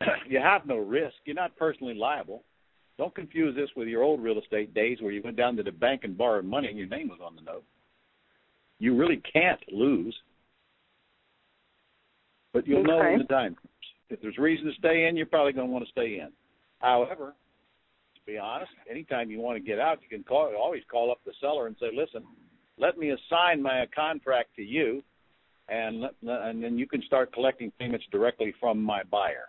you 0.28 0.38
have 0.38 0.66
no 0.66 0.76
risk. 0.76 1.14
You're 1.24 1.36
not 1.36 1.56
personally 1.56 1.94
liable. 1.94 2.42
Don't 2.98 3.14
confuse 3.14 3.54
this 3.54 3.68
with 3.76 3.88
your 3.88 4.02
old 4.02 4.22
real 4.22 4.38
estate 4.38 4.72
days 4.72 4.98
where 5.00 5.12
you 5.12 5.20
went 5.22 5.36
down 5.36 5.56
to 5.56 5.62
the 5.62 5.72
bank 5.72 6.02
and 6.04 6.16
borrowed 6.16 6.46
money 6.46 6.68
and 6.68 6.78
your 6.78 6.88
name 6.88 7.08
was 7.08 7.18
on 7.22 7.36
the 7.36 7.42
note. 7.42 7.64
You 8.78 8.96
really 8.96 9.22
can't 9.32 9.60
lose. 9.70 10.14
But 12.52 12.66
you'll 12.66 12.80
okay. 12.80 12.88
know 12.88 12.98
when 12.98 13.18
the 13.18 13.24
time 13.24 13.54
comes. 13.54 13.68
If 14.08 14.22
there's 14.22 14.38
reason 14.38 14.66
to 14.66 14.72
stay 14.78 15.08
in, 15.08 15.16
you're 15.16 15.26
probably 15.26 15.52
going 15.52 15.66
to 15.66 15.72
want 15.72 15.84
to 15.84 15.90
stay 15.90 16.20
in. 16.20 16.28
However, 16.78 17.34
to 18.14 18.20
be 18.24 18.38
honest, 18.38 18.70
anytime 18.90 19.30
you 19.30 19.40
want 19.40 19.56
to 19.56 19.64
get 19.64 19.78
out, 19.78 19.98
you 20.02 20.08
can 20.08 20.22
call 20.24 20.52
always 20.58 20.82
call 20.90 21.10
up 21.10 21.18
the 21.26 21.32
seller 21.40 21.66
and 21.66 21.76
say, 21.80 21.90
"Listen, 21.92 22.22
let 22.78 22.98
me 22.98 23.10
assign 23.10 23.60
my 23.60 23.84
contract 23.94 24.54
to 24.56 24.62
you, 24.62 25.02
and 25.68 26.00
let, 26.00 26.14
and 26.22 26.62
then 26.62 26.78
you 26.78 26.86
can 26.86 27.02
start 27.02 27.32
collecting 27.32 27.72
payments 27.78 28.06
directly 28.12 28.54
from 28.60 28.80
my 28.80 29.02
buyer." 29.04 29.48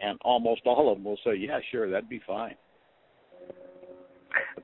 And 0.00 0.18
almost 0.22 0.62
all 0.64 0.90
of 0.90 0.98
them 0.98 1.04
will 1.04 1.18
say, 1.24 1.34
"Yeah, 1.34 1.60
sure, 1.70 1.90
that'd 1.90 2.08
be 2.08 2.20
fine." 2.26 2.56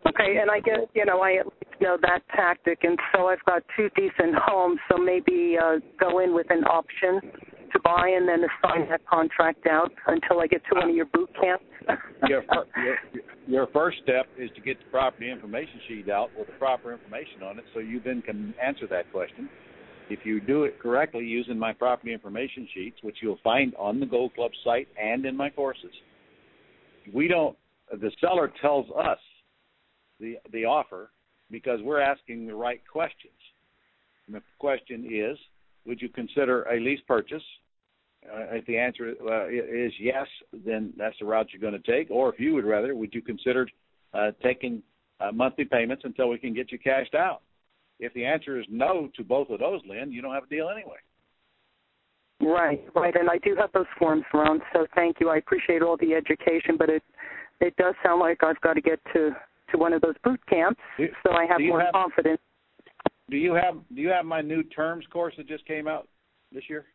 Okay, 0.06 0.38
and 0.40 0.50
I 0.50 0.60
guess 0.60 0.80
you 0.94 1.04
know 1.04 1.20
I 1.20 1.34
at 1.34 1.46
least 1.46 1.80
know 1.80 1.96
that 2.02 2.20
tactic, 2.34 2.80
and 2.82 2.98
so 3.14 3.28
I've 3.28 3.44
got 3.44 3.62
two 3.76 3.88
decent 3.96 4.34
homes, 4.34 4.78
so 4.90 4.98
maybe 4.98 5.56
uh, 5.62 5.78
go 5.98 6.18
in 6.20 6.34
with 6.34 6.46
an 6.50 6.64
option 6.64 7.20
to 7.72 7.80
buy 7.80 8.08
and 8.08 8.28
then 8.28 8.40
assign 8.40 8.88
that 8.88 9.06
contract 9.06 9.66
out 9.66 9.92
until 10.06 10.40
I 10.40 10.46
get 10.46 10.62
to 10.70 10.80
one 10.80 10.90
of 10.90 10.96
your 10.96 11.06
boot 11.06 11.30
camps. 11.40 11.64
your, 12.28 12.42
your 12.82 12.96
your 13.46 13.66
first 13.72 13.98
step 14.02 14.26
is 14.38 14.50
to 14.54 14.60
get 14.60 14.78
the 14.78 14.90
property 14.90 15.30
information 15.30 15.80
sheet 15.88 16.08
out 16.08 16.30
with 16.36 16.46
the 16.46 16.52
proper 16.54 16.92
information 16.92 17.42
on 17.42 17.58
it, 17.58 17.64
so 17.74 17.80
you 17.80 18.00
then 18.04 18.22
can 18.22 18.54
answer 18.62 18.86
that 18.88 19.10
question. 19.12 19.48
If 20.10 20.20
you 20.24 20.40
do 20.40 20.64
it 20.64 20.80
correctly 20.80 21.24
using 21.24 21.56
my 21.56 21.72
property 21.72 22.12
information 22.12 22.68
sheets, 22.74 22.96
which 23.02 23.18
you'll 23.22 23.38
find 23.44 23.74
on 23.76 24.00
the 24.00 24.06
Gold 24.06 24.34
Club 24.34 24.50
site 24.64 24.88
and 25.00 25.24
in 25.24 25.36
my 25.36 25.50
courses, 25.50 25.92
we 27.14 27.28
don't. 27.28 27.56
The 27.92 28.10
seller 28.20 28.52
tells 28.60 28.86
us 28.90 29.18
the 30.18 30.36
the 30.52 30.64
offer 30.64 31.10
because 31.50 31.80
we're 31.82 32.00
asking 32.00 32.46
the 32.46 32.54
right 32.54 32.80
questions. 32.92 33.32
And 34.26 34.34
the 34.34 34.42
question 34.58 35.08
is, 35.12 35.38
would 35.86 36.00
you 36.00 36.08
consider 36.08 36.64
a 36.64 36.80
lease 36.80 37.00
purchase? 37.06 37.42
Uh, 38.26 38.56
if 38.56 38.66
the 38.66 38.76
answer 38.76 39.14
uh, 39.26 39.46
is 39.48 39.92
yes, 39.98 40.26
then 40.64 40.92
that's 40.98 41.16
the 41.20 41.24
route 41.24 41.46
you're 41.52 41.60
going 41.60 41.80
to 41.80 41.90
take. 41.90 42.10
Or 42.10 42.32
if 42.32 42.38
you 42.38 42.54
would 42.54 42.64
rather, 42.64 42.94
would 42.94 43.14
you 43.14 43.22
consider 43.22 43.66
uh, 44.12 44.32
taking 44.42 44.82
uh, 45.20 45.32
monthly 45.32 45.64
payments 45.64 46.02
until 46.04 46.28
we 46.28 46.38
can 46.38 46.52
get 46.52 46.70
you 46.70 46.78
cashed 46.78 47.14
out? 47.14 47.42
If 48.00 48.14
the 48.14 48.24
answer 48.24 48.58
is 48.58 48.66
no 48.70 49.10
to 49.16 49.22
both 49.22 49.50
of 49.50 49.60
those, 49.60 49.80
Lynn, 49.86 50.10
you 50.10 50.22
don't 50.22 50.34
have 50.34 50.44
a 50.44 50.48
deal 50.48 50.70
anyway. 50.70 50.96
Right, 52.40 52.82
right, 52.96 53.14
and 53.14 53.28
I 53.28 53.36
do 53.38 53.54
have 53.56 53.70
those 53.72 53.86
forms 53.98 54.24
around, 54.32 54.62
so 54.72 54.86
thank 54.94 55.20
you. 55.20 55.28
I 55.28 55.36
appreciate 55.36 55.82
all 55.82 55.98
the 55.98 56.14
education, 56.14 56.76
but 56.78 56.88
it 56.88 57.02
it 57.60 57.76
does 57.76 57.94
sound 58.02 58.20
like 58.20 58.42
I've 58.42 58.60
got 58.62 58.72
to 58.72 58.80
get 58.80 58.98
to 59.12 59.32
to 59.70 59.78
one 59.78 59.92
of 59.92 60.00
those 60.00 60.14
boot 60.24 60.40
camps 60.48 60.80
do, 60.96 61.08
so 61.22 61.32
I 61.32 61.44
have 61.44 61.60
more 61.60 61.82
have, 61.82 61.92
confidence. 61.92 62.40
Do 63.28 63.36
you 63.36 63.52
have 63.52 63.74
do 63.94 64.00
you 64.00 64.08
have 64.08 64.24
my 64.24 64.40
new 64.40 64.62
terms 64.62 65.04
course 65.12 65.34
that 65.36 65.46
just 65.46 65.66
came 65.66 65.86
out 65.86 66.08
this 66.50 66.64
year? 66.68 66.86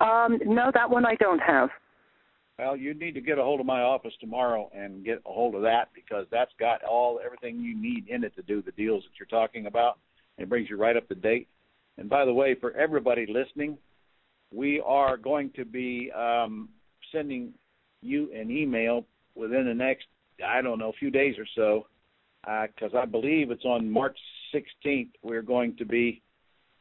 Um, 0.00 0.40
no, 0.44 0.72
that 0.74 0.90
one 0.90 1.06
I 1.06 1.14
don't 1.14 1.38
have. 1.38 1.68
Well, 2.58 2.76
you 2.76 2.94
need 2.94 3.14
to 3.14 3.20
get 3.20 3.38
a 3.38 3.42
hold 3.42 3.60
of 3.60 3.66
my 3.66 3.80
office 3.80 4.12
tomorrow 4.20 4.70
and 4.74 5.04
get 5.04 5.22
a 5.26 5.32
hold 5.32 5.54
of 5.54 5.62
that 5.62 5.88
because 5.94 6.26
that's 6.30 6.52
got 6.60 6.84
all 6.84 7.20
everything 7.24 7.58
you 7.58 7.76
need 7.76 8.08
in 8.08 8.24
it 8.24 8.34
to 8.36 8.42
do 8.42 8.62
the 8.62 8.72
deals 8.72 9.04
that 9.04 9.18
you're 9.18 9.26
talking 9.26 9.66
about. 9.66 9.98
It 10.38 10.48
brings 10.48 10.68
you 10.68 10.76
right 10.76 10.96
up 10.96 11.08
to 11.08 11.14
date. 11.14 11.48
And 11.98 12.08
by 12.08 12.24
the 12.24 12.32
way, 12.32 12.54
for 12.54 12.72
everybody 12.72 13.26
listening, 13.26 13.78
we 14.52 14.80
are 14.84 15.16
going 15.16 15.50
to 15.56 15.64
be 15.64 16.10
um, 16.12 16.68
sending 17.10 17.52
you 18.02 18.30
an 18.34 18.50
email 18.50 19.06
within 19.34 19.66
the 19.66 19.74
next 19.74 20.06
I 20.46 20.62
don't 20.62 20.78
know 20.78 20.92
few 20.98 21.10
days 21.10 21.36
or 21.38 21.46
so 21.54 21.86
because 22.42 22.94
uh, 22.94 22.98
I 22.98 23.06
believe 23.06 23.50
it's 23.50 23.64
on 23.64 23.88
March 23.88 24.18
16th. 24.54 25.10
We're 25.22 25.42
going 25.42 25.76
to 25.76 25.84
be 25.84 26.22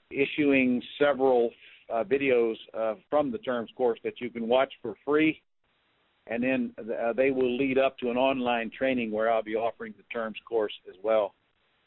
issuing 0.09 0.81
several 0.99 1.51
uh, 1.93 2.03
videos 2.03 2.55
uh, 2.77 2.95
from 3.09 3.31
the 3.31 3.37
terms 3.39 3.69
course 3.75 3.99
that 4.03 4.19
you 4.19 4.29
can 4.29 4.47
watch 4.47 4.73
for 4.81 4.95
free, 5.05 5.41
and 6.31 6.41
then 6.41 6.73
uh, 6.79 7.11
they 7.11 7.29
will 7.29 7.57
lead 7.57 7.77
up 7.77 7.97
to 7.99 8.09
an 8.09 8.17
online 8.17 8.71
training 8.75 9.11
where 9.11 9.29
I'll 9.29 9.43
be 9.43 9.55
offering 9.55 9.93
the 9.97 10.03
terms 10.13 10.37
course 10.47 10.71
as 10.89 10.95
well. 11.03 11.35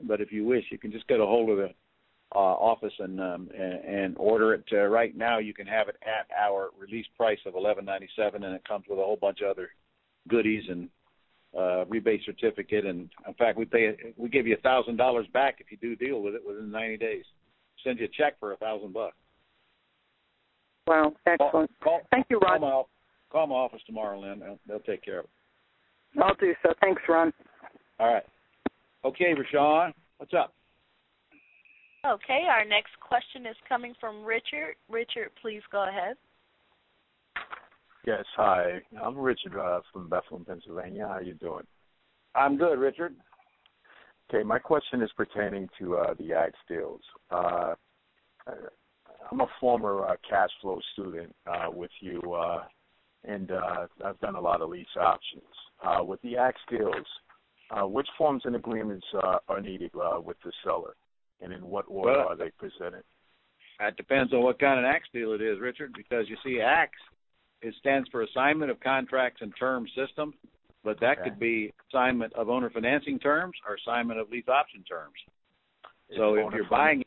But 0.02 0.20
if 0.20 0.30
you 0.30 0.44
wish, 0.44 0.64
you 0.70 0.78
can 0.78 0.92
just 0.92 1.08
get 1.08 1.18
a 1.18 1.26
hold 1.26 1.48
of 1.48 1.56
the 1.56 1.70
uh, 2.34 2.38
office 2.38 2.92
and, 2.98 3.20
um, 3.20 3.48
and 3.58 3.84
and 3.84 4.16
order 4.18 4.52
it. 4.52 4.64
Uh, 4.70 4.84
right 4.86 5.16
now, 5.16 5.38
you 5.38 5.54
can 5.54 5.66
have 5.66 5.88
it 5.88 5.96
at 6.02 6.26
our 6.36 6.70
release 6.78 7.06
price 7.16 7.38
of 7.46 7.54
eleven 7.54 7.86
ninety 7.86 8.08
seven, 8.16 8.44
and 8.44 8.54
it 8.54 8.68
comes 8.68 8.84
with 8.88 8.98
a 8.98 9.02
whole 9.02 9.18
bunch 9.18 9.40
of 9.40 9.48
other 9.48 9.70
goodies 10.28 10.64
and 10.68 10.88
uh, 11.58 11.86
rebate 11.86 12.20
certificate. 12.26 12.84
And 12.84 13.08
in 13.26 13.34
fact, 13.34 13.56
we 13.56 13.64
pay 13.64 13.96
we 14.18 14.28
give 14.28 14.46
you 14.46 14.56
a 14.56 14.60
thousand 14.60 14.96
dollars 14.96 15.26
back 15.32 15.56
if 15.60 15.70
you 15.70 15.78
do 15.78 15.96
deal 15.96 16.20
with 16.20 16.34
it 16.34 16.42
within 16.46 16.70
ninety 16.70 16.98
days. 16.98 17.24
Send 17.82 17.98
you 17.98 18.06
a 18.06 18.08
check 18.08 18.38
for 18.38 18.52
a 18.52 18.56
thousand 18.56 18.92
bucks. 18.92 19.16
Wow, 20.86 21.14
excellent. 21.26 21.70
Call, 21.82 21.98
call, 21.98 22.00
Thank 22.10 22.26
you, 22.28 22.38
Ron. 22.40 22.84
Call 23.34 23.48
my, 23.48 23.56
office 23.56 23.80
tomorrow, 23.84 24.20
Lynn. 24.20 24.38
They'll, 24.38 24.60
they'll 24.68 24.78
take 24.78 25.04
care 25.04 25.18
of 25.18 25.24
it. 25.24 26.22
I'll 26.22 26.36
do 26.36 26.54
so. 26.62 26.72
Thanks, 26.80 27.02
Ron. 27.08 27.32
All 27.98 28.14
right. 28.14 28.22
Okay, 29.04 29.34
Rashawn, 29.34 29.92
what's 30.18 30.32
up? 30.34 30.54
Okay, 32.06 32.42
our 32.48 32.64
next 32.64 32.92
question 33.00 33.44
is 33.44 33.56
coming 33.68 33.92
from 33.98 34.22
Richard. 34.24 34.76
Richard, 34.88 35.30
please 35.42 35.62
go 35.72 35.88
ahead. 35.88 36.14
Yes, 38.06 38.24
hi. 38.36 38.80
I'm 39.02 39.18
Richard 39.18 39.58
uh, 39.58 39.80
from 39.92 40.08
Bethlehem, 40.08 40.44
Pennsylvania. 40.44 41.06
How 41.08 41.14
are 41.14 41.22
you 41.22 41.34
doing? 41.34 41.64
I'm 42.36 42.56
good, 42.56 42.78
Richard. 42.78 43.16
Okay, 44.30 44.44
my 44.44 44.60
question 44.60 45.02
is 45.02 45.10
pertaining 45.16 45.68
to 45.80 45.96
uh, 45.96 46.14
the 46.20 46.34
ag 46.34 46.52
deals. 46.68 47.00
Uh, 47.32 47.74
I'm 48.46 49.40
a 49.40 49.46
former 49.58 50.06
uh, 50.06 50.14
cash 50.28 50.50
flow 50.62 50.78
student 50.92 51.34
uh, 51.48 51.70
with 51.72 51.90
you, 52.00 52.20
uh, 52.32 52.62
and 53.26 53.50
uh, 53.50 53.86
I've 54.04 54.20
done 54.20 54.36
a 54.36 54.40
lot 54.40 54.60
of 54.60 54.70
lease 54.70 54.86
options. 55.00 55.42
Uh, 55.82 56.02
with 56.02 56.20
the 56.22 56.36
ag 56.36 56.54
deals, 56.70 57.06
uh, 57.70 57.86
which 57.86 58.08
forms 58.16 58.42
and 58.44 58.56
agreements 58.56 59.06
uh, 59.22 59.38
are 59.48 59.60
needed 59.60 59.90
uh, 59.94 60.20
with 60.20 60.36
the 60.44 60.52
seller, 60.62 60.94
and 61.40 61.52
in 61.52 61.60
what 61.60 61.84
order 61.88 62.18
Well, 62.18 62.28
are 62.28 62.36
they 62.36 62.50
presented? 62.58 63.02
That 63.80 63.96
depends 63.96 64.32
on 64.32 64.42
what 64.42 64.58
kind 64.58 64.78
of 64.78 64.84
ACTS 64.84 65.08
deal 65.12 65.32
it 65.32 65.42
is, 65.42 65.60
Richard, 65.60 65.92
because 65.96 66.28
you 66.28 66.36
see, 66.44 66.60
ACTS 66.60 66.94
it 67.62 67.74
stands 67.80 68.08
for 68.10 68.22
assignment 68.22 68.70
of 68.70 68.78
contracts 68.80 69.40
and 69.40 69.52
term 69.58 69.86
system, 69.96 70.34
but 70.84 71.00
that 71.00 71.18
Okay. 71.18 71.30
could 71.30 71.38
be 71.38 71.72
assignment 71.90 72.32
of 72.34 72.50
owner 72.50 72.68
financing 72.68 73.18
terms 73.18 73.54
or 73.66 73.74
assignment 73.76 74.20
of 74.20 74.30
lease 74.30 74.48
option 74.48 74.84
terms. 74.84 75.14
Is 76.10 76.18
so 76.18 76.34
if 76.34 76.52
you're 76.52 76.68
buying 76.68 77.00
it, 77.00 77.06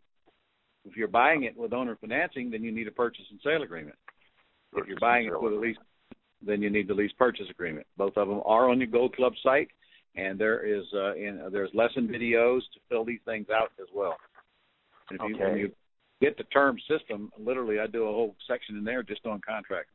if 0.85 0.97
you're 0.97 1.07
buying 1.07 1.43
it 1.43 1.55
with 1.55 1.73
owner 1.73 1.95
financing, 1.95 2.49
then 2.49 2.63
you 2.63 2.71
need 2.71 2.87
a 2.87 2.91
purchase 2.91 3.25
and 3.29 3.39
sale 3.43 3.61
agreement. 3.61 3.97
If 4.75 4.87
you're 4.87 4.99
buying 4.99 5.27
it 5.27 5.39
with 5.39 5.53
a 5.53 5.55
lease, 5.55 5.77
then 6.45 6.61
you 6.61 6.69
need 6.69 6.87
the 6.87 6.93
lease 6.93 7.11
purchase 7.17 7.47
agreement. 7.49 7.87
Both 7.97 8.17
of 8.17 8.27
them 8.27 8.41
are 8.45 8.69
on 8.69 8.79
your 8.79 8.87
Gold 8.87 9.15
Club 9.15 9.33
site, 9.43 9.69
and 10.15 10.39
there 10.39 10.65
is 10.65 10.83
uh, 10.93 11.15
in, 11.15 11.41
there's 11.51 11.69
lesson 11.73 12.07
videos 12.07 12.61
to 12.73 12.79
fill 12.89 13.05
these 13.05 13.19
things 13.25 13.47
out 13.53 13.71
as 13.79 13.87
well. 13.93 14.17
And 15.09 15.19
if 15.21 15.29
you, 15.29 15.43
when 15.43 15.57
you 15.57 15.71
get 16.21 16.37
the 16.37 16.43
term 16.45 16.77
system, 16.89 17.31
literally, 17.39 17.79
I 17.79 17.87
do 17.87 18.03
a 18.03 18.11
whole 18.11 18.35
section 18.47 18.77
in 18.77 18.83
there 18.83 19.03
just 19.03 19.25
on 19.25 19.41
contract. 19.47 19.89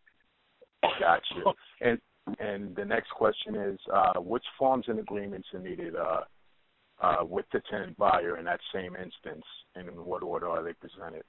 Gotcha. 1.00 1.56
And 1.80 1.98
and 2.38 2.74
the 2.76 2.84
next 2.84 3.10
question 3.10 3.56
is, 3.56 3.78
uh, 3.92 4.20
which 4.20 4.44
forms 4.56 4.84
and 4.86 5.00
agreements 5.00 5.48
are 5.52 5.60
needed 5.60 5.96
uh, 5.96 6.20
uh, 7.02 7.24
with 7.24 7.46
the 7.52 7.60
tenant 7.68 7.96
buyer 7.96 8.38
in 8.38 8.44
that 8.44 8.60
same 8.72 8.94
instance, 8.94 9.44
and 9.74 9.88
in 9.88 9.94
what 9.94 10.22
order 10.22 10.48
are 10.48 10.62
they 10.62 10.72
presented? 10.74 11.24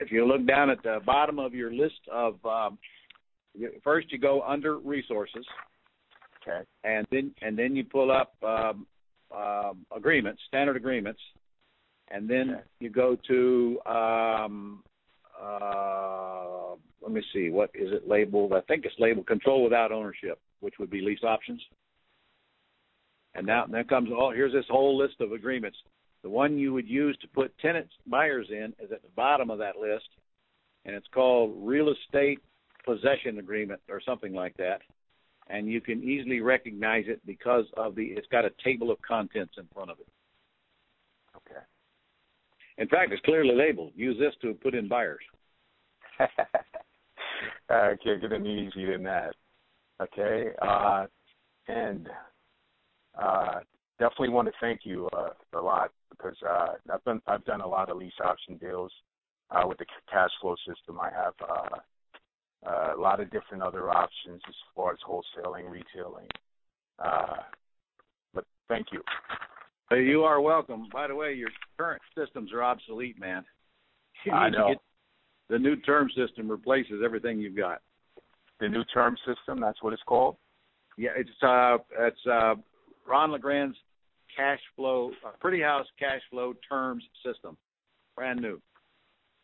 if 0.00 0.12
you 0.12 0.26
look 0.26 0.46
down 0.46 0.70
at 0.70 0.82
the 0.82 1.00
bottom 1.04 1.38
of 1.38 1.54
your 1.54 1.72
list 1.72 2.00
of 2.12 2.34
um, 2.44 2.78
first 3.82 4.10
you 4.12 4.18
go 4.18 4.42
under 4.42 4.78
resources. 4.78 5.46
Okay. 6.46 6.64
and 6.84 7.06
then 7.10 7.34
and 7.42 7.58
then 7.58 7.76
you 7.76 7.84
pull 7.84 8.10
up 8.10 8.32
um, 8.42 8.86
um, 9.36 9.84
agreements 9.94 10.40
standard 10.48 10.76
agreements. 10.76 11.20
And 12.10 12.28
then 12.28 12.50
Okay. 12.50 12.62
you 12.80 12.90
go 12.90 13.16
to 13.28 13.80
um, 13.84 14.82
uh, 15.40 16.74
let 17.02 17.12
me 17.12 17.22
see 17.32 17.50
what 17.50 17.70
is 17.74 17.92
it 17.92 18.08
labeled? 18.08 18.52
I 18.54 18.60
think 18.62 18.84
it's 18.84 18.94
labeled 18.98 19.26
control 19.26 19.62
without 19.62 19.92
ownership 19.92 20.38
which 20.60 20.74
would 20.78 20.90
be 20.90 21.00
lease 21.00 21.22
options. 21.22 21.62
And 23.34 23.46
now 23.46 23.66
then 23.66 23.84
comes 23.84 24.10
all 24.10 24.32
here's 24.32 24.52
this 24.52 24.64
whole 24.68 24.96
list 24.96 25.20
of 25.20 25.32
agreements. 25.32 25.78
The 26.22 26.30
one 26.30 26.58
you 26.58 26.72
would 26.72 26.88
use 26.88 27.16
to 27.20 27.28
put 27.28 27.56
tenants 27.58 27.92
buyers 28.06 28.48
in 28.50 28.74
is 28.82 28.90
at 28.90 29.02
the 29.02 29.08
bottom 29.14 29.50
of 29.50 29.58
that 29.58 29.76
list, 29.76 30.08
and 30.84 30.94
it's 30.96 31.06
called 31.14 31.54
real 31.58 31.92
estate 31.92 32.40
possession 32.84 33.38
agreement 33.38 33.80
or 33.88 34.00
something 34.04 34.32
like 34.32 34.56
that. 34.56 34.80
And 35.50 35.66
you 35.66 35.80
can 35.80 36.02
easily 36.02 36.40
recognize 36.40 37.04
it 37.08 37.24
because 37.26 37.64
of 37.76 37.94
the 37.94 38.02
it's 38.02 38.26
got 38.28 38.44
a 38.44 38.50
table 38.62 38.90
of 38.90 38.98
contents 39.02 39.54
in 39.56 39.66
front 39.72 39.90
of 39.90 39.98
it. 39.98 40.08
Okay. 41.36 41.60
In 42.76 42.88
fact, 42.88 43.12
it's 43.12 43.24
clearly 43.24 43.54
labeled. 43.54 43.92
Use 43.96 44.16
this 44.18 44.34
to 44.42 44.54
put 44.54 44.74
in 44.74 44.88
buyers. 44.88 45.22
I 47.70 47.94
can't 48.02 48.20
get 48.20 48.32
any 48.32 48.66
easier 48.66 48.92
than 48.92 49.04
that. 49.04 49.34
Okay, 50.00 50.50
uh, 50.62 51.06
and 51.66 52.08
uh, 53.20 53.60
definitely 53.98 54.28
want 54.28 54.46
to 54.46 54.54
thank 54.60 54.80
you 54.84 55.08
uh, 55.16 55.30
a 55.54 55.60
lot 55.60 55.90
because 56.10 56.36
uh, 56.48 56.68
I've 56.92 57.02
done 57.04 57.20
I've 57.26 57.44
done 57.44 57.60
a 57.60 57.66
lot 57.66 57.90
of 57.90 57.96
lease 57.96 58.12
option 58.24 58.56
deals 58.58 58.92
uh, 59.50 59.66
with 59.66 59.78
the 59.78 59.86
cash 60.10 60.30
flow 60.40 60.54
system. 60.66 61.00
I 61.00 61.10
have 61.10 61.34
uh, 61.42 61.78
uh, 62.66 62.94
a 62.96 63.00
lot 63.00 63.20
of 63.20 63.30
different 63.30 63.62
other 63.62 63.90
options 63.90 64.40
as 64.48 64.54
far 64.74 64.92
as 64.92 64.98
wholesaling, 65.08 65.70
retailing. 65.70 66.26
Uh, 66.98 67.36
but 68.34 68.44
thank 68.68 68.88
you. 68.92 69.02
You 69.96 70.22
are 70.24 70.40
welcome. 70.40 70.88
By 70.92 71.06
the 71.06 71.14
way, 71.14 71.32
your 71.32 71.48
current 71.78 72.02
systems 72.16 72.52
are 72.52 72.62
obsolete, 72.62 73.18
man. 73.18 73.44
You 74.24 74.32
I 74.32 74.50
know. 74.50 74.74
the 75.48 75.60
new 75.60 75.76
term 75.76 76.10
system 76.16 76.50
replaces 76.50 77.02
everything 77.04 77.38
you've 77.38 77.56
got. 77.56 77.80
The 78.58 78.68
new 78.68 78.82
term 78.92 79.16
system, 79.24 79.60
that's 79.60 79.80
what 79.80 79.92
it's 79.92 80.02
called? 80.02 80.36
Yeah, 80.96 81.10
it's 81.16 81.30
uh, 81.40 81.76
it's 82.00 82.26
uh, 82.26 82.56
Ron 83.08 83.30
LeGrand's 83.30 83.76
cash 84.36 84.58
flow, 84.74 85.12
uh, 85.24 85.30
Pretty 85.40 85.62
House 85.62 85.86
cash 86.00 86.20
flow 86.30 86.54
terms 86.68 87.04
system, 87.24 87.56
brand 88.16 88.40
new. 88.40 88.60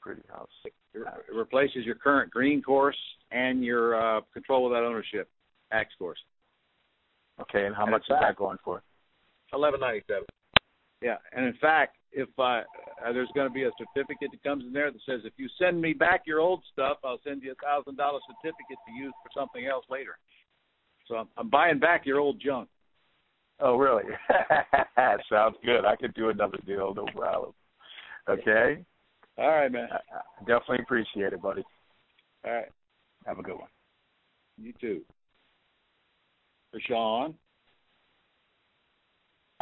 Pretty 0.04 0.20
House. 0.30 0.50
It 0.92 1.34
replaces 1.34 1.86
your 1.86 1.94
current 1.94 2.30
green 2.30 2.60
course 2.62 2.96
and 3.30 3.64
your 3.64 3.96
uh, 3.96 4.20
control 4.34 4.64
without 4.64 4.84
ownership 4.84 5.30
ACTS 5.72 5.94
course. 5.98 6.18
Okay, 7.40 7.64
and 7.64 7.74
how 7.74 7.84
And 7.84 7.92
much 7.92 8.04
in 8.10 8.16
is 8.16 8.20
that 8.20 8.36
going 8.36 8.58
for? 8.62 8.82
Eleven 9.54 9.80
ninety 9.80 10.02
seven. 10.06 10.24
Yeah, 11.00 11.16
and 11.34 11.46
in 11.46 11.54
fact, 11.54 11.96
if 12.12 12.28
uh, 12.38 12.42
uh, 12.42 12.62
there's 13.14 13.30
going 13.34 13.48
to 13.48 13.52
be 13.52 13.64
a 13.64 13.70
certificate 13.78 14.28
that 14.30 14.42
comes 14.42 14.64
in 14.66 14.74
there 14.74 14.90
that 14.90 15.00
says 15.08 15.22
if 15.24 15.32
you 15.38 15.48
send 15.58 15.80
me 15.80 15.94
back 15.94 16.24
your 16.26 16.40
old 16.40 16.62
stuff, 16.70 16.98
I'll 17.02 17.20
send 17.24 17.42
you 17.42 17.52
a 17.52 17.64
thousand 17.64 17.96
dollar 17.96 18.20
certificate 18.28 18.76
to 18.86 18.94
use 18.94 19.12
for 19.22 19.30
something 19.40 19.66
else 19.66 19.86
later. 19.88 20.18
So 21.08 21.16
I'm, 21.16 21.28
I'm 21.38 21.48
buying 21.48 21.78
back 21.78 22.04
your 22.04 22.20
old 22.20 22.40
junk. 22.44 22.68
Oh, 23.58 23.76
really? 23.76 24.04
Sounds 25.30 25.56
good. 25.64 25.86
I 25.86 25.96
could 25.96 26.12
do 26.14 26.28
another 26.28 26.58
deal, 26.66 26.92
no 26.94 27.06
problem. 27.06 27.52
Okay? 28.28 28.84
All 29.36 29.48
right, 29.50 29.70
man. 29.70 29.88
I 29.90 29.96
I 30.16 30.40
definitely 30.40 30.80
appreciate 30.82 31.32
it, 31.32 31.42
buddy. 31.42 31.64
All 32.44 32.52
right, 32.52 32.68
Have 33.26 33.38
a 33.38 33.42
good 33.42 33.56
one. 33.58 33.68
you 34.58 34.72
too. 34.80 35.00
Rashawn. 36.74 37.34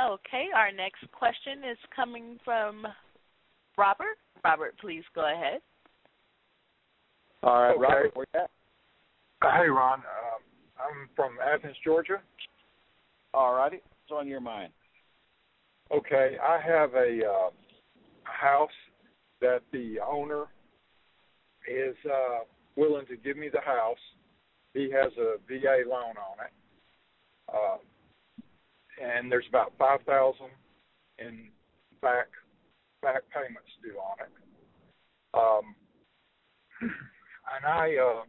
Okay, 0.00 0.46
our 0.54 0.72
next 0.72 1.04
question 1.12 1.58
is 1.70 1.78
coming 1.94 2.38
from 2.44 2.86
Robert. 3.78 4.16
Robert, 4.44 4.74
please 4.80 5.04
go 5.14 5.32
ahead. 5.32 5.60
All 7.42 7.62
right, 7.62 7.70
Okay. 7.76 7.80
Robert, 7.80 8.16
where 8.16 8.26
you 8.34 8.40
at? 8.40 8.50
Hey, 9.42 9.68
Ron. 9.68 9.98
Um, 10.00 10.42
I'm 10.78 11.08
from 11.14 11.38
Athens, 11.40 11.76
Georgia. 11.84 12.20
All 13.34 13.54
righty. 13.54 13.76
What's 14.08 14.18
on 14.20 14.26
your 14.28 14.40
mind? 14.40 14.72
Okay, 15.90 16.36
I 16.42 16.58
have 16.60 16.94
a 16.94 17.20
uh, 17.26 17.50
house 18.24 18.70
that 19.42 19.60
the 19.72 19.98
owner 20.00 20.46
is 21.68 21.96
uh, 22.06 22.44
willing 22.76 23.06
to 23.06 23.16
give 23.16 23.36
me 23.36 23.50
the 23.52 23.60
house. 23.60 23.98
He 24.72 24.90
has 24.90 25.12
a 25.18 25.36
VA 25.46 25.82
loan 25.86 26.14
on 26.16 26.36
it, 26.46 26.52
uh, 27.52 27.76
and 29.04 29.30
there's 29.30 29.44
about 29.48 29.72
five 29.78 30.00
thousand 30.06 30.48
in 31.18 31.48
back 32.00 32.28
back 33.02 33.22
payments 33.34 33.68
due 33.82 33.98
on 33.98 34.16
it. 34.24 34.32
Um, 35.34 35.74
and 36.80 37.66
I 37.66 37.96
uh, 37.96 38.22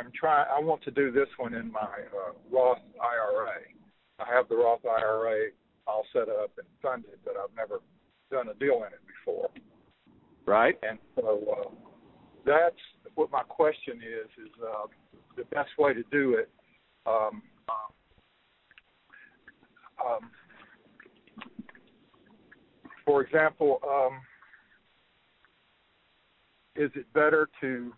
am 0.00 0.10
trying. 0.18 0.46
I 0.54 0.60
want 0.60 0.82
to 0.84 0.90
do 0.90 1.12
this 1.12 1.28
one 1.36 1.54
in 1.54 1.70
my 1.70 1.80
uh, 1.80 2.32
Roth 2.50 2.78
IRA. 3.00 3.60
I 4.20 4.34
have 4.34 4.48
the 4.48 4.56
Roth 4.56 4.84
IRA 4.86 5.50
all 5.86 6.04
set 6.12 6.28
up 6.28 6.50
and 6.56 6.66
funded, 6.82 7.18
but 7.24 7.34
I've 7.36 7.54
never 7.56 7.80
done 8.30 8.48
a 8.48 8.54
deal 8.54 8.84
in 8.86 8.92
it 8.92 9.00
before. 9.06 9.50
Right. 10.48 10.78
And 10.88 10.98
so 11.14 11.40
uh, 11.52 11.70
that's 12.46 12.74
what 13.16 13.30
my 13.30 13.42
question 13.42 13.98
is: 13.98 14.46
is 14.46 14.52
uh, 14.66 14.86
the 15.36 15.44
best 15.54 15.68
way 15.78 15.92
to 15.92 16.02
do 16.10 16.36
it? 16.38 16.48
Um, 17.04 17.42
um, 20.02 20.30
for 23.04 23.20
example, 23.20 23.78
um, 23.86 24.20
is 26.76 26.90
it 26.94 27.12
better 27.12 27.50
to 27.60 27.92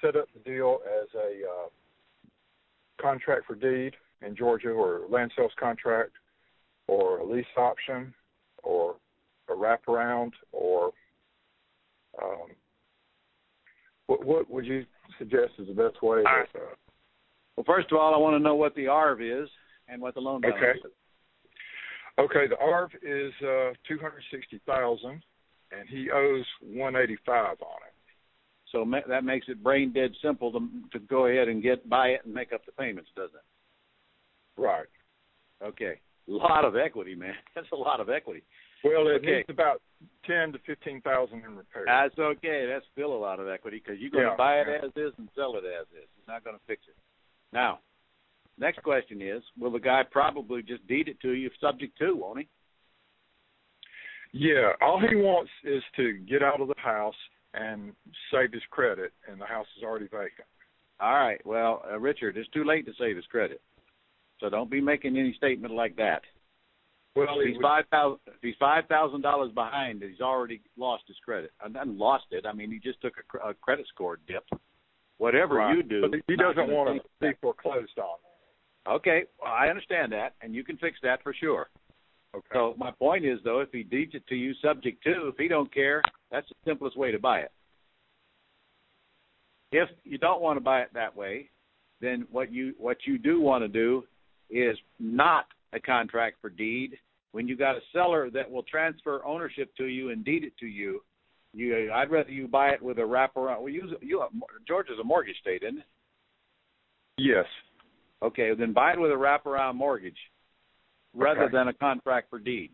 set 0.00 0.16
up 0.16 0.26
the 0.34 0.40
deal 0.40 0.80
as 1.00 1.08
a 1.14 1.46
uh, 1.48 1.68
contract 3.00 3.46
for 3.46 3.54
deed 3.54 3.92
in 4.26 4.34
Georgia, 4.34 4.70
or 4.70 5.02
land 5.08 5.30
sales 5.36 5.52
contract, 5.60 6.10
or 6.88 7.18
a 7.18 7.24
lease 7.24 7.46
option, 7.56 8.12
or 8.64 8.96
a 9.48 9.52
wraparound, 9.52 10.32
or 10.50 10.90
um, 12.22 12.48
what, 14.06 14.24
what 14.24 14.50
would 14.50 14.66
you 14.66 14.84
suggest 15.18 15.52
is 15.58 15.68
the 15.68 15.74
best 15.74 16.02
way? 16.02 16.18
Right. 16.22 16.46
that, 16.52 16.58
uh, 16.58 16.74
Well, 17.56 17.64
first 17.64 17.92
of 17.92 17.98
all, 17.98 18.14
I 18.14 18.18
want 18.18 18.34
to 18.34 18.38
know 18.40 18.54
what 18.54 18.74
the 18.74 18.88
ARV 18.88 19.20
is 19.20 19.48
and 19.88 20.00
what 20.02 20.14
the 20.14 20.20
loan 20.20 20.40
balance 20.40 20.58
Okay. 20.58 20.78
is. 20.78 20.92
Okay, 22.18 22.46
the 22.46 22.58
ARV 22.58 22.90
is 23.02 23.32
uh, 23.42 23.72
two 23.88 23.98
hundred 23.98 24.22
sixty 24.30 24.60
thousand, 24.66 25.22
and 25.72 25.88
he 25.88 26.10
owes 26.10 26.44
one 26.60 26.94
eighty 26.94 27.16
five 27.24 27.56
on 27.62 27.78
it. 27.86 27.94
So 28.70 28.84
ma- 28.84 29.06
that 29.08 29.24
makes 29.24 29.46
it 29.48 29.62
brain 29.62 29.92
dead 29.94 30.10
simple 30.20 30.52
to 30.52 30.68
to 30.92 30.98
go 30.98 31.26
ahead 31.26 31.48
and 31.48 31.62
get 31.62 31.88
buy 31.88 32.08
it 32.08 32.20
and 32.26 32.34
make 32.34 32.52
up 32.52 32.66
the 32.66 32.72
payments, 32.72 33.08
doesn't 33.16 33.34
it? 33.34 34.60
Right. 34.60 34.86
Okay. 35.64 36.00
A 36.28 36.30
lot 36.30 36.66
of 36.66 36.76
equity, 36.76 37.14
man. 37.14 37.34
That's 37.54 37.72
a 37.72 37.76
lot 37.76 37.98
of 38.00 38.10
equity. 38.10 38.42
Well, 38.84 39.06
it 39.08 39.16
Okay. 39.22 39.36
needs 39.36 39.48
about 39.50 39.80
ten 40.24 40.52
to 40.52 40.58
fifteen 40.60 41.00
thousand 41.02 41.44
in 41.44 41.56
repairs. 41.56 41.86
That's 41.86 42.18
okay. 42.18 42.66
That's 42.66 42.86
still 42.92 43.12
a 43.12 43.16
lot 43.18 43.38
of 43.40 43.48
equity 43.48 43.78
because 43.84 44.00
you're 44.00 44.10
going 44.10 44.24
Yeah, 44.24 44.30
to 44.30 44.36
buy 44.36 44.60
it 44.60 44.66
yeah. 44.68 44.86
as 44.88 44.92
is 44.96 45.12
and 45.18 45.28
sell 45.34 45.56
it 45.56 45.64
as 45.64 45.86
is. 45.88 46.08
You're 46.16 46.34
not 46.34 46.44
going 46.44 46.56
to 46.56 46.64
fix 46.66 46.82
it. 46.88 46.96
Now, 47.52 47.78
next 48.58 48.82
question 48.82 49.22
is: 49.22 49.42
Will 49.58 49.70
the 49.70 49.78
guy 49.78 50.02
probably 50.10 50.62
just 50.62 50.86
deed 50.86 51.08
it 51.08 51.20
to 51.20 51.32
you, 51.32 51.50
subject 51.60 51.96
to, 51.98 52.14
won't 52.16 52.40
he? 52.40 52.48
yeah, 54.32 54.72
all 54.80 54.98
he 54.98 55.14
wants 55.14 55.50
is 55.62 55.82
to 55.96 56.14
get 56.14 56.42
out 56.42 56.60
of 56.60 56.68
the 56.68 56.74
house 56.78 57.14
and 57.54 57.92
save 58.32 58.50
his 58.52 58.62
credit, 58.70 59.12
and 59.30 59.38
the 59.40 59.44
house 59.44 59.66
is 59.76 59.82
already 59.84 60.06
vacant. 60.06 60.48
All 61.00 61.12
right. 61.14 61.44
Well, 61.44 61.84
uh, 61.90 61.98
Richard, 61.98 62.36
it's 62.38 62.48
too 62.48 62.64
late 62.64 62.86
to 62.86 62.92
save 62.98 63.16
his 63.16 63.26
credit, 63.26 63.60
so 64.40 64.48
don't 64.48 64.70
be 64.70 64.80
making 64.80 65.18
any 65.18 65.34
statement 65.34 65.74
like 65.74 65.96
that. 65.96 66.22
Well, 67.14 67.40
he's 67.44 67.56
five 67.60 67.84
thousand. 67.90 68.20
He's 68.40 68.54
five 68.58 68.86
thousand 68.86 69.20
dollars 69.20 69.52
behind, 69.52 70.02
he's 70.02 70.20
already 70.20 70.62
lost 70.78 71.04
his 71.06 71.16
credit. 71.24 71.50
I 71.60 71.68
not 71.68 71.86
lost 71.86 72.24
it. 72.30 72.46
I 72.46 72.52
mean, 72.52 72.70
he 72.70 72.78
just 72.78 73.00
took 73.02 73.14
a, 73.18 73.50
a 73.50 73.54
credit 73.54 73.86
score 73.92 74.18
dip. 74.26 74.44
Whatever 75.18 75.56
right. 75.56 75.76
you 75.76 75.82
do, 75.82 76.00
but 76.02 76.20
he 76.26 76.36
doesn't 76.36 76.68
want 76.68 77.02
to 77.02 77.08
be 77.20 77.32
foreclosed 77.40 77.98
on. 77.98 78.94
Okay, 78.94 79.24
well, 79.40 79.52
I 79.52 79.68
understand 79.68 80.10
that, 80.12 80.34
and 80.40 80.54
you 80.54 80.64
can 80.64 80.76
fix 80.78 80.98
that 81.02 81.22
for 81.22 81.34
sure. 81.34 81.68
Okay. 82.34 82.46
So 82.54 82.74
my 82.78 82.90
point 82.90 83.24
is, 83.24 83.38
though, 83.44 83.60
if 83.60 83.68
he 83.72 83.82
deeds 83.82 84.14
it 84.14 84.26
to 84.28 84.34
you, 84.34 84.54
subject 84.62 85.04
to, 85.04 85.28
if 85.28 85.36
he 85.36 85.48
don't 85.48 85.72
care, 85.72 86.02
that's 86.30 86.48
the 86.48 86.54
simplest 86.70 86.96
way 86.96 87.12
to 87.12 87.18
buy 87.18 87.40
it. 87.40 87.52
If 89.70 89.88
you 90.04 90.18
don't 90.18 90.40
want 90.40 90.56
to 90.56 90.60
buy 90.60 90.80
it 90.80 90.88
that 90.94 91.14
way, 91.14 91.50
then 92.00 92.26
what 92.30 92.52
you 92.52 92.74
what 92.78 92.98
you 93.06 93.18
do 93.18 93.40
want 93.40 93.62
to 93.62 93.68
do 93.68 94.04
is 94.50 94.76
not 94.98 95.46
a 95.72 95.80
contract 95.80 96.36
for 96.40 96.50
deed. 96.50 96.98
When 97.32 97.48
you 97.48 97.56
got 97.56 97.76
a 97.76 97.80
seller 97.92 98.30
that 98.30 98.50
will 98.50 98.62
transfer 98.64 99.24
ownership 99.24 99.74
to 99.76 99.86
you 99.86 100.10
and 100.10 100.24
deed 100.24 100.44
it 100.44 100.56
to 100.58 100.66
you, 100.66 101.02
you 101.54 101.90
I'd 101.92 102.10
rather 102.10 102.30
you 102.30 102.46
buy 102.48 102.70
it 102.70 102.82
with 102.82 102.98
a 102.98 103.02
wraparound. 103.02 103.62
We 103.62 103.72
use 103.72 103.92
you 104.00 104.24
Georgia's 104.66 104.98
a 105.00 105.04
mortgage 105.04 105.36
state, 105.40 105.62
isn't 105.62 105.78
it? 105.78 105.84
yes. 107.18 107.46
Okay, 108.22 108.54
then 108.54 108.72
buy 108.72 108.92
it 108.92 109.00
with 109.00 109.10
a 109.10 109.14
wraparound 109.14 109.74
mortgage 109.74 110.16
rather 111.14 111.44
Okay. 111.44 111.52
than 111.52 111.68
a 111.68 111.72
contract 111.74 112.30
for 112.30 112.38
deed. 112.38 112.70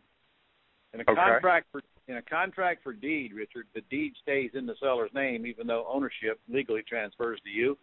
In 0.93 1.01
a 1.01 1.03
Okay. 1.03 1.15
contract 1.15 1.67
for 1.73 1.83
in 2.07 2.17
a 2.17 2.23
contract 2.23 2.83
for 2.83 2.93
deed, 2.93 3.33
Richard, 3.35 3.67
the 3.75 3.83
deed 3.83 4.15
stays 4.23 4.51
in 4.55 4.65
the 4.67 4.75
seller's 4.77 5.13
name 5.13 5.47
even 5.47 5.67
though 5.67 5.87
ownership 5.87 6.41
legally 6.49 6.83
transfers 6.83 7.41
to 7.43 7.51
you. 7.51 7.79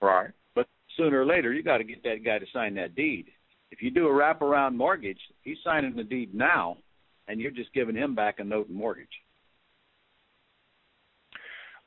Right. 0.00 0.30
But 0.54 0.68
sooner 0.96 1.20
or 1.20 1.26
later 1.26 1.52
you 1.52 1.62
got 1.62 1.78
to 1.78 1.84
get 1.84 2.02
that 2.04 2.24
guy 2.24 2.38
to 2.38 2.46
sign 2.52 2.74
that 2.74 2.94
deed. 2.94 3.32
If 3.70 3.82
you 3.82 3.90
do 3.90 4.08
a 4.08 4.10
wraparound 4.10 4.74
mortgage, 4.74 5.20
he's 5.42 5.58
signing 5.62 5.94
the 5.94 6.04
deed 6.04 6.34
now 6.34 6.78
and 7.28 7.40
you're 7.40 7.50
just 7.50 7.72
giving 7.74 7.94
him 7.94 8.14
back 8.14 8.38
a 8.38 8.44
note 8.44 8.68
and 8.68 8.76
mortgage. 8.76 9.06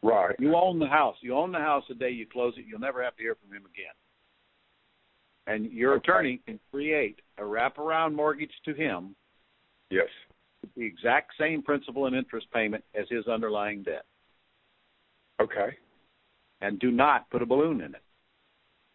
Right. 0.03 0.35
You 0.39 0.55
own 0.55 0.79
the 0.79 0.87
house. 0.87 1.15
You 1.21 1.35
own 1.35 1.51
the 1.51 1.59
house 1.59 1.83
the 1.87 1.95
day 1.95 2.09
you 2.09 2.25
close 2.25 2.53
it. 2.57 2.65
You'll 2.67 2.79
never 2.79 3.03
have 3.03 3.15
to 3.17 3.21
hear 3.21 3.35
from 3.35 3.55
him 3.55 3.63
again. 3.65 3.93
And 5.47 5.71
your 5.71 5.93
Okay. 5.93 6.03
attorney 6.03 6.37
can 6.45 6.59
create 6.71 7.19
a 7.37 7.41
wraparound 7.41 8.13
mortgage 8.15 8.53
to 8.65 8.73
him, 8.73 9.15
Yes. 9.89 10.09
with 10.61 10.73
the 10.75 10.85
exact 10.85 11.35
same 11.37 11.61
principal 11.61 12.05
and 12.05 12.15
interest 12.15 12.49
payment 12.51 12.83
as 12.93 13.09
his 13.09 13.27
underlying 13.27 13.83
debt. 13.83 14.05
Okay. 15.39 15.77
and 16.63 16.77
do 16.77 16.91
not 16.91 17.27
put 17.31 17.41
a 17.41 17.45
balloon 17.45 17.81
in 17.81 17.95
it. 17.95 18.03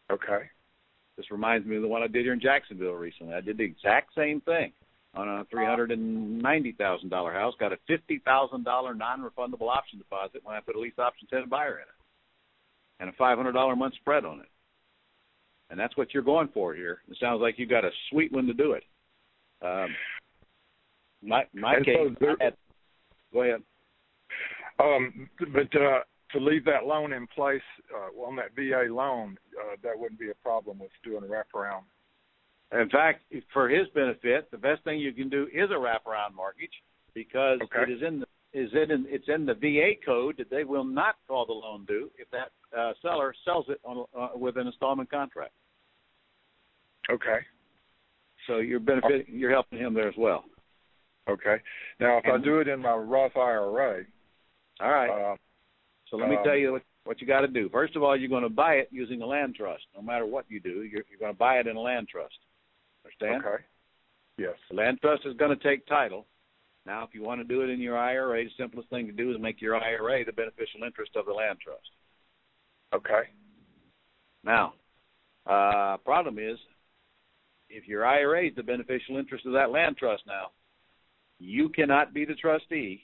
Okay. 0.08 0.48
This 1.16 1.30
reminds 1.30 1.66
me 1.66 1.76
of 1.76 1.82
the 1.82 1.88
one 1.88 2.02
I 2.02 2.06
did 2.08 2.24
here 2.24 2.32
in 2.34 2.40
Jacksonville 2.40 2.92
recently. 2.92 3.34
I 3.34 3.40
did 3.40 3.56
the 3.58 3.64
exact 3.64 4.14
same 4.14 4.40
thing 4.42 4.72
on 5.14 5.28
a 5.28 5.44
three 5.50 5.64
hundred 5.64 5.90
and 5.90 6.38
ninety 6.42 6.72
thousand 6.72 7.08
dollar 7.08 7.32
house. 7.32 7.54
Got 7.58 7.72
a 7.72 7.78
fifty 7.86 8.18
thousand 8.24 8.64
dollar 8.64 8.94
non 8.94 9.22
refundable 9.22 9.68
option 9.74 9.98
deposit 9.98 10.42
when 10.44 10.54
I 10.56 10.60
put 10.60 10.76
a 10.76 10.80
lease 10.80 10.98
option 10.98 11.26
tenant 11.28 11.48
buyer 11.48 11.76
in 11.76 11.82
it, 11.82 13.00
and 13.00 13.08
a 13.08 13.12
five 13.14 13.36
hundred 13.38 13.52
dollar 13.52 13.74
month 13.76 13.94
spread 13.94 14.24
on 14.24 14.40
it. 14.40 14.48
And 15.70 15.80
that's 15.80 15.96
what 15.96 16.12
you're 16.14 16.22
going 16.22 16.48
for 16.54 16.74
here. 16.74 16.98
It 17.10 17.16
sounds 17.18 17.40
like 17.40 17.58
you 17.58 17.66
got 17.66 17.84
a 17.84 17.90
sweet 18.10 18.30
one 18.30 18.46
to 18.46 18.54
do 18.54 18.72
it. 18.72 18.84
Um, 19.62 19.88
my 21.22 21.44
my 21.54 21.76
And 21.76 21.84
case. 21.84 21.96
so 21.98 22.14
there- 22.20 22.36
had, 22.40 22.54
go 23.32 23.42
ahead. 23.42 23.62
Um, 24.78 25.30
but 25.54 25.74
uh, 25.80 26.00
to 26.32 26.40
leave 26.40 26.64
that 26.64 26.86
loan 26.86 27.12
in 27.12 27.26
place 27.28 27.62
uh, 27.94 28.20
on 28.20 28.36
that 28.36 28.54
VA 28.54 28.92
loan, 28.92 29.38
uh, 29.58 29.76
that 29.82 29.98
wouldn't 29.98 30.20
be 30.20 30.30
a 30.30 30.34
problem 30.34 30.78
with 30.78 30.90
doing 31.04 31.22
a 31.22 31.26
wraparound. 31.26 31.82
In 32.72 32.90
fact, 32.90 33.22
for 33.52 33.68
his 33.68 33.86
benefit, 33.94 34.50
the 34.50 34.58
best 34.58 34.82
thing 34.82 34.98
you 34.98 35.12
can 35.12 35.28
do 35.28 35.46
is 35.52 35.70
a 35.70 35.74
wraparound 35.74 36.34
mortgage 36.34 36.82
because 37.14 37.60
Okay. 37.62 37.82
it 37.82 37.90
is 37.90 38.02
in 38.02 38.20
the 38.20 38.26
is 38.52 38.72
in 38.72 39.06
it's 39.08 39.28
in 39.28 39.44
the 39.44 39.54
VA 39.54 39.92
code 40.04 40.36
that 40.38 40.48
they 40.50 40.64
will 40.64 40.84
not 40.84 41.16
call 41.28 41.44
the 41.44 41.52
loan 41.52 41.84
due 41.84 42.10
if 42.16 42.28
that 42.30 42.52
uh, 42.76 42.92
seller 43.02 43.34
sells 43.44 43.66
it 43.68 43.78
on 43.84 44.06
uh, 44.18 44.30
with 44.34 44.56
an 44.56 44.66
installment 44.66 45.10
contract. 45.10 45.52
Okay. 47.10 47.40
So 48.46 48.58
you're 48.58 48.80
benefit 48.80 49.28
you're 49.28 49.50
helping 49.50 49.78
him 49.78 49.94
there 49.94 50.08
as 50.08 50.14
well. 50.16 50.44
Okay. 51.28 51.56
Now, 52.00 52.18
if 52.18 52.24
I 52.26 52.38
do 52.38 52.60
it 52.60 52.68
in 52.68 52.80
my 52.80 52.94
Roth 52.94 53.36
IRA, 53.36 54.04
All 54.80 54.90
right. 54.90 55.32
uh, 55.32 55.36
so 56.10 56.16
let 56.16 56.28
me 56.28 56.36
um, 56.36 56.44
tell 56.44 56.56
you 56.56 56.72
what, 56.72 56.82
what 57.04 57.20
you 57.20 57.26
got 57.26 57.40
to 57.40 57.48
do. 57.48 57.68
First 57.68 57.96
of 57.96 58.02
all, 58.02 58.16
you're 58.16 58.28
going 58.28 58.42
to 58.42 58.48
buy 58.48 58.74
it 58.74 58.88
using 58.90 59.22
a 59.22 59.26
land 59.26 59.54
trust. 59.54 59.84
No 59.94 60.02
matter 60.02 60.26
what 60.26 60.44
you 60.48 60.60
do, 60.60 60.82
you're, 60.82 61.04
you're 61.10 61.18
going 61.20 61.32
to 61.32 61.38
buy 61.38 61.56
it 61.56 61.66
in 61.66 61.76
a 61.76 61.80
land 61.80 62.08
trust. 62.08 62.34
Understand? 63.04 63.44
okay. 63.44 63.64
Yes. 64.38 64.54
The 64.68 64.76
land 64.76 64.98
trust 65.00 65.22
is 65.24 65.36
going 65.36 65.56
to 65.56 65.62
take 65.62 65.86
title. 65.86 66.26
Now, 66.84 67.02
if 67.04 67.14
you 67.14 67.22
want 67.22 67.40
to 67.40 67.44
do 67.44 67.62
it 67.62 67.70
in 67.70 67.80
your 67.80 67.98
IRA, 67.98 68.44
the 68.44 68.50
simplest 68.56 68.88
thing 68.90 69.06
to 69.06 69.12
do 69.12 69.32
is 69.32 69.40
make 69.40 69.60
your 69.60 69.76
IRA 69.76 70.24
the 70.24 70.32
beneficial 70.32 70.84
interest 70.84 71.12
of 71.16 71.26
the 71.26 71.32
land 71.32 71.58
trust. 71.60 71.90
Okay. 72.94 73.28
Now, 74.44 74.74
uh, 75.46 75.96
problem 75.98 76.38
is, 76.38 76.58
if 77.68 77.88
your 77.88 78.06
IRA 78.06 78.46
is 78.46 78.54
the 78.54 78.62
beneficial 78.62 79.16
interest 79.16 79.46
of 79.46 79.52
that 79.54 79.70
land 79.70 79.96
trust 79.96 80.22
now, 80.26 80.50
you 81.40 81.68
cannot 81.68 82.14
be 82.14 82.24
the 82.24 82.34
trustee, 82.34 83.02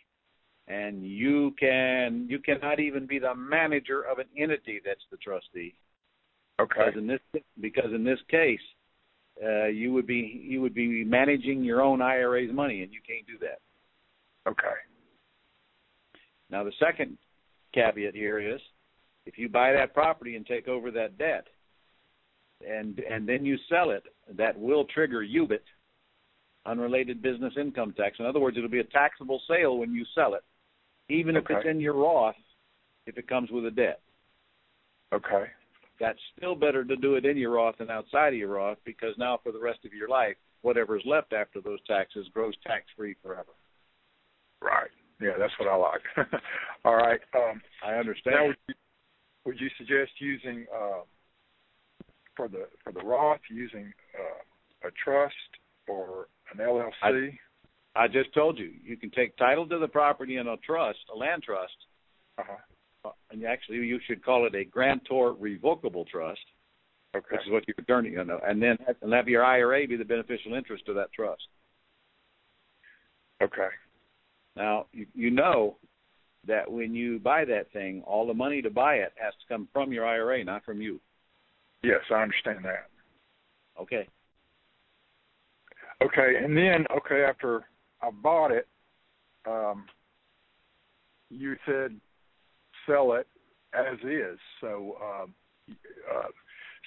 and 0.69 1.05
you 1.05 1.55
can 1.59 2.27
you 2.29 2.39
cannot 2.39 2.81
even 2.81 3.07
be 3.07 3.19
the 3.19 3.35
manager 3.35 4.03
of 4.03 4.19
an 4.19 4.27
entity 4.37 4.81
that's 4.85 5.05
the 5.11 5.17
trustee. 5.19 5.75
Okay. 6.61 6.75
Because 6.87 6.99
in 6.99 7.07
this 7.07 7.43
because 7.61 7.93
in 7.95 8.05
this 8.05 8.21
case, 8.31 8.61
uh, 9.45 9.67
you 9.67 9.93
would 9.93 10.07
be 10.07 10.45
you 10.45 10.61
would 10.61 10.75
be 10.75 11.05
managing 11.05 11.65
your 11.65 11.83
own 11.83 12.01
IRA's 12.01 12.53
money, 12.53 12.83
and 12.83 12.93
you 12.93 13.01
can't 13.07 13.27
do 13.27 13.39
that. 13.41 13.61
Okay. 14.51 14.77
Now, 16.51 16.65
the 16.65 16.73
second 16.79 17.17
caveat 17.75 18.15
here 18.15 18.39
is 18.39 18.61
if 19.25 19.39
you 19.39 19.49
buy 19.49 19.73
that 19.73 19.95
property 19.95 20.37
and 20.37 20.47
take 20.47 20.69
over 20.69 20.91
that 20.91 21.17
debt 21.19 21.47
and 22.69 22.99
and 23.01 23.29
then 23.29 23.45
you 23.45 23.57
sell 23.69 23.91
it, 23.91 24.05
that 24.37 24.59
will 24.59 24.85
trigger 24.85 25.25
UBIT, 25.25 25.65
unrelated 26.67 27.23
business 27.23 27.55
income 27.59 27.95
tax. 27.97 28.17
In 28.19 28.27
other 28.27 28.41
words, 28.41 28.57
it'll 28.57 28.69
be 28.69 28.81
a 28.81 28.85
taxable 28.85 29.41
sale 29.49 29.79
when 29.79 29.93
you 29.93 30.05
sell 30.15 30.35
it, 30.35 30.43
even 31.09 31.37
if 31.37 31.45
it's 31.49 31.67
in 31.69 31.81
your 31.81 31.95
Roth, 31.95 32.35
if 33.07 33.19
it 33.19 33.29
comes 33.29 33.51
with 33.51 33.67
a 33.67 33.71
debt. 33.71 34.01
Okay. 35.13 35.45
That's 36.01 36.19
still 36.37 36.55
better 36.55 36.85
to 36.85 36.97
do 36.97 37.15
it 37.15 37.25
in 37.25 37.37
your 37.37 37.53
Roth 37.53 37.79
than 37.79 37.91
outside 37.91 38.29
of 38.29 38.39
your 38.39 38.55
Roth 38.55 38.79
because 38.85 39.15
now 39.19 39.39
for 39.43 39.53
the 39.53 39.61
rest 39.61 39.81
of 39.85 39.93
your 39.93 40.09
life, 40.09 40.37
whatever's 40.63 41.03
left 41.05 41.33
after 41.33 41.61
those 41.61 41.79
taxes 41.87 42.27
grows 42.33 42.55
tax 42.67 42.85
free 42.97 43.15
forever. 43.23 43.53
Right. 44.61 44.91
Yeah, 45.21 45.33
that's 45.39 45.53
what 45.59 45.69
I 45.69 45.77
like. 45.77 46.01
All 46.85 46.97
right. 46.97 47.21
Um, 47.35 47.61
I 47.87 47.95
understand. 47.95 48.37
now, 48.37 48.47
would 48.47 48.57
you, 48.69 48.75
would 49.45 49.61
you 49.61 49.69
suggest 49.79 50.11
using 50.19 50.67
uh, 50.75 51.03
for 52.37 52.49
the 52.49 52.67
for 52.83 52.93
the 52.93 53.01
Roth 53.01 53.41
using 53.49 53.93
uh, 54.19 54.89
a 54.89 54.91
trust 55.05 55.35
or 55.87 56.27
an 56.53 56.59
LLC? 56.59 56.91
I 57.03 57.39
just 58.09 58.33
told 58.33 58.59
you, 58.59 58.73
you 58.85 58.97
can 58.97 59.11
take 59.11 59.37
title 59.37 59.67
to 59.69 59.79
the 59.79 59.89
property 59.89 60.37
in 60.37 60.49
a 60.49 60.57
trust, 60.59 60.99
a 61.13 61.17
land 61.17 61.43
trust, 61.43 61.77
uh-huh. 62.39 63.09
uh, 63.09 63.13
and 63.31 63.45
actually 63.45 63.79
you 63.79 64.01
should 64.07 64.25
call 64.25 64.47
it 64.47 64.55
a 64.55 64.65
grantor 64.65 65.35
revocable 65.39 66.05
trust, 66.11 66.41
Okay. 67.15 67.27
which 67.37 67.47
is 67.47 67.53
what 67.53 67.69
your 67.69 67.75
attorney, 67.79 68.11
you 68.11 68.25
know, 68.25 68.41
and 68.47 68.63
then 68.63 68.79
and 69.03 69.13
have 69.13 69.29
your 69.29 69.45
IRA 69.45 69.87
be 69.87 69.97
the 69.97 70.05
beneficial 70.05 70.55
interest 70.55 70.89
of 70.89 70.95
that 70.95 71.13
trust. 71.13 71.43
Okay. 73.43 73.69
Now, 74.57 74.87
you, 74.93 75.07
you 75.15 75.31
know 75.31 75.77
that 76.47 76.71
when 76.71 76.95
you 76.95 77.19
buy 77.19 77.45
that 77.45 77.71
thing, 77.73 78.03
all 78.07 78.27
the 78.27 78.35
money 78.35 78.63
to 78.63 78.71
buy 78.71 78.97
it 78.97 79.13
has 79.17 79.35
to 79.35 79.55
come 79.55 79.69
from 79.73 79.93
your 79.93 80.07
IRA, 80.07 80.43
not 80.45 80.65
from 80.65 80.81
you. 80.81 81.01
Yes, 81.83 82.01
I 82.11 82.23
understand 82.23 82.65
that. 82.65 82.89
Okay. 83.81 84.09
Okay, 86.03 86.35
and 86.43 86.57
then 86.57 86.85
okay 86.97 87.25
after 87.29 87.65
I 88.03 88.11
bought 88.11 88.51
it, 88.51 88.67
um, 89.47 89.85
you 91.31 91.57
said 91.67 91.99
sell 92.87 93.13
it 93.15 93.27
as 93.75 93.99
is. 94.05 94.39
So 94.61 94.97
um, 95.03 95.35
uh, 95.71 96.29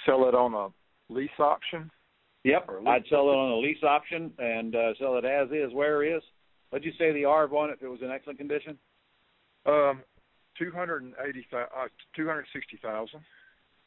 sell 0.05 0.28
it 0.28 0.36
on 0.36 0.53
a 0.53 1.13
lease 1.13 1.30
option. 1.39 1.89
Yep. 2.43 2.66
Or 2.68 2.80
lease- 2.80 2.88
I'd 2.88 3.07
sell 3.09 3.30
it 3.30 3.36
on 3.36 3.51
a 3.51 3.57
lease 3.57 3.84
option 3.84 4.32
and 4.38 4.76
uh, 4.76 4.93
sell 4.99 5.18
it 5.18 5.26
as 5.26 5.49
is, 5.49 5.74
where 5.74 6.03
is. 6.03 6.22
What'd 6.70 6.86
you 6.86 6.93
say 6.97 7.11
the 7.13 7.26
ARV 7.26 7.53
on 7.53 7.70
it 7.70 7.74
if 7.74 7.84
it 7.84 7.88
was 7.88 8.01
in 8.01 8.11
excellent 8.11 8.38
condition? 8.38 8.78
Um, 9.66 10.01
two 10.57 10.72
hundred 10.72 11.03
and 11.03 11.13
eighty 11.28 11.45
thousand, 11.49 11.70
uh, 11.76 11.88
two 12.16 12.28
hundred 12.28 12.45
sixty 12.53 12.78
thousand. 12.82 13.22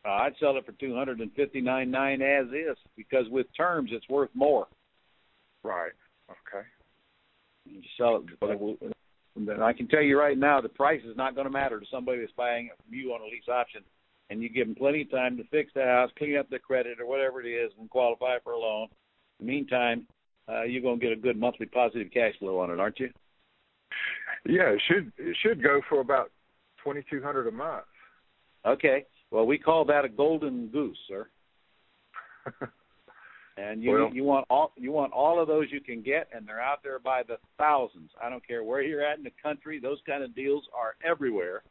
Uh, 0.04 0.10
I'd 0.22 0.34
sell 0.40 0.56
it 0.56 0.64
for 0.64 0.72
two 0.72 0.94
hundred 0.94 1.20
and 1.20 1.30
fifty 1.32 1.60
nine 1.60 1.90
nine 1.90 2.22
as 2.22 2.46
is 2.46 2.76
because 2.96 3.26
with 3.30 3.46
terms 3.56 3.90
it's 3.92 4.08
worth 4.08 4.30
more. 4.34 4.66
Right. 5.62 5.92
Okay. 6.30 6.66
You 7.68 7.82
sell 7.96 8.16
it. 8.16 8.22
But 8.40 8.50
it 8.50 8.60
will, 8.60 8.76
then 9.36 9.62
I 9.62 9.72
can 9.72 9.88
tell 9.88 10.02
you 10.02 10.18
right 10.18 10.36
now, 10.36 10.60
the 10.60 10.68
price 10.68 11.02
is 11.04 11.16
not 11.16 11.34
going 11.34 11.46
to 11.46 11.52
matter 11.52 11.78
to 11.78 11.86
somebody 11.90 12.20
that's 12.20 12.32
buying 12.32 12.66
it 12.66 12.72
from 12.82 12.94
you 12.94 13.12
on 13.12 13.20
a 13.20 13.24
lease 13.24 13.48
option, 13.48 13.82
and 14.30 14.42
you 14.42 14.48
give 14.48 14.66
them 14.66 14.74
plenty 14.74 15.02
of 15.02 15.10
time 15.10 15.36
to 15.36 15.44
fix 15.44 15.70
the 15.74 15.84
house, 15.84 16.10
clean 16.18 16.36
up 16.36 16.50
their 16.50 16.58
credit 16.58 17.00
or 17.00 17.06
whatever 17.06 17.40
it 17.40 17.48
is, 17.48 17.70
and 17.78 17.88
qualify 17.90 18.38
for 18.42 18.52
a 18.52 18.58
loan. 18.58 18.88
In 19.40 19.46
the 19.46 19.52
meantime, 19.52 20.06
uh, 20.48 20.62
you're 20.62 20.82
going 20.82 20.98
to 20.98 21.06
get 21.06 21.16
a 21.16 21.20
good 21.20 21.38
monthly 21.38 21.66
positive 21.66 22.10
cash 22.12 22.34
flow 22.38 22.58
on 22.58 22.70
it, 22.70 22.80
aren't 22.80 22.98
you? 22.98 23.10
Yeah, 24.46 24.70
it 24.70 24.82
should 24.88 25.12
it 25.18 25.36
should 25.42 25.62
go 25.62 25.80
for 25.88 26.00
about 26.00 26.30
twenty 26.82 27.04
two 27.10 27.22
hundred 27.22 27.48
a 27.48 27.52
month. 27.52 27.84
Okay. 28.66 29.04
Well, 29.30 29.46
we 29.46 29.58
call 29.58 29.84
that 29.86 30.04
a 30.04 30.08
golden 30.08 30.68
goose, 30.68 30.98
sir. 31.06 31.28
And 33.58 33.82
you 33.82 33.90
Well- 33.90 34.14
you 34.14 34.22
want 34.22 34.46
all 34.50 34.72
you 34.76 34.92
want 34.92 35.12
all 35.12 35.40
of 35.40 35.48
those 35.48 35.70
you 35.72 35.80
can 35.80 36.00
get, 36.00 36.28
and 36.32 36.46
they're 36.46 36.60
out 36.60 36.82
there 36.84 37.00
by 37.00 37.24
the 37.24 37.38
thousands. 37.56 38.14
I 38.20 38.30
don't 38.30 38.46
care 38.46 38.62
where 38.62 38.82
you're 38.82 39.02
at 39.02 39.18
in 39.18 39.24
the 39.24 39.32
country; 39.32 39.80
those 39.80 40.00
kind 40.02 40.22
of 40.22 40.32
deals 40.34 40.68
are 40.72 40.94
everywhere. 41.02 41.64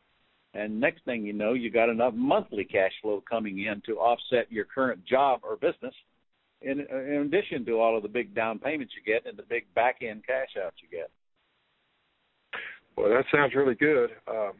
And 0.54 0.80
next 0.82 1.06
thing 1.06 1.26
you 1.26 1.32
know, 1.32 1.54
you 1.54 1.70
got 1.70 1.88
enough 1.88 2.14
monthly 2.14 2.66
cash 2.66 2.92
flow 3.02 3.22
coming 3.22 3.60
in 3.60 3.80
to 3.82 4.00
offset 4.00 4.52
your 4.52 4.66
current 4.66 5.06
job 5.06 5.40
or 5.44 5.56
business, 5.56 5.96
in 6.62 6.82
in 6.82 7.22
addition 7.22 7.64
to 7.66 7.80
all 7.80 7.96
of 7.96 8.04
the 8.04 8.10
big 8.10 8.34
down 8.36 8.60
payments 8.60 8.94
you 8.94 9.02
get 9.02 9.26
and 9.26 9.38
the 9.38 9.44
big 9.44 9.74
back 9.74 10.02
end 10.02 10.26
cash 10.28 10.58
outs 10.58 10.82
you 10.82 10.90
get. 10.90 11.10
Well, 12.98 13.10
that 13.10 13.26
sounds 13.32 13.56
really 13.56 13.76
good. 13.76 14.10
Um, 14.28 14.60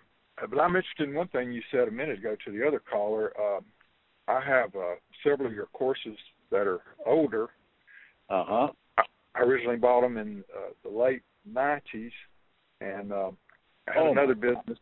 but 0.50 0.60
I'm 0.60 0.76
interested 0.78 1.10
in 1.10 1.16
one 1.16 1.28
thing 1.30 1.52
you 1.52 1.64
said 1.72 1.90
a 1.90 1.92
minute 1.92 2.20
ago 2.20 2.38
to 2.46 2.52
the 2.52 2.66
other 2.66 2.80
caller. 2.80 3.34
Um, 3.38 3.66
I 4.30 4.40
have 4.40 4.74
uh, 4.76 4.96
several 5.24 5.48
of 5.48 5.54
your 5.54 5.66
courses 5.68 6.18
that 6.52 6.68
are 6.68 6.82
older. 7.06 7.50
Uh 8.30 8.44
huh. 8.46 8.68
I 9.36 9.42
originally 9.42 9.78
bought 9.78 10.02
them 10.02 10.18
in 10.18 10.44
uh, 10.56 10.72
the 10.84 10.90
late 10.90 11.22
'90s, 11.52 12.12
and 12.82 13.12
um, 13.12 13.38
I 13.88 13.94
had 13.94 14.04
Oh, 14.08 14.12
another 14.12 14.36
business. 14.36 14.78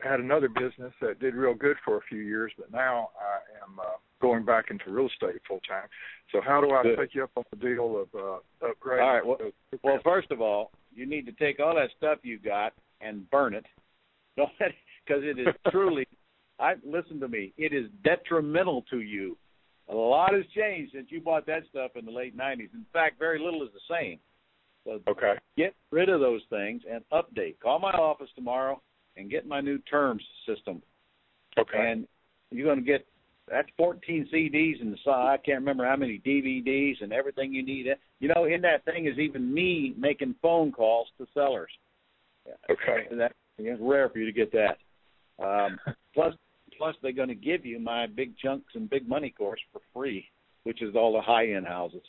Had 0.00 0.18
another 0.18 0.48
business 0.48 0.92
that 1.00 1.20
did 1.20 1.34
real 1.34 1.54
good 1.54 1.76
for 1.84 1.96
a 1.96 2.00
few 2.08 2.18
years, 2.18 2.50
but 2.58 2.72
now 2.72 3.10
I 3.20 3.64
am 3.64 3.78
uh, 3.78 3.84
going 4.20 4.44
back 4.44 4.64
into 4.70 4.90
real 4.90 5.06
estate 5.06 5.40
full 5.46 5.60
time. 5.60 5.86
So 6.32 6.40
how 6.44 6.60
do 6.60 6.72
I 6.72 6.82
Good. 6.82 6.96
take 6.98 7.14
you 7.14 7.22
up 7.22 7.30
on 7.36 7.44
the 7.50 7.56
deal 7.56 8.00
of 8.00 8.08
uh, 8.12 8.66
upgrading? 8.66 9.02
All 9.02 9.14
right, 9.14 9.24
well- 9.26 9.36
those 9.38 9.52
Well, 9.84 10.00
first 10.02 10.32
of 10.32 10.40
all, 10.40 10.72
you 10.92 11.06
need 11.06 11.24
to 11.26 11.32
take 11.32 11.60
all 11.60 11.76
that 11.76 11.90
stuff 11.98 12.18
you 12.24 12.40
got 12.40 12.72
and 13.00 13.30
burn 13.30 13.54
it. 13.54 13.64
Don't 14.36 14.50
because 14.58 15.22
it 15.22 15.38
is 15.38 15.54
truly. 15.70 16.06
I 16.58 16.74
listen 16.84 17.20
to 17.20 17.28
me. 17.28 17.52
It 17.56 17.72
is 17.72 17.86
detrimental 18.02 18.82
to 18.90 19.00
you. 19.02 19.36
A 19.88 19.94
lot 19.94 20.32
has 20.32 20.44
changed 20.54 20.92
since 20.94 21.08
you 21.10 21.20
bought 21.20 21.46
that 21.46 21.62
stuff 21.70 21.92
in 21.96 22.04
the 22.04 22.10
late 22.10 22.36
'90s. 22.36 22.72
In 22.74 22.86
fact, 22.92 23.18
very 23.18 23.38
little 23.38 23.62
is 23.62 23.70
the 23.72 23.94
same. 23.94 24.18
So 24.84 25.00
okay. 25.08 25.34
get 25.56 25.74
rid 25.90 26.08
of 26.08 26.20
those 26.20 26.42
things 26.50 26.82
and 26.90 27.04
update. 27.12 27.58
Call 27.60 27.78
my 27.78 27.92
office 27.92 28.30
tomorrow 28.34 28.80
and 29.16 29.30
get 29.30 29.46
my 29.46 29.60
new 29.60 29.78
terms 29.78 30.22
system. 30.46 30.82
Okay. 31.58 31.90
And 31.90 32.06
you're 32.50 32.66
going 32.66 32.84
to 32.84 32.84
get 32.84 33.06
that's 33.48 33.68
14 33.76 34.28
CDs 34.32 34.80
and 34.80 34.92
the 34.92 35.10
I 35.10 35.36
can't 35.44 35.58
remember 35.58 35.84
how 35.84 35.96
many 35.96 36.20
DVDs 36.24 37.02
and 37.02 37.12
everything 37.12 37.52
you 37.52 37.64
need. 37.64 37.86
You 38.20 38.28
know, 38.34 38.44
in 38.44 38.62
that 38.62 38.84
thing 38.84 39.06
is 39.06 39.18
even 39.18 39.52
me 39.52 39.94
making 39.98 40.36
phone 40.40 40.72
calls 40.72 41.08
to 41.18 41.26
sellers. 41.34 41.70
Okay. 42.70 43.14
That 43.16 43.32
it's 43.58 43.80
rare 43.80 44.08
for 44.08 44.18
you 44.18 44.26
to 44.26 44.32
get 44.32 44.52
that. 44.52 44.78
Um, 45.44 45.78
plus, 46.14 46.34
plus 46.78 46.94
they're 47.02 47.12
going 47.12 47.28
to 47.28 47.34
give 47.34 47.64
you 47.64 47.78
my 47.78 48.06
big 48.06 48.36
chunks 48.38 48.74
and 48.74 48.88
big 48.88 49.08
money 49.08 49.30
course 49.30 49.60
for 49.72 49.80
free, 49.92 50.26
which 50.64 50.82
is 50.82 50.94
all 50.94 51.12
the 51.12 51.20
high 51.20 51.52
end 51.52 51.66
houses. 51.66 52.02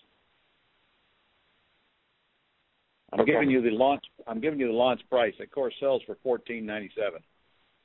I'm 3.11 3.19
Okay. 3.21 3.33
giving 3.33 3.51
you 3.51 3.61
the 3.61 3.69
launch. 3.69 4.03
I'm 4.25 4.39
giving 4.39 4.59
you 4.59 4.67
the 4.67 4.73
launch 4.73 5.01
price. 5.09 5.35
That 5.37 5.51
course 5.51 5.73
sells 5.79 6.01
for 6.03 6.15
fourteen 6.23 6.65
ninety 6.65 6.91
seven. 6.95 7.21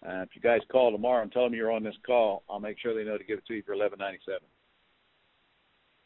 Uh, 0.07 0.23
if 0.23 0.29
you 0.35 0.41
guys 0.41 0.61
call 0.71 0.91
tomorrow 0.91 1.23
and 1.23 1.31
tell 1.33 1.43
them 1.43 1.55
you're 1.55 1.73
on 1.73 1.83
this 1.83 1.97
call, 2.07 2.45
I'll 2.49 2.61
make 2.61 2.79
sure 2.79 2.95
they 2.95 3.05
know 3.05 3.19
to 3.19 3.25
give 3.25 3.39
it 3.39 3.47
to 3.47 3.55
you 3.55 3.63
for 3.63 3.73
eleven 3.75 3.99
ninety 3.99 4.21
seven. 4.25 4.49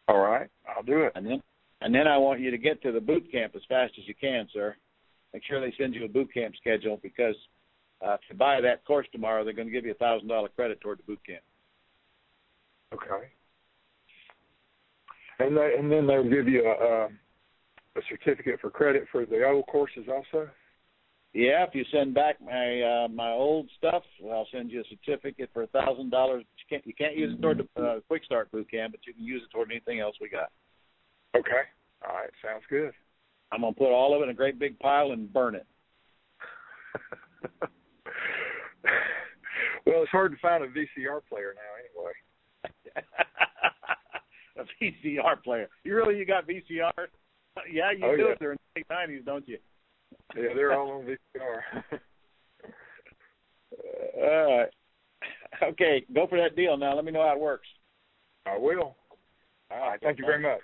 All 0.08 0.18
right. 0.18 0.48
I'll 0.68 0.82
do 0.82 1.02
it. 1.02 1.12
And 1.14 1.24
then, 1.24 1.42
and 1.82 1.94
then 1.94 2.08
I 2.08 2.18
want 2.18 2.40
you 2.40 2.50
to 2.50 2.58
get 2.58 2.82
to 2.82 2.90
the 2.90 3.00
boot 3.00 3.30
camp 3.30 3.52
as 3.54 3.62
fast 3.68 3.92
as 3.98 4.08
you 4.08 4.14
can, 4.14 4.48
sir. 4.52 4.74
Make 5.32 5.44
sure 5.44 5.60
they 5.60 5.74
send 5.78 5.94
you 5.94 6.04
a 6.04 6.08
boot 6.08 6.32
camp 6.34 6.54
schedule 6.56 6.98
because 7.02 7.36
uh, 8.04 8.14
if 8.14 8.20
you 8.30 8.36
buy 8.36 8.60
that 8.60 8.84
course 8.84 9.06
tomorrow, 9.12 9.44
they're 9.44 9.52
going 9.52 9.68
to 9.68 9.72
give 9.72 9.84
you 9.84 9.92
a 9.92 9.94
thousand 9.94 10.28
dollar 10.28 10.48
credit 10.48 10.80
toward 10.80 10.98
the 10.98 11.04
boot 11.04 11.20
camp. 11.26 11.42
Okay. 12.94 13.28
And 15.38 15.56
they, 15.56 15.74
and 15.78 15.90
then 15.90 16.06
they'll 16.06 16.28
give 16.28 16.48
you 16.48 16.64
a, 16.66 17.04
a 17.04 17.08
a 17.96 18.00
certificate 18.08 18.58
for 18.60 18.70
credit 18.70 19.06
for 19.12 19.26
the 19.26 19.44
old 19.44 19.66
courses 19.66 20.06
also. 20.08 20.48
Yeah, 21.34 21.64
if 21.64 21.74
you 21.74 21.84
send 21.90 22.14
back 22.14 22.36
my 22.44 22.82
uh, 22.82 23.08
my 23.08 23.30
old 23.30 23.70
stuff, 23.78 24.02
I'll 24.30 24.46
send 24.52 24.70
you 24.70 24.80
a 24.80 24.84
certificate 24.84 25.48
for 25.54 25.62
a 25.62 25.66
thousand 25.68 26.10
dollars. 26.10 26.44
You 26.58 26.64
can't 26.68 26.86
you 26.86 26.94
can't 26.94 27.16
use 27.16 27.32
it 27.32 27.40
toward 27.40 27.66
the 27.74 27.82
uh, 27.82 28.00
quick 28.06 28.24
start 28.24 28.52
boot 28.52 28.70
camp, 28.70 28.92
but 28.92 29.00
you 29.06 29.14
can 29.14 29.24
use 29.24 29.42
it 29.42 29.50
toward 29.50 29.70
anything 29.70 30.00
else 30.00 30.14
we 30.20 30.28
got. 30.28 30.50
Okay. 31.34 31.62
All 32.06 32.14
right. 32.14 32.30
Sounds 32.44 32.64
good. 32.68 32.92
I'm 33.50 33.62
gonna 33.62 33.72
put 33.72 33.92
all 33.92 34.14
of 34.14 34.20
it 34.20 34.24
in 34.24 34.30
a 34.30 34.34
great 34.34 34.58
big 34.58 34.78
pile 34.78 35.12
and 35.12 35.32
burn 35.32 35.54
it. 35.54 35.66
well, 39.86 40.02
it's 40.02 40.10
hard 40.10 40.32
to 40.32 40.38
find 40.38 40.64
a 40.64 40.68
VCR 40.68 41.20
player 41.28 41.54
now, 41.54 41.72
anyway. 41.78 42.12
a 44.58 44.64
VCR 44.82 45.42
player. 45.42 45.68
You 45.84 45.94
really 45.96 46.18
you 46.18 46.26
got 46.26 46.46
VCR? 46.48 46.92
Yeah, 47.70 47.90
you 47.90 48.06
Oh, 48.06 48.16
do 48.16 48.22
yeah. 48.22 48.28
it 48.30 48.38
during 48.38 48.56
the 48.74 48.80
late 48.80 48.86
nineties, 48.88 49.22
don't 49.26 49.46
you? 49.46 49.58
Yeah, 50.34 50.54
they're 50.54 50.72
all 50.72 50.90
on 50.92 51.04
VCR. 51.04 51.60
All 54.16 54.56
right. 54.58 54.68
Okay, 55.62 56.06
go 56.14 56.26
for 56.26 56.38
that 56.40 56.56
deal 56.56 56.78
now. 56.78 56.94
Let 56.96 57.04
me 57.04 57.12
know 57.12 57.26
how 57.26 57.34
it 57.34 57.40
works. 57.40 57.68
I 58.46 58.56
will. 58.56 58.80
All 58.80 58.96
All 59.70 59.80
right. 59.90 60.00
Thank 60.02 60.18
you 60.18 60.24
very 60.24 60.40
much. 60.40 60.62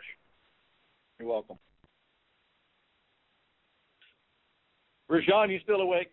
You're 1.18 1.28
welcome. 1.28 1.58
Rajan, 5.10 5.50
you 5.50 5.60
still 5.62 5.82
awake? 5.82 6.10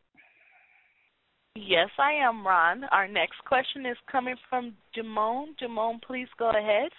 Yes, 1.55 1.89
I 1.97 2.11
am, 2.13 2.45
Ron. 2.45 2.83
Our 2.91 3.07
next 3.07 3.37
question 3.47 3.85
is 3.85 3.97
coming 4.11 4.35
from 4.49 4.73
Jamone. 4.95 5.55
Jamone, 5.61 6.01
please 6.01 6.27
go 6.37 6.49
ahead. 6.49 6.89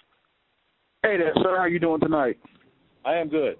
Hey 1.03 1.17
there, 1.17 1.33
sir. 1.43 1.57
How 1.57 1.65
you 1.65 1.79
doing 1.79 1.99
tonight? 1.99 2.39
I 3.05 3.15
am 3.15 3.29
good. 3.29 3.57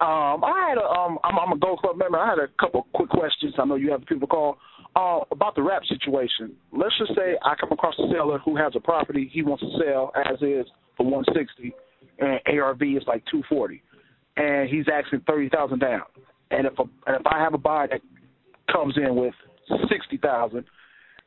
Um, 0.00 0.42
I 0.44 0.68
had 0.68 0.78
a 0.78 0.84
um, 0.84 1.18
I'm, 1.22 1.38
I'm 1.38 1.52
a 1.52 1.58
Gold 1.58 1.80
Club 1.80 1.96
member. 1.98 2.18
I 2.18 2.30
had 2.30 2.38
a 2.38 2.48
couple 2.58 2.86
quick 2.94 3.10
questions. 3.10 3.54
I 3.58 3.64
know 3.66 3.76
you 3.76 3.90
have 3.90 4.04
people 4.06 4.26
call 4.26 4.56
uh, 4.96 5.20
about 5.30 5.54
the 5.54 5.62
wrap 5.62 5.82
situation. 5.84 6.54
Let's 6.72 6.96
just 6.98 7.14
say 7.14 7.36
I 7.42 7.54
come 7.60 7.72
across 7.72 7.94
a 7.98 8.10
seller 8.12 8.38
who 8.38 8.56
has 8.56 8.72
a 8.74 8.80
property 8.80 9.30
he 9.30 9.42
wants 9.42 9.62
to 9.62 9.70
sell 9.78 10.12
as 10.16 10.40
is 10.40 10.66
for 10.96 11.04
160, 11.04 11.74
and 12.18 12.40
ARV 12.58 12.82
is 12.82 13.04
like 13.06 13.22
240, 13.30 13.82
and 14.38 14.68
he's 14.68 14.86
asking 14.92 15.20
30,000 15.26 15.78
down. 15.78 16.02
And 16.50 16.66
if 16.66 16.78
a, 16.78 16.82
and 17.06 17.20
if 17.20 17.26
I 17.26 17.38
have 17.38 17.54
a 17.54 17.58
buyer 17.58 17.88
that 17.88 18.00
comes 18.72 18.96
in 18.96 19.14
with 19.14 19.34
60,000, 19.88 20.64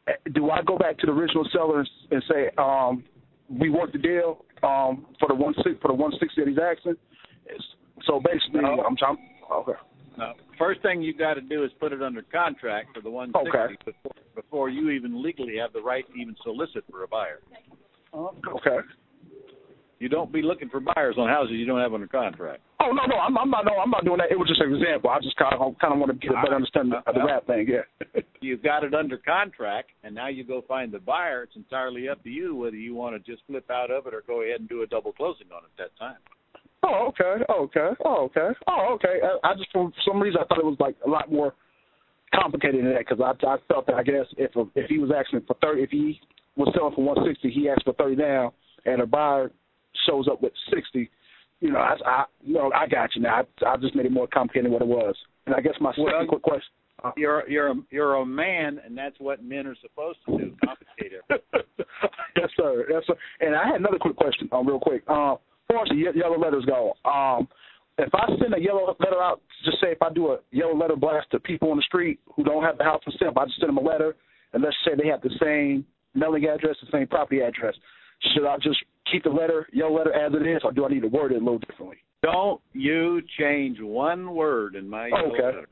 eh, 0.07 0.11
do 0.33 0.49
I 0.51 0.61
go 0.61 0.77
back 0.77 0.97
to 0.99 1.05
the 1.05 1.11
original 1.11 1.45
seller 1.51 1.85
and- 2.11 2.23
say, 2.23 2.49
um, 2.57 3.03
we 3.49 3.69
want 3.69 3.91
the 3.91 3.97
deal 3.97 4.45
um, 4.61 5.05
for 5.19 5.27
the 5.27 5.33
one 5.35 5.53
six 5.63 5.79
for 5.81 5.87
the 5.87 5.93
160 5.93 6.41
that 6.41 6.47
he's 6.49 6.57
asking? 6.59 6.95
So 8.05 8.19
basically, 8.19 8.61
No. 8.61 8.83
I'm 8.83 8.95
trying. 8.95 9.17
Okay. 9.51 9.73
Now, 10.17 10.33
first 10.57 10.81
thing 10.81 11.01
you 11.01 11.13
got 11.13 11.35
to 11.35 11.41
do 11.41 11.63
is 11.63 11.71
put 11.79 11.93
it 11.93 12.01
under 12.01 12.21
contract 12.23 12.89
for 12.93 13.01
the 13.01 13.09
160 13.09 13.57
Okay. 13.57 13.75
before, 13.85 14.11
before 14.35 14.69
you 14.69 14.89
even 14.89 15.21
legally 15.23 15.57
have 15.57 15.73
the 15.73 15.81
right 15.81 16.05
to 16.07 16.13
even 16.13 16.35
solicit 16.43 16.83
for 16.91 17.03
a 17.03 17.07
buyer. 17.07 17.39
Okay. 18.13 18.79
You 19.99 20.09
don't 20.09 20.31
be 20.31 20.41
looking 20.41 20.69
for 20.69 20.79
buyers 20.79 21.15
on 21.17 21.27
houses 21.27 21.55
you 21.55 21.65
don't 21.65 21.79
have 21.79 21.93
under 21.93 22.07
contract. 22.07 22.61
Oh 22.81 22.91
no, 22.91 23.05
no, 23.05 23.17
I'm, 23.17 23.37
I'm 23.37 23.49
not. 23.49 23.65
No, 23.65 23.73
I'm 23.75 23.89
not 23.89 24.05
doing 24.05 24.19
that. 24.19 24.31
It 24.31 24.39
was 24.39 24.47
just 24.47 24.61
an 24.61 24.73
example. 24.73 25.09
I 25.09 25.19
just 25.19 25.35
kind 25.35 25.53
of 25.53 25.77
kind 25.79 25.93
of 25.93 25.99
want 25.99 26.11
to 26.13 26.17
get 26.17 26.31
a 26.31 26.41
better 26.41 26.55
understanding 26.55 26.93
of 26.93 27.13
the 27.13 27.23
wrap 27.25 27.45
thing. 27.45 27.67
Yeah. 27.67 28.21
You've 28.41 28.63
got 28.63 28.85
it 28.85 28.93
under 28.93 29.17
contract, 29.17 29.89
and 30.03 30.15
now 30.15 30.29
you 30.29 30.45
go 30.45 30.63
find 30.65 30.91
the 30.91 30.99
buyer. 30.99 31.43
It's 31.43 31.55
entirely 31.57 32.07
up 32.07 32.23
to 32.23 32.29
you 32.29 32.55
whether 32.55 32.77
you 32.77 32.95
want 32.95 33.15
to 33.15 33.31
just 33.31 33.43
flip 33.47 33.69
out 33.69 33.91
of 33.91 34.07
it 34.07 34.13
or 34.13 34.23
go 34.25 34.43
ahead 34.43 34.61
and 34.61 34.69
do 34.69 34.83
a 34.83 34.87
double 34.87 35.11
closing 35.11 35.47
on 35.53 35.63
it 35.63 35.81
at 35.81 35.91
that 35.91 35.99
time. 35.99 36.17
Oh, 36.83 37.09
okay. 37.09 37.43
Oh, 37.49 37.63
okay. 37.63 37.89
Oh, 38.05 38.25
okay. 38.25 38.57
Oh, 38.67 38.95
okay. 38.95 39.19
I, 39.23 39.49
I 39.49 39.55
just 39.55 39.71
for 39.73 39.91
some 40.07 40.21
reason 40.21 40.39
I 40.41 40.45
thought 40.45 40.59
it 40.59 40.65
was 40.65 40.77
like 40.79 40.95
a 41.05 41.09
lot 41.09 41.29
more 41.29 41.53
complicated 42.33 42.85
than 42.85 42.93
that 42.93 43.05
because 43.07 43.19
I 43.19 43.31
I 43.45 43.57
felt 43.67 43.87
that 43.87 43.95
I 43.95 44.03
guess 44.03 44.25
if 44.37 44.51
if 44.75 44.89
he 44.89 44.99
was 44.99 45.11
asking 45.15 45.41
for 45.47 45.55
thirty, 45.61 45.83
if 45.83 45.89
he 45.89 46.19
was 46.55 46.73
selling 46.73 46.95
for 46.95 47.03
one 47.03 47.17
sixty, 47.27 47.51
he 47.51 47.67
asked 47.69 47.83
for 47.83 47.93
thirty 47.93 48.15
down, 48.15 48.51
and 48.85 49.01
a 49.01 49.05
buyer 49.05 49.51
shows 50.07 50.29
up 50.31 50.41
with 50.41 50.53
sixty. 50.73 51.09
You 51.61 51.71
know, 51.71 51.79
I, 51.79 51.95
I 52.05 52.25
you 52.41 52.53
know 52.53 52.71
I 52.73 52.87
got 52.87 53.15
you 53.15 53.21
now. 53.21 53.41
I, 53.41 53.65
I 53.65 53.77
just 53.77 53.95
made 53.95 54.05
it 54.05 54.11
more 54.11 54.27
complicated 54.27 54.65
than 54.65 54.73
what 54.73 54.81
it 54.81 54.87
was. 54.87 55.15
And 55.45 55.55
I 55.55 55.61
guess 55.61 55.73
my 55.81 55.91
second 55.91 56.05
Well, 56.05 56.27
quick 56.27 56.41
question. 56.41 56.71
You're 57.15 57.49
you're 57.49 57.71
a, 57.71 57.75
you're 57.91 58.15
a 58.15 58.25
man, 58.25 58.79
and 58.85 58.97
that's 58.97 59.15
what 59.19 59.43
men 59.43 59.67
are 59.67 59.75
supposed 59.81 60.19
to 60.25 60.37
do. 60.37 60.55
Complicate 60.63 61.13
it. 61.13 61.43
yes, 62.35 62.49
sir. 62.57 62.85
Yes, 62.89 63.03
sir. 63.07 63.15
And 63.39 63.55
I 63.55 63.65
had 63.65 63.75
another 63.79 63.99
quick 63.99 64.15
question, 64.17 64.49
um, 64.51 64.67
real 64.67 64.79
quick. 64.79 65.07
Um, 65.09 65.37
far 65.67 65.83
as 65.83 65.89
the 65.89 65.95
ye- 65.95 66.11
yellow 66.15 66.37
letters 66.37 66.65
go, 66.65 66.93
um, 67.09 67.47
if 67.97 68.09
I 68.13 68.27
send 68.41 68.53
a 68.53 68.61
yellow 68.61 68.95
letter 68.99 69.21
out, 69.21 69.41
just 69.65 69.79
say 69.81 69.91
if 69.91 70.01
I 70.01 70.11
do 70.11 70.31
a 70.31 70.39
yellow 70.51 70.75
letter 70.75 70.95
blast 70.95 71.31
to 71.31 71.39
people 71.39 71.71
on 71.71 71.77
the 71.77 71.83
street 71.83 72.19
who 72.35 72.43
don't 72.43 72.63
have 72.63 72.77
the 72.77 72.83
house 72.83 73.01
for 73.03 73.11
sale, 73.11 73.33
I 73.35 73.45
just 73.45 73.59
send 73.59 73.69
them 73.69 73.77
a 73.77 73.87
letter, 73.87 74.15
and 74.53 74.63
let's 74.63 74.75
say 74.85 74.91
they 75.01 75.09
have 75.09 75.21
the 75.21 75.31
same 75.41 75.85
mailing 76.15 76.45
address, 76.45 76.75
the 76.81 76.91
same 76.91 77.07
property 77.07 77.41
address, 77.41 77.75
should 78.33 78.45
I 78.45 78.57
just 78.57 78.79
keep 79.11 79.23
the 79.23 79.29
letter, 79.29 79.67
yellow 79.73 79.97
letter 79.97 80.13
as 80.13 80.33
it 80.33 80.45
is, 80.47 80.61
or 80.63 80.71
do 80.71 80.85
I 80.85 80.89
need 80.89 81.01
to 81.01 81.07
word 81.07 81.31
it 81.31 81.35
a 81.35 81.39
little 81.39 81.59
differently? 81.59 81.97
Don't 82.21 82.59
you 82.73 83.21
change 83.39 83.79
one 83.81 84.35
word 84.35 84.75
in 84.75 84.87
my 84.89 85.07
yellow 85.07 85.31
Okay. 85.33 85.41
letter. 85.43 85.67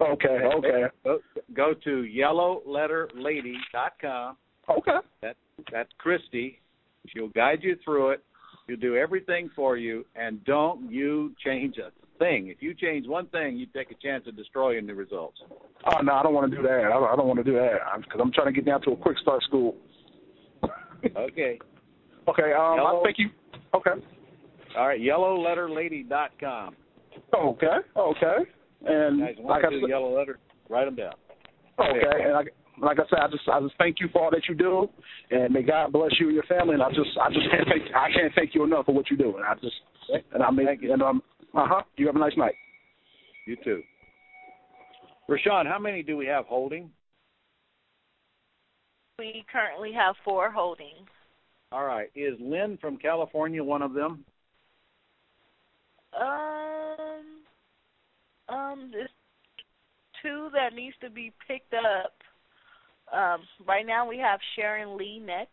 Okay, 0.00 0.38
okay, 0.56 0.84
Go, 1.04 1.20
go 1.54 1.72
to 1.84 2.02
yellowletterlady.com. 3.14 4.36
okay. 4.68 4.96
That 5.22 5.36
that's 5.70 5.90
Christy. 5.98 6.58
She'll 7.08 7.28
guide 7.28 7.60
you 7.62 7.76
through 7.84 8.10
it. 8.10 8.24
She'll 8.66 8.76
do 8.76 8.96
everything 8.96 9.50
for 9.54 9.76
you, 9.76 10.04
and 10.16 10.42
don't 10.44 10.90
you 10.90 11.32
change 11.44 11.76
a 11.78 11.90
thing. 12.18 12.48
If 12.48 12.60
you 12.60 12.74
change 12.74 13.06
one 13.06 13.26
thing, 13.26 13.56
you 13.56 13.66
take 13.66 13.90
a 13.90 13.94
chance 14.02 14.26
of 14.26 14.36
destroying 14.36 14.86
the 14.86 14.94
results. 14.94 15.38
Oh 15.86 16.00
no, 16.02 16.12
I 16.14 16.22
don't 16.22 16.34
want 16.34 16.50
to 16.50 16.56
do 16.56 16.62
that. 16.62 16.84
I 16.86 16.88
don't, 16.88 17.04
I 17.12 17.16
don't 17.16 17.26
want 17.28 17.38
to 17.38 17.44
do 17.44 17.52
that 17.54 17.78
because 17.98 18.20
I'm 18.20 18.32
trying 18.32 18.46
to 18.46 18.52
get 18.52 18.64
down 18.64 18.80
to 18.82 18.90
a 18.92 18.96
quick 18.96 19.18
start 19.18 19.42
school. 19.44 19.76
Okay. 21.16 21.58
Okay, 22.28 22.52
um, 22.52 22.76
Yellow- 22.76 23.00
I 23.00 23.04
think 23.04 23.18
you. 23.18 23.30
Okay. 23.74 23.90
All 24.76 24.88
right. 24.88 25.00
Yellowletterlady.com. 25.00 26.76
Okay. 27.34 27.66
Okay. 27.96 28.36
And 28.86 29.20
Guys, 29.20 29.34
want 29.38 29.62
like 29.62 29.62
to 29.70 29.76
I 29.76 29.80
said, 29.80 29.88
yellow 29.88 30.16
letter? 30.16 30.38
Write 30.68 30.84
them 30.86 30.96
down. 30.96 31.14
okay. 31.78 32.22
And 32.24 32.32
like, 32.32 32.54
like 32.80 32.98
I 32.98 33.02
said, 33.08 33.18
I 33.20 33.28
just 33.28 33.48
I 33.48 33.60
just 33.60 33.74
thank 33.78 33.96
you 34.00 34.08
for 34.12 34.24
all 34.24 34.30
that 34.30 34.48
you 34.48 34.54
do, 34.54 34.88
and 35.30 35.52
may 35.52 35.62
God 35.62 35.92
bless 35.92 36.10
you 36.18 36.26
and 36.26 36.34
your 36.34 36.44
family. 36.44 36.74
And 36.74 36.82
I 36.82 36.88
just 36.90 37.16
I 37.20 37.28
just 37.28 37.48
can't 37.50 37.68
thank 37.68 37.94
I 37.94 38.10
can't 38.12 38.34
thank 38.34 38.54
you 38.54 38.64
enough 38.64 38.86
for 38.86 38.94
what 38.94 39.10
you 39.10 39.16
do. 39.16 39.36
And 39.36 39.44
I 39.44 39.54
just 39.54 39.76
and 40.32 40.42
I 40.42 40.50
make 40.50 40.66
Thank 40.66 40.82
you. 40.82 40.92
and 40.92 41.02
um 41.02 41.22
uh 41.54 41.66
huh. 41.68 41.82
You 41.96 42.06
have 42.06 42.16
a 42.16 42.18
nice 42.18 42.36
night. 42.36 42.54
You 43.46 43.56
too. 43.62 43.82
Rashawn, 45.30 45.66
how 45.66 45.78
many 45.78 46.02
do 46.02 46.16
we 46.16 46.26
have 46.26 46.46
holding? 46.46 46.90
We 49.18 49.44
currently 49.50 49.92
have 49.92 50.16
four 50.24 50.50
holding. 50.50 51.06
All 51.72 51.84
right. 51.84 52.10
Is 52.14 52.34
Lynn 52.40 52.78
from 52.80 52.96
California 52.96 53.62
one 53.62 53.82
of 53.82 53.92
them? 53.92 54.24
Um, 56.18 57.24
um, 58.48 58.90
there's 58.92 59.10
two 60.22 60.48
that 60.54 60.74
needs 60.74 60.94
to 61.00 61.10
be 61.10 61.32
picked 61.48 61.74
up. 61.74 62.12
Um, 63.12 63.40
right 63.66 63.86
now 63.86 64.08
we 64.08 64.18
have 64.18 64.40
Sharon 64.56 64.96
Lee 64.96 65.18
next, 65.18 65.50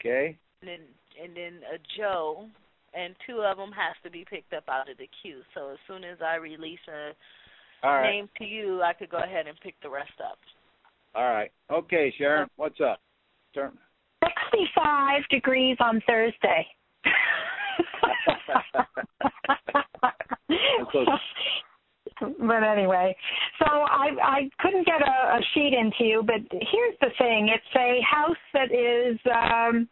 Okay. 0.00 0.36
and 0.60 0.68
then 0.70 0.80
and 1.22 1.36
then 1.36 1.60
uh, 1.72 1.78
Joe, 1.96 2.46
and 2.94 3.14
two 3.26 3.40
of 3.42 3.56
them 3.56 3.70
has 3.72 3.94
to 4.04 4.10
be 4.10 4.24
picked 4.28 4.52
up 4.52 4.64
out 4.68 4.90
of 4.90 4.98
the 4.98 5.08
queue. 5.22 5.40
So 5.54 5.70
as 5.70 5.78
soon 5.86 6.04
as 6.04 6.18
I 6.24 6.36
release 6.36 6.78
a 6.88 7.12
All 7.86 7.94
right. 7.94 8.10
name 8.10 8.28
to 8.38 8.44
you, 8.44 8.82
I 8.82 8.92
could 8.92 9.10
go 9.10 9.18
ahead 9.18 9.46
and 9.46 9.58
pick 9.60 9.74
the 9.82 9.90
rest 9.90 10.12
up. 10.20 10.38
All 11.14 11.30
right. 11.30 11.50
Okay, 11.70 12.12
Sharon, 12.18 12.48
what's 12.56 12.80
up? 12.80 13.00
Turn. 13.54 13.72
65 14.24 15.22
degrees 15.30 15.76
on 15.80 16.00
Thursday. 16.06 16.66
but 22.40 22.62
anyway, 22.62 23.16
so 23.58 23.66
I 23.66 24.08
I 24.22 24.50
couldn't 24.60 24.86
get 24.86 25.00
a, 25.02 25.36
a 25.36 25.40
sheet 25.54 25.72
into 25.72 26.04
you, 26.04 26.22
but 26.24 26.40
here's 26.50 26.96
the 27.00 27.10
thing: 27.18 27.48
it's 27.48 27.76
a 27.76 28.00
house 28.02 28.36
that 28.54 28.72
is 28.72 29.18
um 29.32 29.88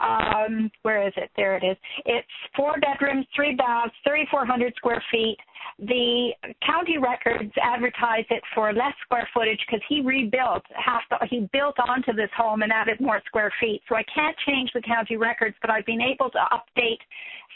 um 0.00 0.70
where 0.82 1.06
is 1.06 1.12
it? 1.16 1.30
There 1.36 1.56
it 1.56 1.64
is. 1.64 1.76
It's 2.06 2.26
four 2.56 2.74
bedrooms, 2.80 3.26
three 3.34 3.54
baths, 3.54 3.94
3,400 4.06 4.74
square 4.76 5.02
feet. 5.10 5.38
The 5.78 6.30
county 6.66 6.98
records 6.98 7.52
advertise 7.62 8.24
it 8.30 8.42
for 8.54 8.72
less 8.72 8.94
square 9.04 9.28
footage 9.32 9.60
because 9.66 9.82
he 9.88 10.00
rebuilt 10.00 10.64
half 10.74 11.02
the, 11.10 11.18
he 11.30 11.48
built 11.52 11.76
onto 11.78 12.12
this 12.12 12.30
home 12.36 12.62
and 12.62 12.72
added 12.72 13.00
more 13.00 13.20
square 13.26 13.52
feet. 13.60 13.82
So 13.88 13.94
I 13.94 14.02
can't 14.12 14.36
change 14.46 14.70
the 14.74 14.82
county 14.82 15.16
records, 15.16 15.56
but 15.60 15.70
I've 15.70 15.86
been 15.86 16.00
able 16.00 16.30
to 16.30 16.38
update 16.52 16.98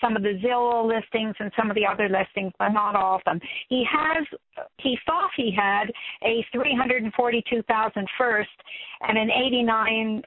some 0.01 0.17
of 0.17 0.23
the 0.23 0.39
Zillow 0.45 0.87
listings 0.87 1.35
and 1.39 1.51
some 1.57 1.71
of 1.71 1.75
the 1.75 1.87
other 1.87 2.09
listings, 2.09 2.53
but 2.59 2.71
not 2.71 2.95
all 2.97 3.17
of 3.17 3.23
them. 3.25 3.41
He 3.69 3.85
has 3.91 4.27
he 4.79 4.99
thought 5.07 5.31
he 5.37 5.55
had 5.57 5.87
a 6.23 6.45
342,000 6.53 8.09
first 8.19 8.51
and 9.01 9.17
an 9.19 9.31
89 9.31 10.23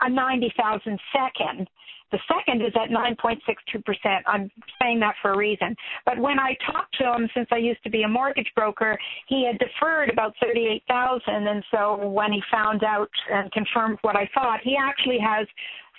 a 0.00 0.10
90,000 0.10 1.00
second. 1.12 1.68
The 2.16 2.34
second 2.34 2.62
is 2.62 2.72
at 2.76 2.88
9.62%. 2.88 4.20
I'm 4.26 4.50
saying 4.80 5.00
that 5.00 5.16
for 5.20 5.34
a 5.34 5.36
reason. 5.36 5.76
But 6.06 6.16
when 6.16 6.38
I 6.38 6.56
talked 6.72 6.96
to 6.98 7.12
him, 7.12 7.28
since 7.34 7.46
I 7.52 7.58
used 7.58 7.82
to 7.84 7.90
be 7.90 8.04
a 8.04 8.08
mortgage 8.08 8.50
broker, 8.56 8.98
he 9.28 9.44
had 9.44 9.58
deferred 9.58 10.08
about 10.08 10.32
38,000. 10.40 11.20
And 11.28 11.62
so 11.70 12.08
when 12.08 12.32
he 12.32 12.40
found 12.50 12.84
out 12.84 13.10
and 13.30 13.52
confirmed 13.52 13.98
what 14.00 14.16
I 14.16 14.30
thought, 14.32 14.60
he 14.64 14.76
actually 14.80 15.18
has 15.18 15.46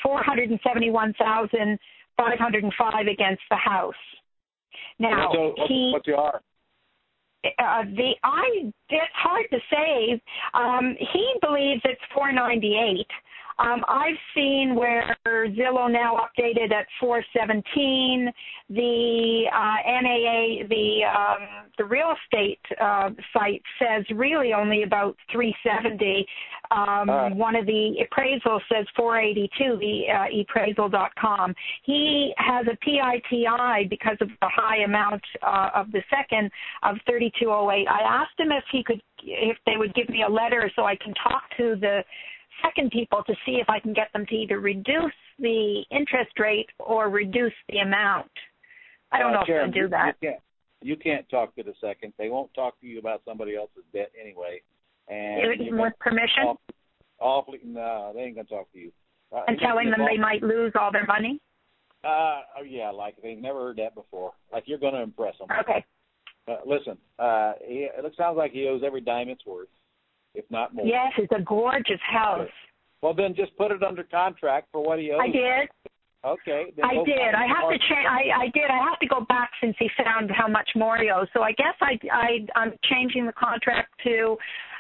471,000 0.02 1.80
505 2.18 3.06
against 3.06 3.44
the 3.52 3.58
house. 3.58 3.94
Now 4.98 5.30
what's, 5.30 5.70
he 5.70 5.92
what's 5.94 6.08
the 6.08 6.16
R? 6.16 6.42
uh, 7.60 7.84
the 7.96 8.14
I 8.24 8.72
it's 8.90 9.14
hard 9.14 9.46
to 9.52 9.60
say. 9.72 10.22
Um, 10.56 10.96
he 11.14 11.34
believes 11.42 11.82
it's 11.84 12.02
498. 12.16 13.06
Um, 13.60 13.84
I've 13.88 14.18
seen 14.36 14.76
where 14.76 15.18
Zillow 15.26 15.92
now 15.92 16.18
updated 16.18 16.72
at 16.72 16.86
417. 17.00 18.32
The 18.70 19.46
uh, 19.54 19.76
NAA, 20.02 20.68
the 20.68 21.02
um, 21.06 21.48
the 21.78 21.86
real 21.86 22.14
estate 22.24 22.60
uh, 22.80 23.10
site 23.34 23.64
says 23.80 24.06
really 24.16 24.54
only 24.54 24.84
about 24.84 25.16
370. 25.32 26.26
Um, 26.70 27.10
Uh. 27.10 27.30
One 27.30 27.56
of 27.56 27.66
the 27.66 27.96
appraisals 28.04 28.62
says 28.72 28.86
482. 28.96 29.78
The 29.78 30.04
uh, 30.12 30.42
appraisal.com. 30.42 31.56
He 31.84 32.34
has 32.38 32.66
a 32.68 32.76
PITI 32.78 33.88
because 33.90 34.18
of 34.22 34.28
the 34.28 34.50
high 34.50 34.84
amount 34.84 35.22
uh, 35.42 35.70
of 35.74 35.92
the 35.92 36.04
second 36.10 36.52
of 36.84 36.98
3208. 37.08 37.88
I 37.88 38.02
asked 38.02 38.38
him 38.38 38.52
if 38.52 38.64
he 38.72 38.84
could, 38.84 39.02
if 39.24 39.58
they 39.66 39.78
would 39.78 39.94
give 39.96 40.10
me 40.10 40.24
a 40.28 40.30
letter 40.32 40.70
so 40.76 40.84
I 40.84 40.96
can 40.96 41.14
talk 41.14 41.44
to 41.58 41.76
the 41.80 42.04
second 42.64 42.92
people 42.92 43.24
to 43.26 43.34
see 43.46 43.54
if 43.62 43.70
I 43.70 43.80
can 43.80 43.94
get 43.94 44.12
them 44.14 44.26
to 44.26 44.36
either 44.36 44.60
reduce 44.60 45.14
the 45.40 45.84
interest 45.92 46.38
rate 46.40 46.70
or 46.80 47.10
reduce 47.10 47.54
the 47.70 47.80
amount. 47.80 48.32
I 49.12 49.20
don't 49.20 49.32
Uh, 49.32 49.34
know 49.36 49.42
if 49.42 49.48
Sharon, 49.48 49.72
they'll 49.72 49.84
do 49.84 49.90
that. 49.90 50.16
You 50.22 50.30
can't, 50.30 50.42
you 50.82 50.96
can't 50.98 51.30
talk 51.30 51.56
to 51.56 51.64
the 51.64 51.74
second. 51.82 52.14
They 52.18 52.30
won't 52.30 52.54
talk 52.54 52.80
to 52.82 52.88
you 52.88 53.00
about 53.00 53.22
somebody 53.26 53.56
else's 53.56 53.84
debt 53.94 54.12
anyway. 54.20 54.62
And 55.08 55.62
Even 55.62 55.80
with 55.80 55.94
permission 56.00 56.44
awfully, 56.44 56.76
awfully, 57.20 57.60
no, 57.64 58.12
they 58.14 58.24
ain't 58.24 58.36
gonna 58.36 58.48
talk 58.48 58.72
to 58.74 58.80
you. 58.80 58.92
Uh, 59.32 59.44
and 59.48 59.58
telling 59.60 59.90
them 59.90 60.06
they 60.10 60.18
might 60.18 60.44
lose 60.44 60.74
all 60.80 60.92
their 60.92 61.06
money. 61.06 61.40
Uh, 62.04 62.42
oh 62.60 62.64
yeah, 62.68 62.90
like 62.90 63.16
they've 63.22 63.38
never 63.38 63.60
heard 63.60 63.78
that 63.78 63.96
before. 63.96 64.32
Like 64.52 64.64
you're 64.68 64.78
gonna 64.78 65.02
impress 65.02 65.38
them. 65.38 65.48
Okay. 65.62 65.84
Uh, 66.48 66.58
listen, 66.66 66.98
uh, 67.20 67.54
he, 67.66 67.88
it 67.94 68.14
sounds 68.16 68.38
like 68.38 68.52
he 68.52 68.68
owes 68.68 68.82
every 68.86 69.02
dime 69.02 69.30
it's 69.30 69.46
worth, 69.46 69.68
if 70.38 70.46
not 70.50 70.74
more. 70.74 70.86
Yes, 70.86 71.12
it's 71.18 71.32
a 71.36 71.42
gorgeous 71.42 72.00
house. 72.10 72.48
Well, 73.02 73.14
then 73.14 73.36
just 73.36 73.56
put 73.58 73.72
it 73.72 73.84
under 73.84 74.04
contract 74.04 74.68
for 74.72 74.82
what 74.84 75.00
he 75.00 75.12
owes. 75.12 75.20
I 75.22 75.28
did. 75.28 75.70
Okay. 76.26 76.66
I 76.84 76.96
did. 77.06 77.34
I 77.36 77.46
have 77.48 77.70
to 77.70 77.78
change. 77.78 78.08
I, 78.10 78.44
I 78.44 78.46
did. 78.54 78.70
I 78.70 78.84
have 78.90 79.00
to 79.00 79.08
go 79.08 79.22
back 79.30 79.52
since 79.62 79.76
he 79.80 79.90
found 80.04 80.32
how 80.32 80.48
much 80.48 80.70
more 80.76 80.98
he 80.98 81.10
owes. 81.10 81.28
So 81.34 81.42
I 81.42 81.52
guess 81.52 81.76
I, 81.82 82.00
I 82.12 82.60
I'm 82.60 82.74
changing 82.90 83.26
the 83.26 83.34
contract 83.34 83.94
to 84.04 84.36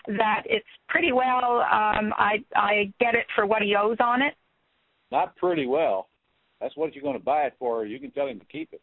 that 0.08 0.43
it's 0.45 0.66
pretty 0.89 1.12
well. 1.12 1.62
Um, 1.62 2.14
I 2.18 2.43
I 2.55 2.91
get 2.99 3.14
it 3.14 3.26
for 3.36 3.45
what 3.45 3.62
he 3.62 3.76
owes 3.76 3.97
on 3.99 4.22
it. 4.22 4.34
Not 5.12 5.36
pretty 5.38 5.68
well. 5.68 6.10
That's 6.60 6.76
what 6.76 6.95
you're 6.95 7.03
going 7.03 7.18
to 7.18 7.24
buy 7.24 7.43
it 7.43 7.53
for. 7.60 7.86
You 7.86 7.99
can 7.99 8.12
tell 8.12 8.28
him 8.28 8.39
to 8.39 8.45
keep 8.47 8.74
it. 8.74 8.82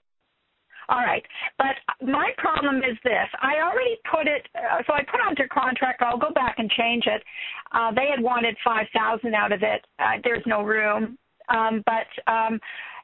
All 0.89 0.99
right, 1.01 1.25
but 1.57 1.77
my 2.07 2.31
problem 2.37 2.79
is 2.79 2.97
this: 3.05 3.29
I 3.41 3.63
already 3.63 3.97
put 4.11 4.27
it. 4.27 4.47
Uh, 4.55 4.83
so 4.87 4.93
I 4.93 5.03
put 5.03 5.21
under 5.27 5.49
contract. 5.49 6.03
I'll 6.03 6.19
go 6.19 6.31
back 6.33 6.57
and 6.59 6.71
change 6.71 7.05
it. 7.07 7.23
Uh, 7.73 7.91
they 7.93 8.09
had 8.15 8.23
wanted 8.23 8.57
five 8.65 8.87
thousand 8.95 9.35
out 9.35 9.53
of 9.53 9.63
it. 9.63 9.85
Uh, 9.99 10.21
there's 10.23 10.43
no 10.47 10.63
room. 10.63 11.17
Um, 11.49 11.83
but 11.87 12.33
um, 12.33 12.59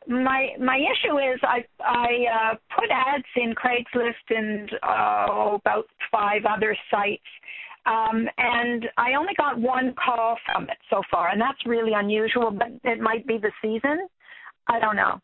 my 0.09 0.49
my 0.59 0.77
issue 0.77 1.19
is 1.19 1.39
I 1.43 1.65
I 1.81 2.53
uh, 2.53 2.55
put 2.75 2.91
ads 2.91 3.25
in 3.37 3.55
Craigslist 3.55 4.29
and 4.31 4.71
uh, 4.83 5.55
about 5.55 5.87
five 6.11 6.43
other 6.45 6.77
sites. 6.91 7.23
Um, 7.87 8.29
and 8.37 8.87
I 8.99 9.15
only 9.15 9.33
got 9.39 9.59
one 9.59 9.95
call 9.95 10.37
from 10.45 10.65
it 10.65 10.77
so 10.91 11.01
far, 11.11 11.31
and 11.31 11.41
that's 11.41 11.65
really 11.65 11.93
unusual. 11.95 12.51
But 12.51 12.69
it 12.85 13.01
might 13.01 13.27
be 13.27 13.39
the 13.39 13.53
season. 13.63 14.07
I 14.69 14.79
don't 14.79 14.97
know. 14.97 15.19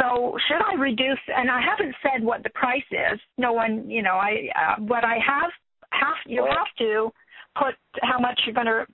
So 0.00 0.36
should 0.48 0.62
I 0.64 0.74
reduce? 0.80 1.18
And 1.28 1.50
I 1.50 1.60
haven't 1.60 1.94
said 2.02 2.24
what 2.24 2.42
the 2.42 2.50
price 2.50 2.82
is. 2.90 3.20
No 3.38 3.52
one, 3.52 3.88
you 3.90 4.02
know, 4.02 4.14
I. 4.14 4.48
Uh, 4.54 4.80
but 4.80 5.04
I 5.04 5.14
have 5.24 5.50
have 5.90 6.16
you 6.26 6.44
have 6.46 6.66
to 6.78 7.10
put 7.58 7.74
how 8.02 8.18
much 8.18 8.40
you're 8.46 8.54
going 8.54 8.66
to 8.66 8.86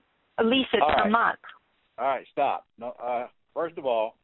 lease 0.44 0.66
it 0.72 0.82
All 0.82 0.92
per 0.94 1.02
right. 1.02 1.10
month. 1.10 1.38
All 1.98 2.06
right, 2.06 2.26
stop. 2.32 2.66
No, 2.78 2.94
uh, 3.02 3.26
first 3.54 3.78
of 3.78 3.86
all, 3.86 4.16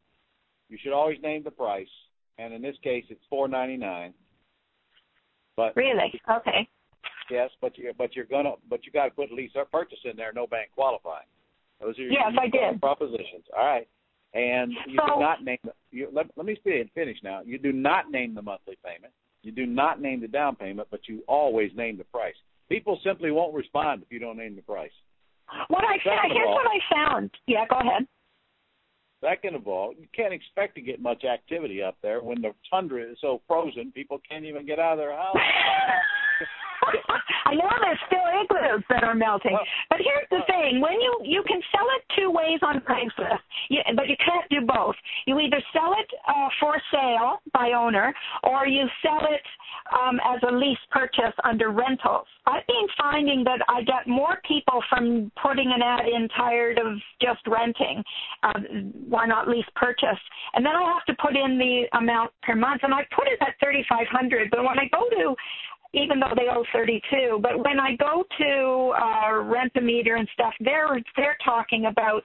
you 0.68 0.79
should 0.83 0.93
always 0.93 1.18
name 1.22 1.43
the 1.43 1.51
price, 1.51 1.89
and 2.39 2.53
in 2.53 2.62
this 2.62 2.77
case, 2.83 3.05
it's 3.11 3.22
four 3.31 3.49
ninety 3.49 3.77
nine. 3.77 4.14
But 5.57 5.77
Really? 5.77 6.12
Okay. 6.31 6.68
yes, 7.31 7.51
but 7.61 7.79
you 7.79 7.93
but 7.97 8.16
you're 8.16 8.25
gonna 8.25 8.53
but 8.68 8.85
you 8.85 8.93
got 8.93 9.05
to 9.07 9.11
put 9.12 9.33
lease 9.33 9.53
or 9.55 9.64
purchase 9.64 9.99
in 10.05 10.16
there. 10.16 10.33
No 10.33 10.47
bank 10.47 10.70
qualifying. 10.75 11.27
Those 11.81 11.99
are 11.99 12.03
your 12.03 12.12
Yes, 12.12 12.33
I 12.41 12.49
did. 12.49 12.81
propositions. 12.81 13.45
All 13.57 13.64
right, 13.64 13.89
and 14.35 14.72
you 14.87 14.99
So- 14.99 15.14
do 15.14 15.20
not 15.20 15.43
name. 15.45 15.59
The, 15.64 15.72
you, 15.91 16.09
let, 16.12 16.26
let 16.37 16.45
me 16.47 16.57
speak 16.57 16.74
and 16.80 16.91
finish 16.93 17.18
now. 17.22 17.41
You 17.45 17.59
do 17.59 17.72
not 17.72 18.11
name 18.11 18.35
the 18.35 18.43
monthly 18.43 18.76
payment. 18.85 19.12
You 19.43 19.53
do 19.53 19.64
not 19.66 20.01
name 20.01 20.20
the 20.20 20.28
down 20.28 20.57
payment, 20.57 20.89
but 20.91 21.01
you 21.09 21.22
always 21.28 21.70
name 21.76 21.99
the 21.99 22.05
price. 22.05 22.35
People 22.68 22.99
simply 23.05 23.30
won't 23.30 23.55
respond 23.55 24.03
if 24.03 24.11
you 24.11 24.18
don't 24.18 24.37
name 24.39 24.57
the 24.57 24.62
price. 24.62 24.91
What 25.68 25.85
I 25.85 25.99
Second 25.99 26.32
here's 26.32 26.47
all- 26.49 26.55
what 26.55 26.66
I 26.66 26.78
found. 26.95 27.30
Yeah, 27.47 27.66
go 27.68 27.76
ahead. 27.76 28.07
Second 29.22 29.55
of 29.55 29.68
all, 29.68 29.95
you 29.99 30.07
can't 30.14 30.35
expect 30.35 30.74
to 30.74 30.80
get 30.82 31.01
much 31.01 31.24
activity 31.24 31.82
up 31.82 31.97
there 32.03 32.20
when 32.20 32.43
the 32.43 32.53
tundra 32.70 33.03
is 33.03 33.16
so 33.20 33.41
frozen, 33.47 33.91
people 33.93 34.20
can't 34.28 34.45
even 34.45 34.66
get 34.66 34.78
out 34.78 34.93
of 34.95 34.99
their 34.99 35.16
house. 35.16 35.37
I 37.47 37.55
know 37.55 37.68
there's 37.80 37.99
still 38.07 38.24
igloos 38.41 38.85
that 38.89 39.05
are 39.05 39.14
melting, 39.14 39.53
Well- 39.53 39.66
but 39.91 39.99
here's 40.01 40.28
the 40.30 40.45
thing: 40.47 40.80
when 40.80 41.01
you 41.01 41.12
you 41.22 41.43
can 41.47 41.61
sell 41.74 41.87
it 41.97 42.03
two 42.16 42.30
ways 42.30 42.59
on 42.62 42.80
Craigslist, 42.80 43.41
you, 43.68 43.80
but 43.97 44.09
you 44.09 44.16
can't 44.24 44.49
do 44.51 44.61
both. 44.66 44.97
You 45.26 45.39
either 45.41 45.62
sell 45.72 45.95
it 45.99 46.11
uh, 46.28 46.49
for 46.61 46.80
sale 46.93 47.41
by 47.53 47.72
owner, 47.72 48.14
or 48.45 48.66
you 48.66 48.85
sell 49.03 49.20
it 49.30 49.43
um, 49.93 50.20
as 50.24 50.41
a 50.49 50.53
lease 50.53 50.78
purchase 50.91 51.35
under 51.45 51.70
rentals. 51.70 52.26
I've 52.47 52.66
been 52.66 52.89
finding 52.99 53.45
that 53.45 53.61
I 53.68 53.82
get 53.82 54.07
more 54.07 54.41
people 54.47 54.82
from 54.91 55.32
putting 55.43 55.72
an 55.74 55.80
ad 55.82 56.07
in 56.07 56.28
tired 56.37 56.78
of 56.78 56.99
just 57.20 57.41
renting. 57.47 58.03
Uh, 58.43 58.53
why 59.09 59.26
not 59.26 59.49
lease 59.49 59.64
purchase? 59.76 60.20
And 60.55 60.64
then 60.64 60.74
I 60.76 60.82
have 60.93 61.05
to 61.07 61.22
put 61.22 61.37
in 61.37 61.59
the 61.59 61.85
amount 61.99 62.32
per 62.43 62.55
month, 62.55 62.82
and 62.82 62.93
I 62.93 63.03
put 63.16 63.28
it 63.28 63.39
at 63.41 63.55
thirty 63.62 63.85
five 63.89 64.07
hundred. 64.11 64.51
But 64.51 64.61
when 64.64 64.78
I 64.78 64.89
go 64.93 65.09
to 65.09 65.35
even 65.95 66.20
though 66.20 66.34
they 66.36 66.49
owe 66.51 66.64
32. 66.72 67.38
But 67.40 67.59
when 67.59 67.78
I 67.78 67.97
go 67.97 68.24
to 68.38 68.92
uh, 68.97 69.30
Rentometer 69.47 70.18
and 70.18 70.28
stuff, 70.34 70.53
they're 70.61 71.01
they're 71.16 71.36
talking 71.45 71.86
about 71.86 72.22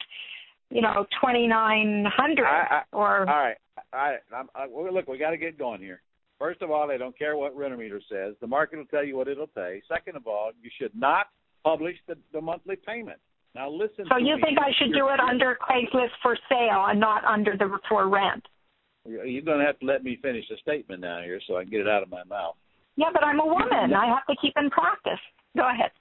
you 0.69 0.81
know 0.81 1.05
2900 1.21 2.45
I- 2.45 2.47
I- 2.47 2.83
or 2.91 3.19
All 3.19 3.25
right, 3.25 3.57
all 3.93 3.99
right. 3.99 4.19
I'm, 4.35 4.47
I, 4.55 4.67
well, 4.69 4.93
look, 4.93 5.07
we 5.07 5.17
got 5.17 5.31
to 5.31 5.37
get 5.37 5.57
going 5.57 5.81
here. 5.81 6.01
First 6.39 6.61
of 6.61 6.71
all, 6.71 6.87
they 6.87 6.97
don't 6.97 7.17
care 7.17 7.35
what 7.35 7.55
Rentometer 7.57 7.99
says. 8.09 8.35
The 8.39 8.47
market 8.47 8.77
will 8.77 8.85
tell 8.85 9.03
you 9.03 9.17
what 9.17 9.27
it'll 9.27 9.47
pay. 9.47 9.81
Second 9.87 10.15
of 10.15 10.25
all, 10.25 10.51
you 10.61 10.69
should 10.79 10.95
not 10.95 11.27
publish 11.63 11.95
the, 12.07 12.15
the 12.31 12.39
monthly 12.39 12.77
payment. 12.77 13.19
Now 13.55 13.69
listen. 13.69 14.05
so 14.09 14.17
you 14.17 14.35
me. 14.35 14.41
think 14.41 14.57
I 14.59 14.71
should 14.77 14.93
do 14.93 15.09
it 15.09 15.19
under 15.19 15.57
Craigslist 15.59 16.15
for 16.21 16.37
sale 16.47 16.85
and 16.87 16.99
not 16.99 17.25
under 17.25 17.57
the 17.57 17.77
for 17.89 18.07
rent? 18.07 18.45
You're 19.05 19.41
going 19.41 19.59
to 19.59 19.65
have 19.65 19.79
to 19.79 19.85
let 19.85 20.03
me 20.03 20.19
finish 20.21 20.45
the 20.49 20.57
statement 20.61 21.01
now 21.01 21.21
here, 21.23 21.41
so 21.47 21.57
I 21.57 21.63
can 21.63 21.71
get 21.71 21.81
it 21.81 21.87
out 21.87 22.03
of 22.03 22.09
my 22.09 22.23
mouth. 22.25 22.55
Yeah, 22.99 23.07
but 23.13 23.23
I'm 23.23 23.39
a 23.39 23.45
woman. 23.45 23.93
I 23.93 24.07
have 24.07 24.25
to 24.29 24.35
keep 24.41 24.53
in 24.57 24.69
practice. 24.69 25.19
Go 25.55 25.69
ahead. 25.69 25.91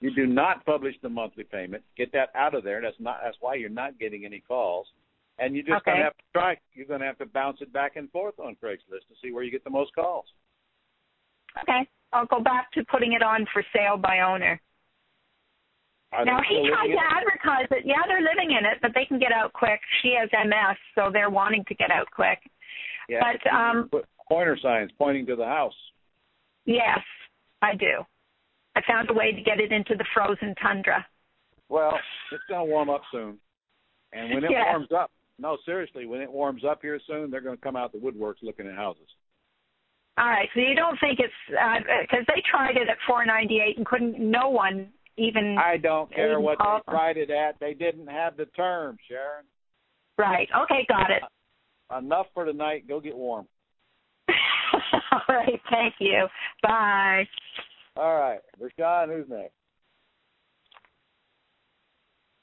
You 0.00 0.14
do 0.14 0.26
not 0.26 0.64
publish 0.64 0.94
the 1.02 1.08
monthly 1.10 1.44
payment. 1.44 1.82
Get 1.98 2.10
that 2.12 2.30
out 2.34 2.54
of 2.54 2.64
there. 2.64 2.80
That's 2.80 2.96
not. 2.98 3.20
That's 3.22 3.36
why 3.40 3.56
you're 3.56 3.68
not 3.68 3.98
getting 4.00 4.24
any 4.24 4.40
calls. 4.40 4.86
And 5.38 5.54
you 5.54 5.62
just 5.62 5.82
Okay. 5.82 5.92
gonna 5.92 6.04
have 6.04 6.16
to 6.16 6.24
try. 6.32 6.56
You're 6.72 6.86
gonna 6.86 7.04
have 7.04 7.18
to 7.18 7.26
bounce 7.26 7.60
it 7.60 7.72
back 7.74 7.96
and 7.96 8.10
forth 8.10 8.40
on 8.40 8.56
Craigslist 8.56 9.06
to 9.08 9.14
see 9.20 9.32
where 9.32 9.42
you 9.42 9.50
get 9.50 9.64
the 9.64 9.70
most 9.70 9.94
calls. 9.94 10.24
Okay. 11.60 11.86
I'll 12.14 12.26
go 12.26 12.40
back 12.40 12.72
to 12.72 12.84
putting 12.86 13.12
it 13.12 13.22
on 13.22 13.46
for 13.52 13.62
sale 13.74 13.98
by 13.98 14.20
owner. 14.20 14.58
Are 16.12 16.24
Now 16.24 16.40
he 16.48 16.68
tried 16.68 16.86
to 16.86 16.92
it? 16.92 16.98
advertise 16.98 17.68
it. 17.70 17.84
Yeah, 17.84 18.02
they're 18.08 18.22
living 18.22 18.50
in 18.52 18.64
it, 18.64 18.78
but 18.80 18.92
they 18.94 19.04
can 19.04 19.18
get 19.18 19.32
out 19.32 19.52
quick. 19.52 19.80
She 20.00 20.14
has 20.18 20.28
MS, 20.32 20.76
so 20.94 21.10
they're 21.10 21.30
wanting 21.30 21.64
to 21.66 21.74
get 21.74 21.90
out 21.90 22.10
quick. 22.10 22.38
Yeah, 23.08 23.20
but, 23.20 23.52
um, 23.52 23.90
pointer 24.28 24.58
signs 24.62 24.90
pointing 24.98 25.26
to 25.26 25.36
the 25.36 25.44
house. 25.44 25.74
Yes, 26.64 27.00
I 27.60 27.74
do. 27.74 28.02
I 28.76 28.80
found 28.86 29.10
a 29.10 29.14
way 29.14 29.32
to 29.32 29.42
get 29.42 29.60
it 29.60 29.72
into 29.72 29.94
the 29.96 30.04
frozen 30.14 30.54
tundra. 30.62 31.04
Well, 31.68 31.92
it's 32.32 32.42
gonna 32.48 32.64
warm 32.64 32.90
up 32.90 33.02
soon, 33.10 33.38
and 34.12 34.32
when 34.34 34.44
it 34.44 34.50
Yeah. 34.52 34.70
warms 34.72 34.92
up, 34.92 35.10
no, 35.38 35.56
seriously, 35.64 36.06
when 36.06 36.20
it 36.20 36.30
warms 36.30 36.64
up 36.64 36.80
here 36.82 37.00
soon, 37.06 37.30
they're 37.30 37.40
gonna 37.40 37.56
come 37.56 37.76
out 37.76 37.92
the 37.92 37.98
woodworks 37.98 38.42
looking 38.42 38.66
at 38.68 38.74
houses. 38.74 39.08
All 40.18 40.26
right, 40.28 40.48
so 40.54 40.60
you 40.60 40.74
don't 40.74 40.98
think 41.00 41.18
it's 41.20 41.32
uh, 41.50 41.78
uh, 41.78 41.78
because 42.02 42.24
they 42.28 42.42
tried 42.50 42.76
it 42.76 42.88
at 42.88 42.98
498 43.06 43.78
and 43.78 43.86
couldn't. 43.86 44.18
No 44.18 44.50
one 44.50 44.88
even. 45.16 45.56
I 45.58 45.78
don't 45.78 46.12
care 46.14 46.38
what 46.38 46.58
they 46.58 46.64
them. 46.64 46.80
tried 46.88 47.16
it 47.16 47.30
at. 47.30 47.58
They 47.60 47.72
didn't 47.74 48.08
have 48.08 48.36
the 48.36 48.44
term, 48.46 48.98
Sharon. 49.08 49.44
Right. 50.18 50.48
Okay, 50.64 50.84
got 50.88 51.10
it. 51.10 51.22
Uh, 51.92 51.98
enough 51.98 52.26
for 52.34 52.44
tonight. 52.44 52.86
Go 52.86 53.00
get 53.00 53.16
warm. 53.16 53.46
All 55.28 55.36
right. 55.36 55.60
Thank 55.70 55.94
you. 55.98 56.26
Bye. 56.62 57.24
All 57.96 58.14
right, 58.14 58.40
Rashawn, 58.58 59.08
who's 59.08 59.28
next? 59.28 59.52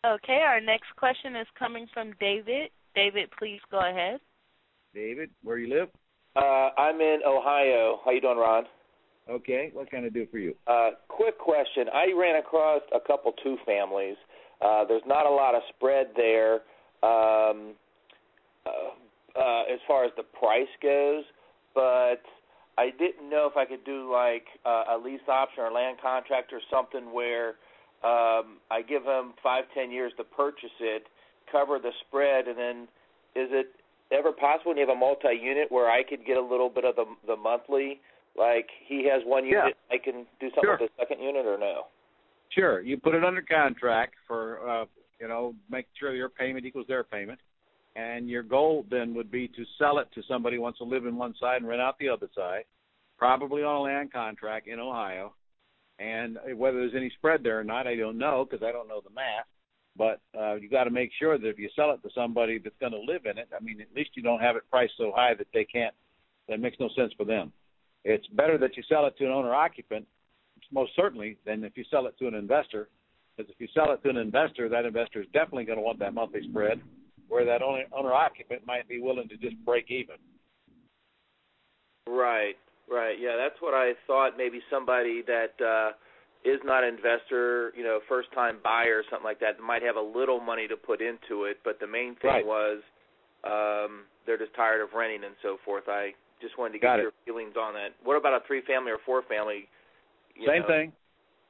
Okay, 0.05 0.43
our 0.47 0.61
next 0.61 0.95
question 0.95 1.35
is 1.35 1.47
coming 1.57 1.87
from 1.93 2.13
David. 2.19 2.69
David, 2.95 3.29
please 3.37 3.59
go 3.71 3.79
ahead. 3.79 4.19
David, 4.93 5.29
where 5.43 5.57
you 5.57 5.73
live? 5.73 5.89
Uh, 6.35 6.69
I'm 6.77 7.01
in 7.01 7.19
Ohio. 7.27 7.99
How 8.05 8.11
you 8.11 8.21
doing, 8.21 8.37
Ron? 8.37 8.65
Okay, 9.29 9.71
what 9.73 9.89
can 9.89 10.05
I 10.05 10.09
do 10.09 10.27
for 10.31 10.37
you? 10.37 10.55
Uh, 10.67 10.91
quick 11.07 11.37
question. 11.37 11.87
I 11.93 12.13
ran 12.17 12.37
across 12.37 12.81
a 12.95 12.99
couple 12.99 13.33
two 13.43 13.57
families. 13.65 14.15
Uh, 14.61 14.85
there's 14.85 15.03
not 15.05 15.25
a 15.25 15.29
lot 15.29 15.55
of 15.55 15.61
spread 15.75 16.07
there 16.15 16.55
um, 17.03 17.73
uh, 18.65 19.39
uh, 19.39 19.63
as 19.71 19.79
far 19.87 20.05
as 20.05 20.11
the 20.15 20.23
price 20.39 20.67
goes, 20.81 21.23
but 21.73 22.21
I 22.79 22.91
didn't 22.97 23.29
know 23.29 23.45
if 23.51 23.57
I 23.57 23.65
could 23.65 23.83
do 23.83 24.09
like 24.11 24.45
uh, 24.65 24.95
a 24.95 24.97
lease 24.97 25.19
option 25.27 25.63
or 25.63 25.67
a 25.67 25.73
land 25.73 25.97
contract 26.01 26.53
or 26.53 26.61
something 26.71 27.11
where 27.13 27.49
um, 28.07 28.63
I 28.71 28.81
give 28.87 29.03
them 29.03 29.33
five, 29.43 29.65
ten 29.73 29.91
years 29.91 30.13
to 30.15 30.23
purchase 30.23 30.71
it, 30.79 31.03
cover 31.51 31.77
the 31.77 31.91
spread, 32.07 32.47
and 32.47 32.57
then 32.57 32.77
is 33.35 33.49
it 33.51 33.75
ever 34.13 34.31
possible 34.31 34.71
when 34.71 34.77
you 34.77 34.87
have 34.87 34.95
a 34.95 34.99
multi-unit 34.99 35.69
where 35.69 35.91
I 35.91 36.03
could 36.03 36.25
get 36.25 36.37
a 36.37 36.41
little 36.41 36.69
bit 36.69 36.85
of 36.85 36.95
the 36.95 37.05
the 37.27 37.35
monthly? 37.35 37.99
Like 38.37 38.67
he 38.87 39.05
has 39.11 39.23
one 39.25 39.45
Yeah. 39.45 39.63
unit, 39.63 39.77
I 39.91 39.97
can 39.97 40.25
do 40.39 40.47
something 40.55 40.63
Sure. 40.63 40.77
with 40.79 40.91
the 40.95 41.01
second 41.03 41.21
unit, 41.21 41.45
or 41.45 41.57
no? 41.57 41.87
Sure, 42.49 42.79
you 42.79 42.95
put 42.97 43.13
it 43.13 43.25
under 43.25 43.41
contract 43.41 44.15
for 44.25 44.65
uh, 44.67 44.85
you 45.19 45.27
know, 45.27 45.53
make 45.69 45.85
sure 45.99 46.15
your 46.15 46.29
payment 46.29 46.65
equals 46.65 46.87
their 46.87 47.03
payment, 47.03 47.41
and 47.95 48.29
your 48.29 48.43
goal 48.43 48.85
then 48.89 49.13
would 49.15 49.31
be 49.31 49.47
to 49.47 49.65
sell 49.77 49.99
it 49.99 50.07
to 50.13 50.21
somebody 50.27 50.55
who 50.57 50.61
wants 50.61 50.79
to 50.79 50.85
live 50.85 51.05
in 51.05 51.15
one 51.15 51.33
side 51.39 51.57
and 51.57 51.67
rent 51.67 51.81
out 51.81 51.97
the 51.99 52.09
other 52.09 52.29
side, 52.35 52.63
probably 53.17 53.63
on 53.63 53.75
a 53.75 53.81
land 53.81 54.13
contract 54.13 54.67
in 54.67 54.79
Ohio. 54.79 55.33
And 55.97 56.37
whether 56.55 56.77
there's 56.77 56.95
any 56.95 57.11
spread 57.17 57.43
there 57.43 57.59
or 57.59 57.63
not, 57.63 57.87
I 57.87 57.95
don't 57.95 58.17
know 58.17 58.47
because 58.49 58.65
I 58.65 58.71
don't 58.71 58.87
know 58.87 59.01
the 59.01 59.13
math. 59.13 59.45
But 59.97 60.21
uh, 60.39 60.55
you 60.55 60.69
got 60.69 60.85
to 60.85 60.91
make 60.91 61.11
sure 61.19 61.37
that 61.37 61.47
if 61.47 61.59
you 61.59 61.69
sell 61.75 61.91
it 61.91 62.01
to 62.03 62.09
somebody 62.15 62.57
that's 62.57 62.75
going 62.79 62.93
to 62.93 62.99
live 62.99 63.25
in 63.25 63.37
it, 63.37 63.49
I 63.53 63.61
mean, 63.61 63.81
at 63.81 63.93
least 63.93 64.11
you 64.13 64.23
don't 64.23 64.39
have 64.39 64.55
it 64.55 64.63
priced 64.69 64.93
so 64.97 65.11
high 65.13 65.33
that 65.33 65.47
they 65.53 65.65
can't. 65.65 65.93
That 66.47 66.61
makes 66.61 66.77
no 66.79 66.89
sense 66.95 67.11
for 67.17 67.25
them. 67.25 67.51
It's 68.05 68.25
better 68.27 68.57
that 68.59 68.77
you 68.77 68.83
sell 68.87 69.05
it 69.07 69.17
to 69.17 69.25
an 69.25 69.31
owner 69.31 69.53
occupant, 69.53 70.07
most 70.71 70.91
certainly, 70.95 71.37
than 71.45 71.65
if 71.65 71.75
you 71.75 71.83
sell 71.91 72.07
it 72.07 72.17
to 72.19 72.27
an 72.27 72.33
investor. 72.33 72.87
Because 73.35 73.51
if 73.51 73.59
you 73.59 73.67
sell 73.73 73.91
it 73.91 74.01
to 74.03 74.09
an 74.09 74.17
investor, 74.17 74.69
that 74.69 74.85
investor 74.85 75.21
is 75.21 75.27
definitely 75.33 75.65
going 75.65 75.79
to 75.79 75.83
want 75.83 75.99
that 75.99 76.13
monthly 76.13 76.41
spread, 76.49 76.81
where 77.29 77.45
that 77.45 77.61
owner 77.61 77.83
owner 77.95 78.13
occupant 78.13 78.61
might 78.65 78.87
be 78.87 78.99
willing 78.99 79.29
to 79.29 79.37
just 79.37 79.55
break 79.63 79.85
even. 79.89 80.15
Right, 82.07 82.55
right. 82.91 83.15
Yeah, 83.19 83.37
that's 83.37 83.61
what 83.61 83.73
I 83.73 83.93
thought. 84.07 84.31
Maybe 84.37 84.59
somebody 84.69 85.21
that 85.27 85.53
uh, 85.63 85.91
is 86.43 86.59
not 86.63 86.83
an 86.83 86.95
investor, 86.95 87.71
you 87.77 87.83
know, 87.83 87.99
first 88.09 88.29
time 88.33 88.57
buyer 88.63 88.99
or 88.99 89.03
something 89.09 89.23
like 89.25 89.39
that, 89.39 89.59
might 89.59 89.83
have 89.83 89.95
a 89.95 90.01
little 90.01 90.39
money 90.39 90.67
to 90.67 90.75
put 90.75 91.01
into 91.01 91.45
it. 91.45 91.57
But 91.63 91.79
the 91.79 91.87
main 91.87 92.15
thing 92.15 92.31
Right. 92.31 92.45
was 92.45 92.81
um, 93.43 94.05
they're 94.25 94.37
just 94.37 94.53
tired 94.55 94.81
of 94.81 94.89
renting 94.95 95.23
and 95.23 95.35
so 95.41 95.57
forth. 95.63 95.83
I 95.87 96.13
just 96.41 96.57
wanted 96.57 96.73
to 96.73 96.79
get 96.79 96.87
Got 96.87 96.99
it. 96.99 97.03
your 97.03 97.13
feelings 97.25 97.55
on 97.59 97.73
that. 97.73 97.89
What 98.03 98.15
about 98.15 98.33
a 98.33 98.45
three 98.47 98.61
family 98.65 98.91
or 98.91 98.99
four 99.05 99.21
family? 99.23 99.67
Same 100.45 100.61
know? 100.61 100.67
thing, 100.67 100.93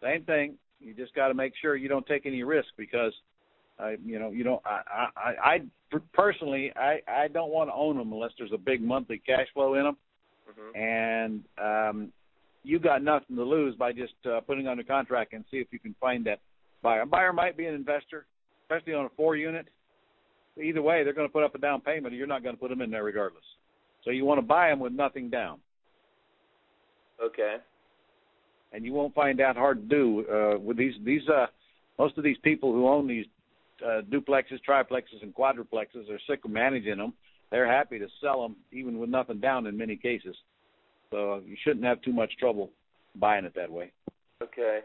same 0.03 0.23
thing. 0.23 0.55
You 0.79 0.93
just 0.93 1.13
got 1.13 1.27
to 1.27 1.33
make 1.33 1.53
sure 1.61 1.75
you 1.75 1.89
don't 1.89 2.05
take 2.05 2.25
any 2.25 2.43
risk 2.43 2.69
because, 2.77 3.13
I, 3.79 3.95
you 4.05 4.19
know, 4.19 4.31
you 4.31 4.43
don't. 4.43 4.61
I, 4.65 5.07
I, 5.15 5.33
I 5.43 5.61
personally, 6.13 6.71
I, 6.75 6.99
I 7.07 7.27
don't 7.29 7.51
want 7.51 7.69
to 7.69 7.73
own 7.73 7.97
them 7.97 8.11
unless 8.11 8.31
there's 8.37 8.51
a 8.53 8.57
big 8.57 8.81
monthly 8.81 9.19
cash 9.19 9.47
flow 9.53 9.75
in 9.75 9.83
them, 9.83 9.97
Mhm. 10.49 10.75
and 10.77 11.43
um, 11.57 12.11
you 12.63 12.79
got 12.79 13.01
nothing 13.03 13.35
to 13.35 13.43
lose 13.43 13.75
by 13.75 13.93
just 13.93 14.13
uh, 14.25 14.41
putting 14.41 14.67
under 14.67 14.83
contract 14.83 15.33
and 15.33 15.45
see 15.49 15.57
if 15.57 15.67
you 15.71 15.79
can 15.79 15.95
find 16.01 16.25
that 16.25 16.39
buyer. 16.81 17.01
A 17.01 17.05
buyer 17.05 17.31
might 17.31 17.55
be 17.55 17.65
an 17.67 17.73
investor, 17.73 18.25
especially 18.63 18.93
on 18.93 19.05
a 19.05 19.09
four 19.15 19.35
unit. 19.35 19.67
Either 20.61 20.81
way, 20.81 21.03
they're 21.03 21.13
going 21.13 21.27
to 21.27 21.31
put 21.31 21.43
up 21.43 21.55
a 21.55 21.57
down 21.59 21.79
payment, 21.79 22.13
or 22.13 22.17
you're 22.17 22.27
not 22.27 22.43
going 22.43 22.55
to 22.55 22.59
put 22.59 22.69
them 22.69 22.81
in 22.81 22.91
there 22.91 23.03
regardless. 23.03 23.43
So 24.03 24.11
you 24.11 24.25
want 24.25 24.39
to 24.39 24.45
buy 24.45 24.69
them 24.69 24.79
with 24.79 24.91
nothing 24.93 25.29
down. 25.29 25.59
Okay. 27.23 27.57
and 28.71 28.85
you 28.85 28.93
won't 28.93 29.13
find 29.15 29.39
that 29.39 29.55
hard 29.57 29.81
to 29.81 29.95
do 29.95 30.25
uh, 30.31 30.57
with 30.59 30.77
these 30.77 30.93
these 31.03 31.27
uh 31.27 31.47
most 31.97 32.17
of 32.17 32.23
these 32.23 32.37
people 32.43 32.71
who 32.71 32.87
own 32.87 33.07
these 33.07 33.25
uh, 33.85 34.01
duplexes, 34.11 34.59
triplexes, 34.67 35.21
and 35.21 35.33
quadruplexes. 35.33 36.07
They're 36.07 36.21
sick 36.27 36.45
of 36.45 36.51
managing 36.51 36.97
them. 36.97 37.13
They're 37.51 37.67
happy 37.67 37.99
to 37.99 38.07
sell 38.21 38.41
them 38.41 38.55
even 38.71 38.99
with 38.99 39.09
nothing 39.09 39.39
down 39.39 39.67
in 39.67 39.77
many 39.77 39.95
cases. 39.95 40.35
So 41.11 41.41
you 41.45 41.55
shouldn't 41.63 41.85
have 41.85 42.01
too 42.01 42.13
much 42.13 42.31
trouble 42.39 42.69
buying 43.15 43.45
it 43.45 43.53
that 43.55 43.71
way. 43.71 43.91
Okay. 44.43 44.79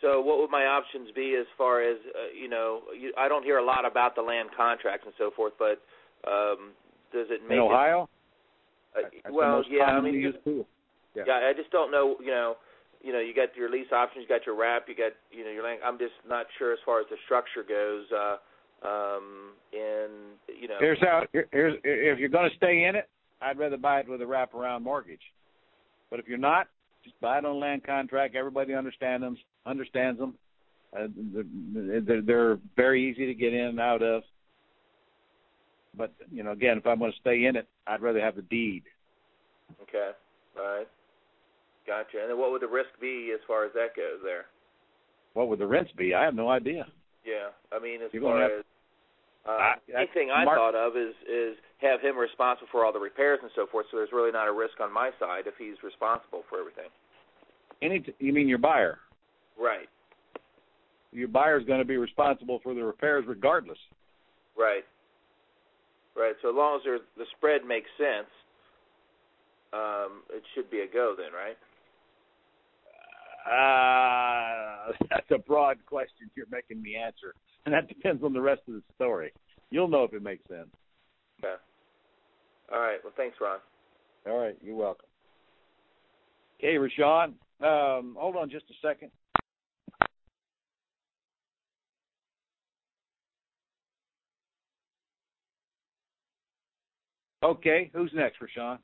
So 0.00 0.20
what 0.20 0.38
would 0.38 0.50
my 0.50 0.64
options 0.64 1.08
be 1.14 1.36
as 1.40 1.46
far 1.56 1.80
as 1.80 1.96
uh, 2.08 2.34
you 2.38 2.48
know? 2.48 2.82
You, 2.98 3.12
I 3.16 3.28
don't 3.28 3.44
hear 3.44 3.58
a 3.58 3.64
lot 3.64 3.86
about 3.86 4.14
the 4.14 4.22
land 4.22 4.50
contracts 4.56 5.04
and 5.06 5.14
so 5.16 5.30
forth, 5.34 5.54
but 5.58 5.80
um, 6.28 6.72
does 7.12 7.28
it 7.30 7.40
make 7.48 7.56
in 7.56 7.58
Ohio, 7.58 8.08
It, 8.96 9.22
uh, 9.24 9.30
well, 9.32 9.62
yeah. 9.70 9.84
I 9.84 10.00
mean. 10.00 10.32
Yeah. 11.14 11.22
yeah. 11.26 11.48
I 11.48 11.52
just 11.56 11.70
don't 11.70 11.90
know. 11.90 12.16
You 12.20 12.30
know, 12.30 12.56
you 13.02 13.12
know, 13.12 13.20
you 13.20 13.34
got 13.34 13.54
your 13.56 13.70
lease 13.70 13.90
options, 13.92 14.22
you 14.22 14.28
got 14.28 14.46
your 14.46 14.56
wrap, 14.56 14.84
you 14.88 14.94
got 14.94 15.12
you 15.30 15.44
know 15.44 15.50
your 15.50 15.64
land. 15.64 15.80
I'm 15.84 15.98
just 15.98 16.14
not 16.28 16.46
sure 16.58 16.72
as 16.72 16.78
far 16.84 17.00
as 17.00 17.06
the 17.10 17.16
structure 17.24 17.64
goes. 17.66 18.06
Uh, 18.10 18.36
um, 18.86 19.52
and 19.72 20.38
you 20.60 20.68
know, 20.68 20.76
Here's 20.78 21.00
how. 21.00 21.24
Here's 21.32 21.78
if 21.84 22.18
you're 22.18 22.28
going 22.28 22.48
to 22.48 22.56
stay 22.56 22.84
in 22.84 22.94
it, 22.96 23.08
I'd 23.40 23.58
rather 23.58 23.76
buy 23.76 24.00
it 24.00 24.08
with 24.08 24.22
a 24.22 24.24
wraparound 24.24 24.82
mortgage. 24.82 25.20
But 26.10 26.20
if 26.20 26.28
you're 26.28 26.38
not, 26.38 26.68
just 27.02 27.20
buy 27.20 27.38
it 27.38 27.44
on 27.44 27.58
land 27.58 27.84
contract. 27.84 28.36
Everybody 28.36 28.74
understands 28.74 29.24
them. 29.24 29.36
Understands 29.66 30.18
them. 30.18 30.34
Uh, 30.96 31.06
they're, 32.06 32.20
they're 32.20 32.58
very 32.76 33.10
easy 33.10 33.26
to 33.26 33.34
get 33.34 33.54
in 33.54 33.66
and 33.66 33.80
out 33.80 34.02
of. 34.02 34.22
But 35.96 36.12
you 36.30 36.42
know, 36.42 36.52
again, 36.52 36.78
if 36.78 36.86
I'm 36.86 36.98
going 36.98 37.12
to 37.12 37.18
stay 37.18 37.44
in 37.46 37.56
it, 37.56 37.66
I'd 37.86 38.00
rather 38.00 38.20
have 38.20 38.36
the 38.36 38.42
deed. 38.42 38.82
okay, 39.82 40.10
all 40.58 40.64
right, 40.78 40.88
gotcha. 41.92 42.20
And 42.20 42.30
then 42.30 42.38
what 42.38 42.50
would 42.52 42.62
the 42.62 42.68
risk 42.72 42.90
be 43.00 43.32
as 43.34 43.40
far 43.46 43.64
as 43.64 43.72
that 43.74 43.94
goes 43.96 44.20
there? 44.24 44.46
What 45.34 45.48
would 45.48 45.58
the 45.58 45.66
rents 45.66 45.92
be? 45.96 46.14
I 46.14 46.24
have 46.24 46.34
no 46.34 46.48
idea. 46.48 46.86
Yeah, 47.24 47.52
I 47.72 47.78
mean, 47.78 48.02
as 48.02 48.10
You're 48.12 48.22
far 48.22 48.40
have- 48.40 48.50
as 48.50 48.64
uh, 49.46 49.50
I- 49.50 49.76
I- 49.94 50.02
anything 50.02 50.30
I 50.30 50.44
Mark- 50.44 50.58
thought 50.58 50.74
of 50.74 50.96
is 50.96 51.14
is 51.26 51.56
have 51.78 52.00
him 52.00 52.16
responsible 52.16 52.68
for 52.70 52.84
all 52.84 52.92
the 52.92 52.98
repairs 53.00 53.40
and 53.42 53.50
so 53.54 53.66
forth. 53.66 53.86
So 53.90 53.96
there's 53.96 54.12
really 54.12 54.30
not 54.32 54.46
a 54.48 54.52
risk 54.52 54.80
on 54.80 54.92
my 54.92 55.10
side 55.18 55.46
if 55.46 55.56
he's 55.56 55.82
responsible 55.82 56.44
for 56.48 56.58
everything. 56.60 56.90
Any, 57.82 58.00
t- 58.00 58.14
you 58.20 58.32
mean 58.32 58.48
your 58.48 58.58
buyer? 58.58 58.98
Right, 59.58 59.88
Your 61.12 61.28
buyer 61.28 61.58
is 61.58 61.66
going 61.66 61.80
to 61.80 61.84
be 61.84 61.96
responsible 61.98 62.58
for 62.60 62.72
the 62.74 62.82
repairs 62.84 63.26
regardless. 63.26 63.78
right, 64.56 64.84
right. 66.14 66.34
So 66.40 66.48
as 66.50 66.54
long 66.54 66.76
as 66.80 67.00
the 67.16 67.26
spread 67.36 67.64
makes 67.66 67.90
sense, 67.98 68.28
um, 69.72 70.22
it 70.30 70.42
should 70.54 70.70
be 70.70 70.80
a 70.80 70.86
go 70.86 71.14
then, 71.16 71.32
right? 71.32 71.58
Uh, 73.46 74.92
that's 75.10 75.30
a 75.30 75.38
broad 75.38 75.78
question 75.86 76.30
you're 76.34 76.46
making 76.50 76.82
me 76.82 76.96
answer, 76.96 77.34
and 77.64 77.74
that 77.74 77.88
depends 77.88 78.22
on 78.22 78.32
the 78.32 78.40
rest 78.40 78.62
of 78.68 78.74
the 78.74 78.82
story. 78.94 79.32
You'll 79.70 79.88
know 79.88 80.04
if 80.04 80.12
it 80.12 80.22
makes 80.22 80.46
sense. 80.48 80.68
Yeah. 81.42 81.56
All 82.72 82.80
right. 82.80 82.98
Well, 83.02 83.12
thanks, 83.16 83.36
Ron. 83.40 83.58
All 84.26 84.38
right. 84.38 84.56
You're 84.62 84.76
welcome. 84.76 85.06
Okay, 86.58 86.76
Rashawn. 86.76 87.34
Um, 87.60 88.16
hold 88.18 88.36
on 88.36 88.50
just 88.50 88.64
a 88.70 88.86
second. 88.86 89.10
Okay, 97.42 97.90
who's 97.92 98.12
next, 98.14 98.38
Rashawn? 98.40 98.78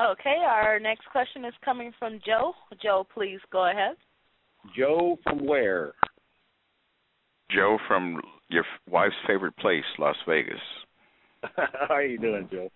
Okay, 0.00 0.36
our 0.46 0.78
next 0.78 1.06
question 1.10 1.44
is 1.44 1.54
coming 1.64 1.92
from 1.98 2.20
Joe. 2.24 2.52
Joe, 2.80 3.04
please 3.12 3.40
go 3.50 3.68
ahead. 3.68 3.96
Joe 4.76 5.18
from 5.24 5.44
where? 5.44 5.92
Joe 7.50 7.78
from 7.88 8.20
your 8.48 8.64
wife's 8.88 9.16
favorite 9.26 9.56
place, 9.56 9.84
Las 9.98 10.16
Vegas. 10.26 10.60
How 11.56 11.94
are 11.94 12.04
you 12.04 12.18
doing, 12.18 12.48
Joe? 12.50 12.70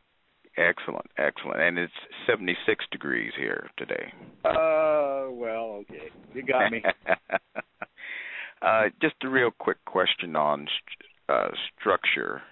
Excellent, 0.56 1.06
excellent. 1.16 1.60
And 1.60 1.78
it's 1.78 1.92
76 2.26 2.84
degrees 2.90 3.32
here 3.38 3.70
today. 3.78 4.12
Uh, 4.44 5.30
well, 5.30 5.82
okay. 5.82 6.10
You 6.34 6.42
got 6.42 6.72
me. 6.72 6.82
uh, 8.62 8.82
just 9.00 9.14
a 9.22 9.28
real 9.28 9.50
quick 9.58 9.82
question 9.86 10.34
on 10.34 10.66
uh, 11.28 11.48
structure, 11.78 12.42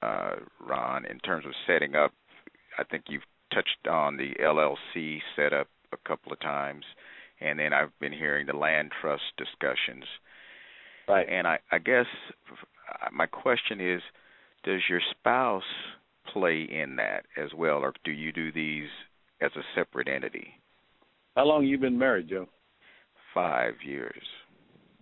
uh, 0.00 0.36
Ron, 0.60 1.06
in 1.06 1.18
terms 1.18 1.44
of 1.44 1.52
setting 1.66 1.96
up. 1.96 2.12
I 2.78 2.84
think 2.84 3.04
you've 3.08 3.22
touched 3.54 3.86
on 3.88 4.16
the 4.16 4.32
LLC 4.40 5.18
setup 5.36 5.68
a 5.92 6.08
couple 6.08 6.32
of 6.32 6.40
times, 6.40 6.84
and 7.40 7.58
then 7.58 7.72
I've 7.72 7.96
been 8.00 8.12
hearing 8.12 8.46
the 8.46 8.56
land 8.56 8.92
trust 9.00 9.22
discussions. 9.36 10.04
Right. 11.08 11.26
And 11.28 11.46
I, 11.46 11.58
I 11.70 11.78
guess 11.78 12.06
my 13.12 13.26
question 13.26 13.80
is, 13.80 14.00
does 14.64 14.80
your 14.88 15.00
spouse 15.10 15.62
play 16.32 16.62
in 16.70 16.96
that 16.96 17.24
as 17.36 17.50
well, 17.56 17.78
or 17.78 17.92
do 18.04 18.12
you 18.12 18.32
do 18.32 18.52
these 18.52 18.88
as 19.40 19.50
a 19.56 19.62
separate 19.74 20.08
entity? 20.08 20.48
How 21.36 21.44
long 21.44 21.64
you 21.64 21.78
been 21.78 21.98
married, 21.98 22.28
Joe? 22.28 22.46
Five 23.34 23.74
years. 23.84 24.22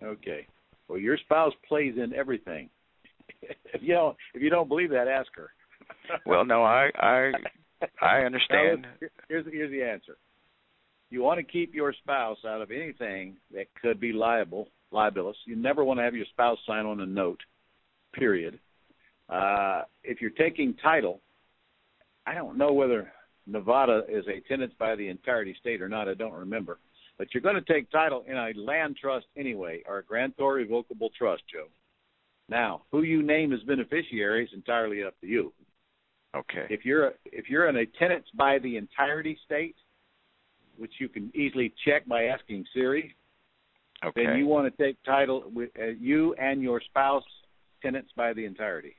Okay. 0.01 0.47
Well, 0.87 0.97
your 0.97 1.17
spouse 1.17 1.53
plays 1.67 1.95
in 1.97 2.13
everything. 2.13 2.69
if 3.41 3.81
you 3.81 3.93
don't, 3.93 4.17
if 4.33 4.41
you 4.41 4.49
don't 4.49 4.67
believe 4.67 4.89
that, 4.91 5.07
ask 5.07 5.29
her. 5.35 5.49
well, 6.25 6.45
no, 6.45 6.63
I, 6.63 6.89
I, 6.95 7.31
I 8.01 8.21
understand. 8.21 8.87
Here's 9.29 9.45
here's 9.51 9.71
the 9.71 9.83
answer. 9.83 10.17
You 11.09 11.21
want 11.21 11.39
to 11.39 11.43
keep 11.43 11.75
your 11.75 11.93
spouse 11.93 12.37
out 12.47 12.61
of 12.61 12.71
anything 12.71 13.35
that 13.53 13.67
could 13.81 13.99
be 13.99 14.13
liable, 14.13 14.69
libelous. 14.91 15.35
You 15.45 15.55
never 15.55 15.83
want 15.83 15.99
to 15.99 16.03
have 16.03 16.15
your 16.15 16.25
spouse 16.31 16.57
sign 16.65 16.85
on 16.85 17.01
a 17.01 17.05
note. 17.05 17.41
Period. 18.13 18.59
Uh, 19.29 19.83
if 20.03 20.21
you're 20.21 20.29
taking 20.31 20.73
title, 20.75 21.21
I 22.25 22.33
don't 22.33 22.57
know 22.57 22.73
whether 22.73 23.11
Nevada 23.45 24.03
is 24.09 24.25
a 24.27 24.41
tenant 24.47 24.77
by 24.77 24.95
the 24.95 25.07
entirety 25.07 25.55
state 25.59 25.81
or 25.81 25.89
not. 25.89 26.07
I 26.07 26.13
don't 26.13 26.33
remember. 26.33 26.79
But 27.17 27.33
you're 27.33 27.41
going 27.41 27.55
to 27.55 27.73
take 27.73 27.91
title 27.91 28.23
in 28.27 28.37
a 28.37 28.51
land 28.55 28.97
trust 28.99 29.27
anyway, 29.37 29.83
or 29.87 29.99
a 29.99 30.03
grantor 30.03 30.53
revocable 30.53 31.09
trust, 31.17 31.43
Joe. 31.51 31.67
Now, 32.49 32.83
who 32.91 33.03
you 33.03 33.21
name 33.21 33.53
as 33.53 33.61
beneficiary 33.61 34.45
is 34.45 34.49
entirely 34.53 35.03
up 35.03 35.19
to 35.21 35.27
you. 35.27 35.53
Okay. 36.35 36.65
If 36.69 36.85
you're 36.85 37.13
if 37.25 37.49
you're 37.49 37.67
in 37.67 37.77
a 37.77 37.85
tenants 37.85 38.29
by 38.35 38.59
the 38.59 38.77
entirety 38.77 39.37
state, 39.45 39.75
which 40.77 40.93
you 40.99 41.09
can 41.09 41.31
easily 41.35 41.73
check 41.85 42.07
by 42.07 42.25
asking 42.25 42.65
Siri, 42.73 43.15
okay. 44.05 44.25
then 44.25 44.37
you 44.37 44.47
want 44.47 44.73
to 44.73 44.83
take 44.83 45.01
title 45.03 45.43
with 45.53 45.69
uh, 45.79 45.87
you 45.99 46.33
and 46.35 46.61
your 46.61 46.81
spouse 46.81 47.23
tenants 47.81 48.11
by 48.15 48.33
the 48.33 48.45
entirety. 48.45 48.95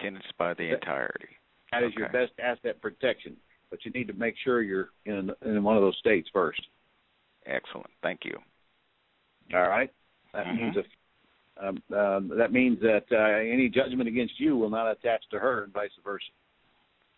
Tenants 0.00 0.26
by 0.36 0.54
the 0.54 0.72
entirety. 0.74 1.28
That 1.70 1.84
is 1.84 1.90
okay. 1.90 1.98
your 1.98 2.08
best 2.08 2.32
asset 2.42 2.80
protection, 2.82 3.36
but 3.70 3.84
you 3.84 3.92
need 3.92 4.08
to 4.08 4.14
make 4.14 4.34
sure 4.42 4.62
you're 4.62 4.90
in 5.06 5.30
in 5.44 5.62
one 5.62 5.76
of 5.76 5.82
those 5.82 5.96
states 5.98 6.28
first. 6.32 6.60
Excellent. 7.46 7.90
Thank 8.02 8.20
you. 8.24 8.36
All 9.54 9.68
right. 9.68 9.90
That 10.32 10.46
mm-hmm. 10.46 10.56
means 10.56 10.76
if 10.76 10.86
um, 11.62 11.82
uh, 11.94 12.20
that 12.36 12.52
means 12.52 12.80
that 12.80 13.04
uh, 13.12 13.52
any 13.52 13.68
judgment 13.68 14.08
against 14.08 14.38
you 14.38 14.56
will 14.56 14.70
not 14.70 14.90
attach 14.90 15.22
to 15.30 15.38
her, 15.38 15.64
and 15.64 15.72
vice 15.72 15.90
versa. 16.04 16.24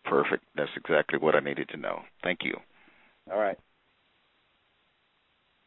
Perfect. 0.05 0.43
That's 0.55 0.69
exactly 0.75 1.19
what 1.19 1.35
I 1.35 1.39
needed 1.39 1.69
to 1.69 1.77
know. 1.77 2.01
Thank 2.23 2.39
you. 2.43 2.55
All 3.31 3.39
right. 3.39 3.57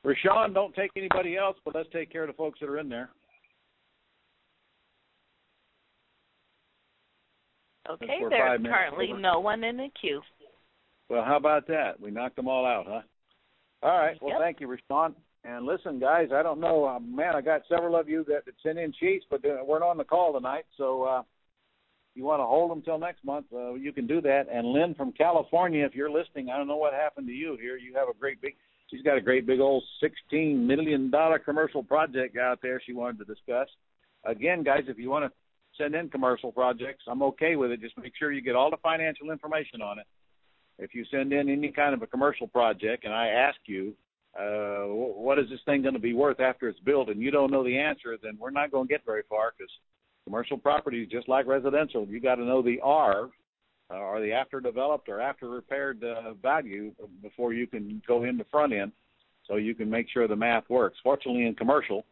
Rashawn, 0.05 0.55
don't 0.55 0.75
take 0.75 0.91
anybody 0.95 1.37
else, 1.37 1.57
but 1.65 1.75
let's 1.75 1.89
take 1.93 2.13
care 2.13 2.23
of 2.23 2.29
the 2.29 2.35
folks 2.35 2.61
that 2.61 2.69
are 2.69 2.79
in 2.79 2.89
there. 2.89 3.11
Okay, 7.89 8.07
there's 8.29 8.61
currently 8.63 9.13
no 9.13 9.41
one 9.41 9.65
in 9.65 9.77
the 9.77 9.89
queue. 10.01 10.21
Well, 11.09 11.25
how 11.25 11.37
about 11.37 11.67
that? 11.69 12.01
We 12.01 12.11
knocked 12.11 12.37
them 12.37 12.49
all 12.49 12.67
out, 12.67 12.85
huh? 12.89 13.01
All 13.83 13.99
right. 13.99 14.21
Well, 14.21 14.33
yep. 14.33 14.41
thank 14.41 14.61
you, 14.61 14.69
Rashawn. 14.69 15.15
And 15.47 15.65
listen, 15.65 16.01
guys, 16.01 16.31
I 16.35 16.43
don't 16.43 16.61
know, 16.61 16.87
uh, 16.87 16.99
man. 16.99 17.37
I 17.37 17.41
got 17.41 17.63
several 17.69 17.95
of 17.95 18.09
you 18.09 18.25
that, 18.27 18.45
that 18.47 18.55
sent 18.65 18.79
in 18.79 18.93
sheets, 18.99 19.25
but 19.31 19.45
uh, 19.45 19.65
weren't 19.65 19.85
on 19.85 19.97
the 19.97 20.05
call 20.05 20.33
tonight. 20.33 20.65
So, 20.77 21.05
uh, 21.05 21.23
you 22.17 22.25
want 22.25 22.41
to 22.41 22.47
hold 22.47 22.71
them 22.71 22.83
till 22.83 22.99
next 22.99 23.25
month? 23.25 23.47
Uh, 23.55 23.75
you 23.75 23.93
can 23.93 24.07
do 24.07 24.21
that. 24.23 24.47
And 24.51 24.67
Lynn 24.67 24.95
from 24.95 25.13
California, 25.13 25.85
if 25.85 25.95
you're 25.95 26.11
listening, 26.11 26.49
I 26.49 26.57
don't 26.57 26.67
know 26.67 26.79
what 26.79 26.95
happened 26.95 27.29
to 27.29 27.33
you 27.33 27.57
here. 27.61 27.77
You 27.77 27.95
have 27.95 28.09
a 28.09 28.19
great 28.19 28.41
big. 28.41 28.57
She's 28.91 29.03
got 29.03 29.19
a 29.19 29.21
great 29.21 29.47
big 29.47 29.61
old 29.61 29.85
sixteen 30.01 30.67
million 30.67 31.11
dollar 31.11 31.39
commercial 31.39 31.83
project 31.83 32.39
out 32.39 32.61
there. 32.63 32.81
She 32.85 32.95
wanted 32.95 33.19
to 33.19 33.25
discuss. 33.27 33.69
Again, 34.25 34.63
guys, 34.63 34.85
if 34.89 34.99
you 34.99 35.11
want 35.11 35.27
to 35.27 35.33
send 35.77 35.95
in 35.95 36.09
commercial 36.09 36.51
projects, 36.53 37.05
I'm 37.07 37.23
okay 37.23 37.57
with 37.57 37.71
it. 37.71 37.83
Just 37.83 37.99
make 37.99 38.15
sure 38.19 38.33
you 38.33 38.41
get 38.41 38.57
all 38.57 38.71
the 38.71 38.79
financial 38.79 39.31
information 39.31 39.83
on 39.83 39.99
it. 39.99 40.07
If 40.79 40.95
you 40.95 41.05
send 41.11 41.33
in 41.33 41.51
any 41.51 41.71
kind 41.71 41.95
of 41.95 42.03
a 42.03 42.07
commercial 42.07 42.49
project, 42.49 43.05
and 43.05 43.13
I 43.13 43.29
ask 43.29 43.59
you 43.67 43.95
uh, 44.39 44.85
what 44.87 45.39
is 45.39 45.49
this 45.49 45.61
thing 45.65 45.83
going 45.83 45.95
to 45.95 46.01
be 46.01 46.13
worth 46.13 46.41
after 46.41 46.69
it's 46.69 46.81
built, 46.81 47.09
and 47.09 47.21
you 47.21 47.31
don't 47.31 47.51
know 47.51 47.65
the 47.65 47.79
answer, 47.79 48.17
then 48.23 48.37
we're 48.39 48.51
not 48.51 48.71
going 48.71 48.87
to 48.87 48.93
get 48.93 49.05
very 49.05 49.23
far 49.29 49.53
because 49.57 49.71
commercial 50.25 50.59
property 50.59 51.03
is 51.03 51.09
just 51.09 51.29
like 51.29 51.47
residential. 51.47 52.07
You 52.07 52.21
got 52.21 52.35
to 52.37 52.45
know 52.45 52.63
the 52.63 52.79
R, 52.83 53.31
uh, 53.91 53.95
or 53.95 54.21
the 54.21 54.33
after 54.33 54.61
developed 54.61 55.09
or 55.09 55.21
after 55.21 55.49
repaired 55.49 56.03
uh, 56.05 56.35
value 56.35 56.93
before 57.23 57.53
you 57.53 57.67
can 57.67 58.03
go 58.07 58.25
in 58.25 58.37
the 58.37 58.45
front 58.51 58.73
end, 58.73 58.93
so 59.47 59.57
you 59.57 59.75
can 59.75 59.89
make 59.89 60.07
sure 60.13 60.27
the 60.27 60.37
math 60.37 60.69
works. 60.69 60.99
Fortunately, 61.03 61.47
in 61.47 61.55
commercial, 61.55 62.05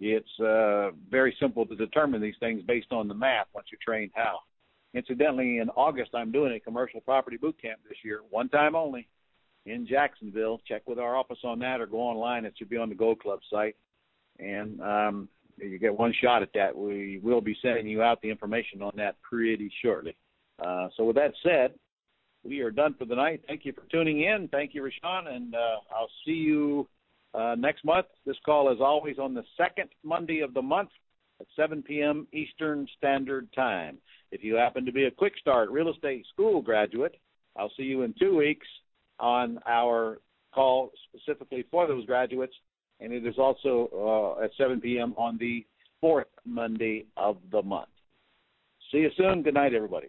it's 0.00 0.40
uh, 0.40 0.90
very 1.10 1.34
simple 1.40 1.64
to 1.66 1.76
determine 1.76 2.20
these 2.20 2.34
things 2.40 2.62
based 2.66 2.92
on 2.92 3.08
the 3.08 3.14
math 3.14 3.46
once 3.54 3.68
you're 3.70 3.78
trained 3.84 4.10
how. 4.14 4.40
Incidentally, 4.92 5.58
in 5.58 5.70
August, 5.70 6.10
I'm 6.14 6.30
doing 6.30 6.52
a 6.52 6.60
commercial 6.60 7.00
property 7.00 7.36
boot 7.36 7.56
camp 7.60 7.80
this 7.88 7.98
year, 8.04 8.20
one 8.30 8.48
time 8.48 8.76
only 8.76 9.08
in 9.66 9.86
Jacksonville. 9.86 10.60
Check 10.66 10.82
with 10.86 10.98
our 10.98 11.16
office 11.16 11.38
on 11.44 11.58
that 11.60 11.80
or 11.80 11.86
go 11.86 11.98
online. 11.98 12.44
It 12.44 12.54
should 12.58 12.68
be 12.68 12.76
on 12.76 12.88
the 12.88 12.94
Gold 12.94 13.20
Club 13.20 13.40
site. 13.50 13.76
And 14.38 14.80
um, 14.80 15.28
you 15.58 15.78
get 15.78 15.96
one 15.96 16.12
shot 16.22 16.42
at 16.42 16.50
that. 16.54 16.76
We 16.76 17.20
will 17.22 17.40
be 17.40 17.56
sending 17.62 17.86
you 17.86 18.02
out 18.02 18.20
the 18.22 18.30
information 18.30 18.82
on 18.82 18.92
that 18.96 19.20
pretty 19.22 19.70
shortly. 19.82 20.16
Uh, 20.64 20.88
so, 20.96 21.04
with 21.04 21.16
that 21.16 21.32
said, 21.42 21.72
we 22.44 22.60
are 22.60 22.70
done 22.70 22.94
for 22.98 23.04
the 23.04 23.14
night. 23.14 23.42
Thank 23.46 23.64
you 23.64 23.72
for 23.72 23.82
tuning 23.90 24.22
in. 24.22 24.48
Thank 24.48 24.74
you, 24.74 24.82
Rashawn, 24.82 25.28
and 25.28 25.54
uh, 25.54 25.76
I'll 25.94 26.10
see 26.24 26.32
you 26.32 26.88
uh, 27.32 27.54
next 27.58 27.84
month. 27.84 28.06
This 28.26 28.36
call 28.44 28.72
is 28.72 28.78
always 28.80 29.18
on 29.18 29.34
the 29.34 29.44
second 29.56 29.88
Monday 30.04 30.40
of 30.40 30.54
the 30.54 30.62
month 30.62 30.90
at 31.40 31.46
7 31.56 31.82
p.m. 31.82 32.28
Eastern 32.32 32.86
Standard 32.96 33.48
Time. 33.54 33.98
If 34.30 34.44
you 34.44 34.54
happen 34.56 34.84
to 34.84 34.92
be 34.92 35.04
a 35.04 35.10
quick 35.10 35.34
start 35.40 35.70
real 35.70 35.90
estate 35.90 36.24
school 36.32 36.60
graduate, 36.60 37.16
I'll 37.56 37.72
see 37.76 37.84
you 37.84 38.02
in 38.02 38.14
two 38.18 38.36
weeks 38.36 38.66
on 39.18 39.58
our 39.66 40.18
call 40.54 40.90
specifically 41.08 41.64
for 41.70 41.86
those 41.86 42.06
graduates, 42.06 42.54
and 43.00 43.12
it 43.12 43.26
is 43.26 43.34
also 43.38 44.36
uh, 44.40 44.44
at 44.44 44.50
7 44.56 44.80
p.m. 44.80 45.14
on 45.16 45.36
the 45.38 45.66
fourth 46.00 46.26
Monday 46.44 47.06
of 47.16 47.36
the 47.50 47.62
month. 47.62 47.88
See 48.92 48.98
you 48.98 49.10
soon. 49.16 49.42
Good 49.42 49.54
night, 49.54 49.74
everybody. 49.74 50.08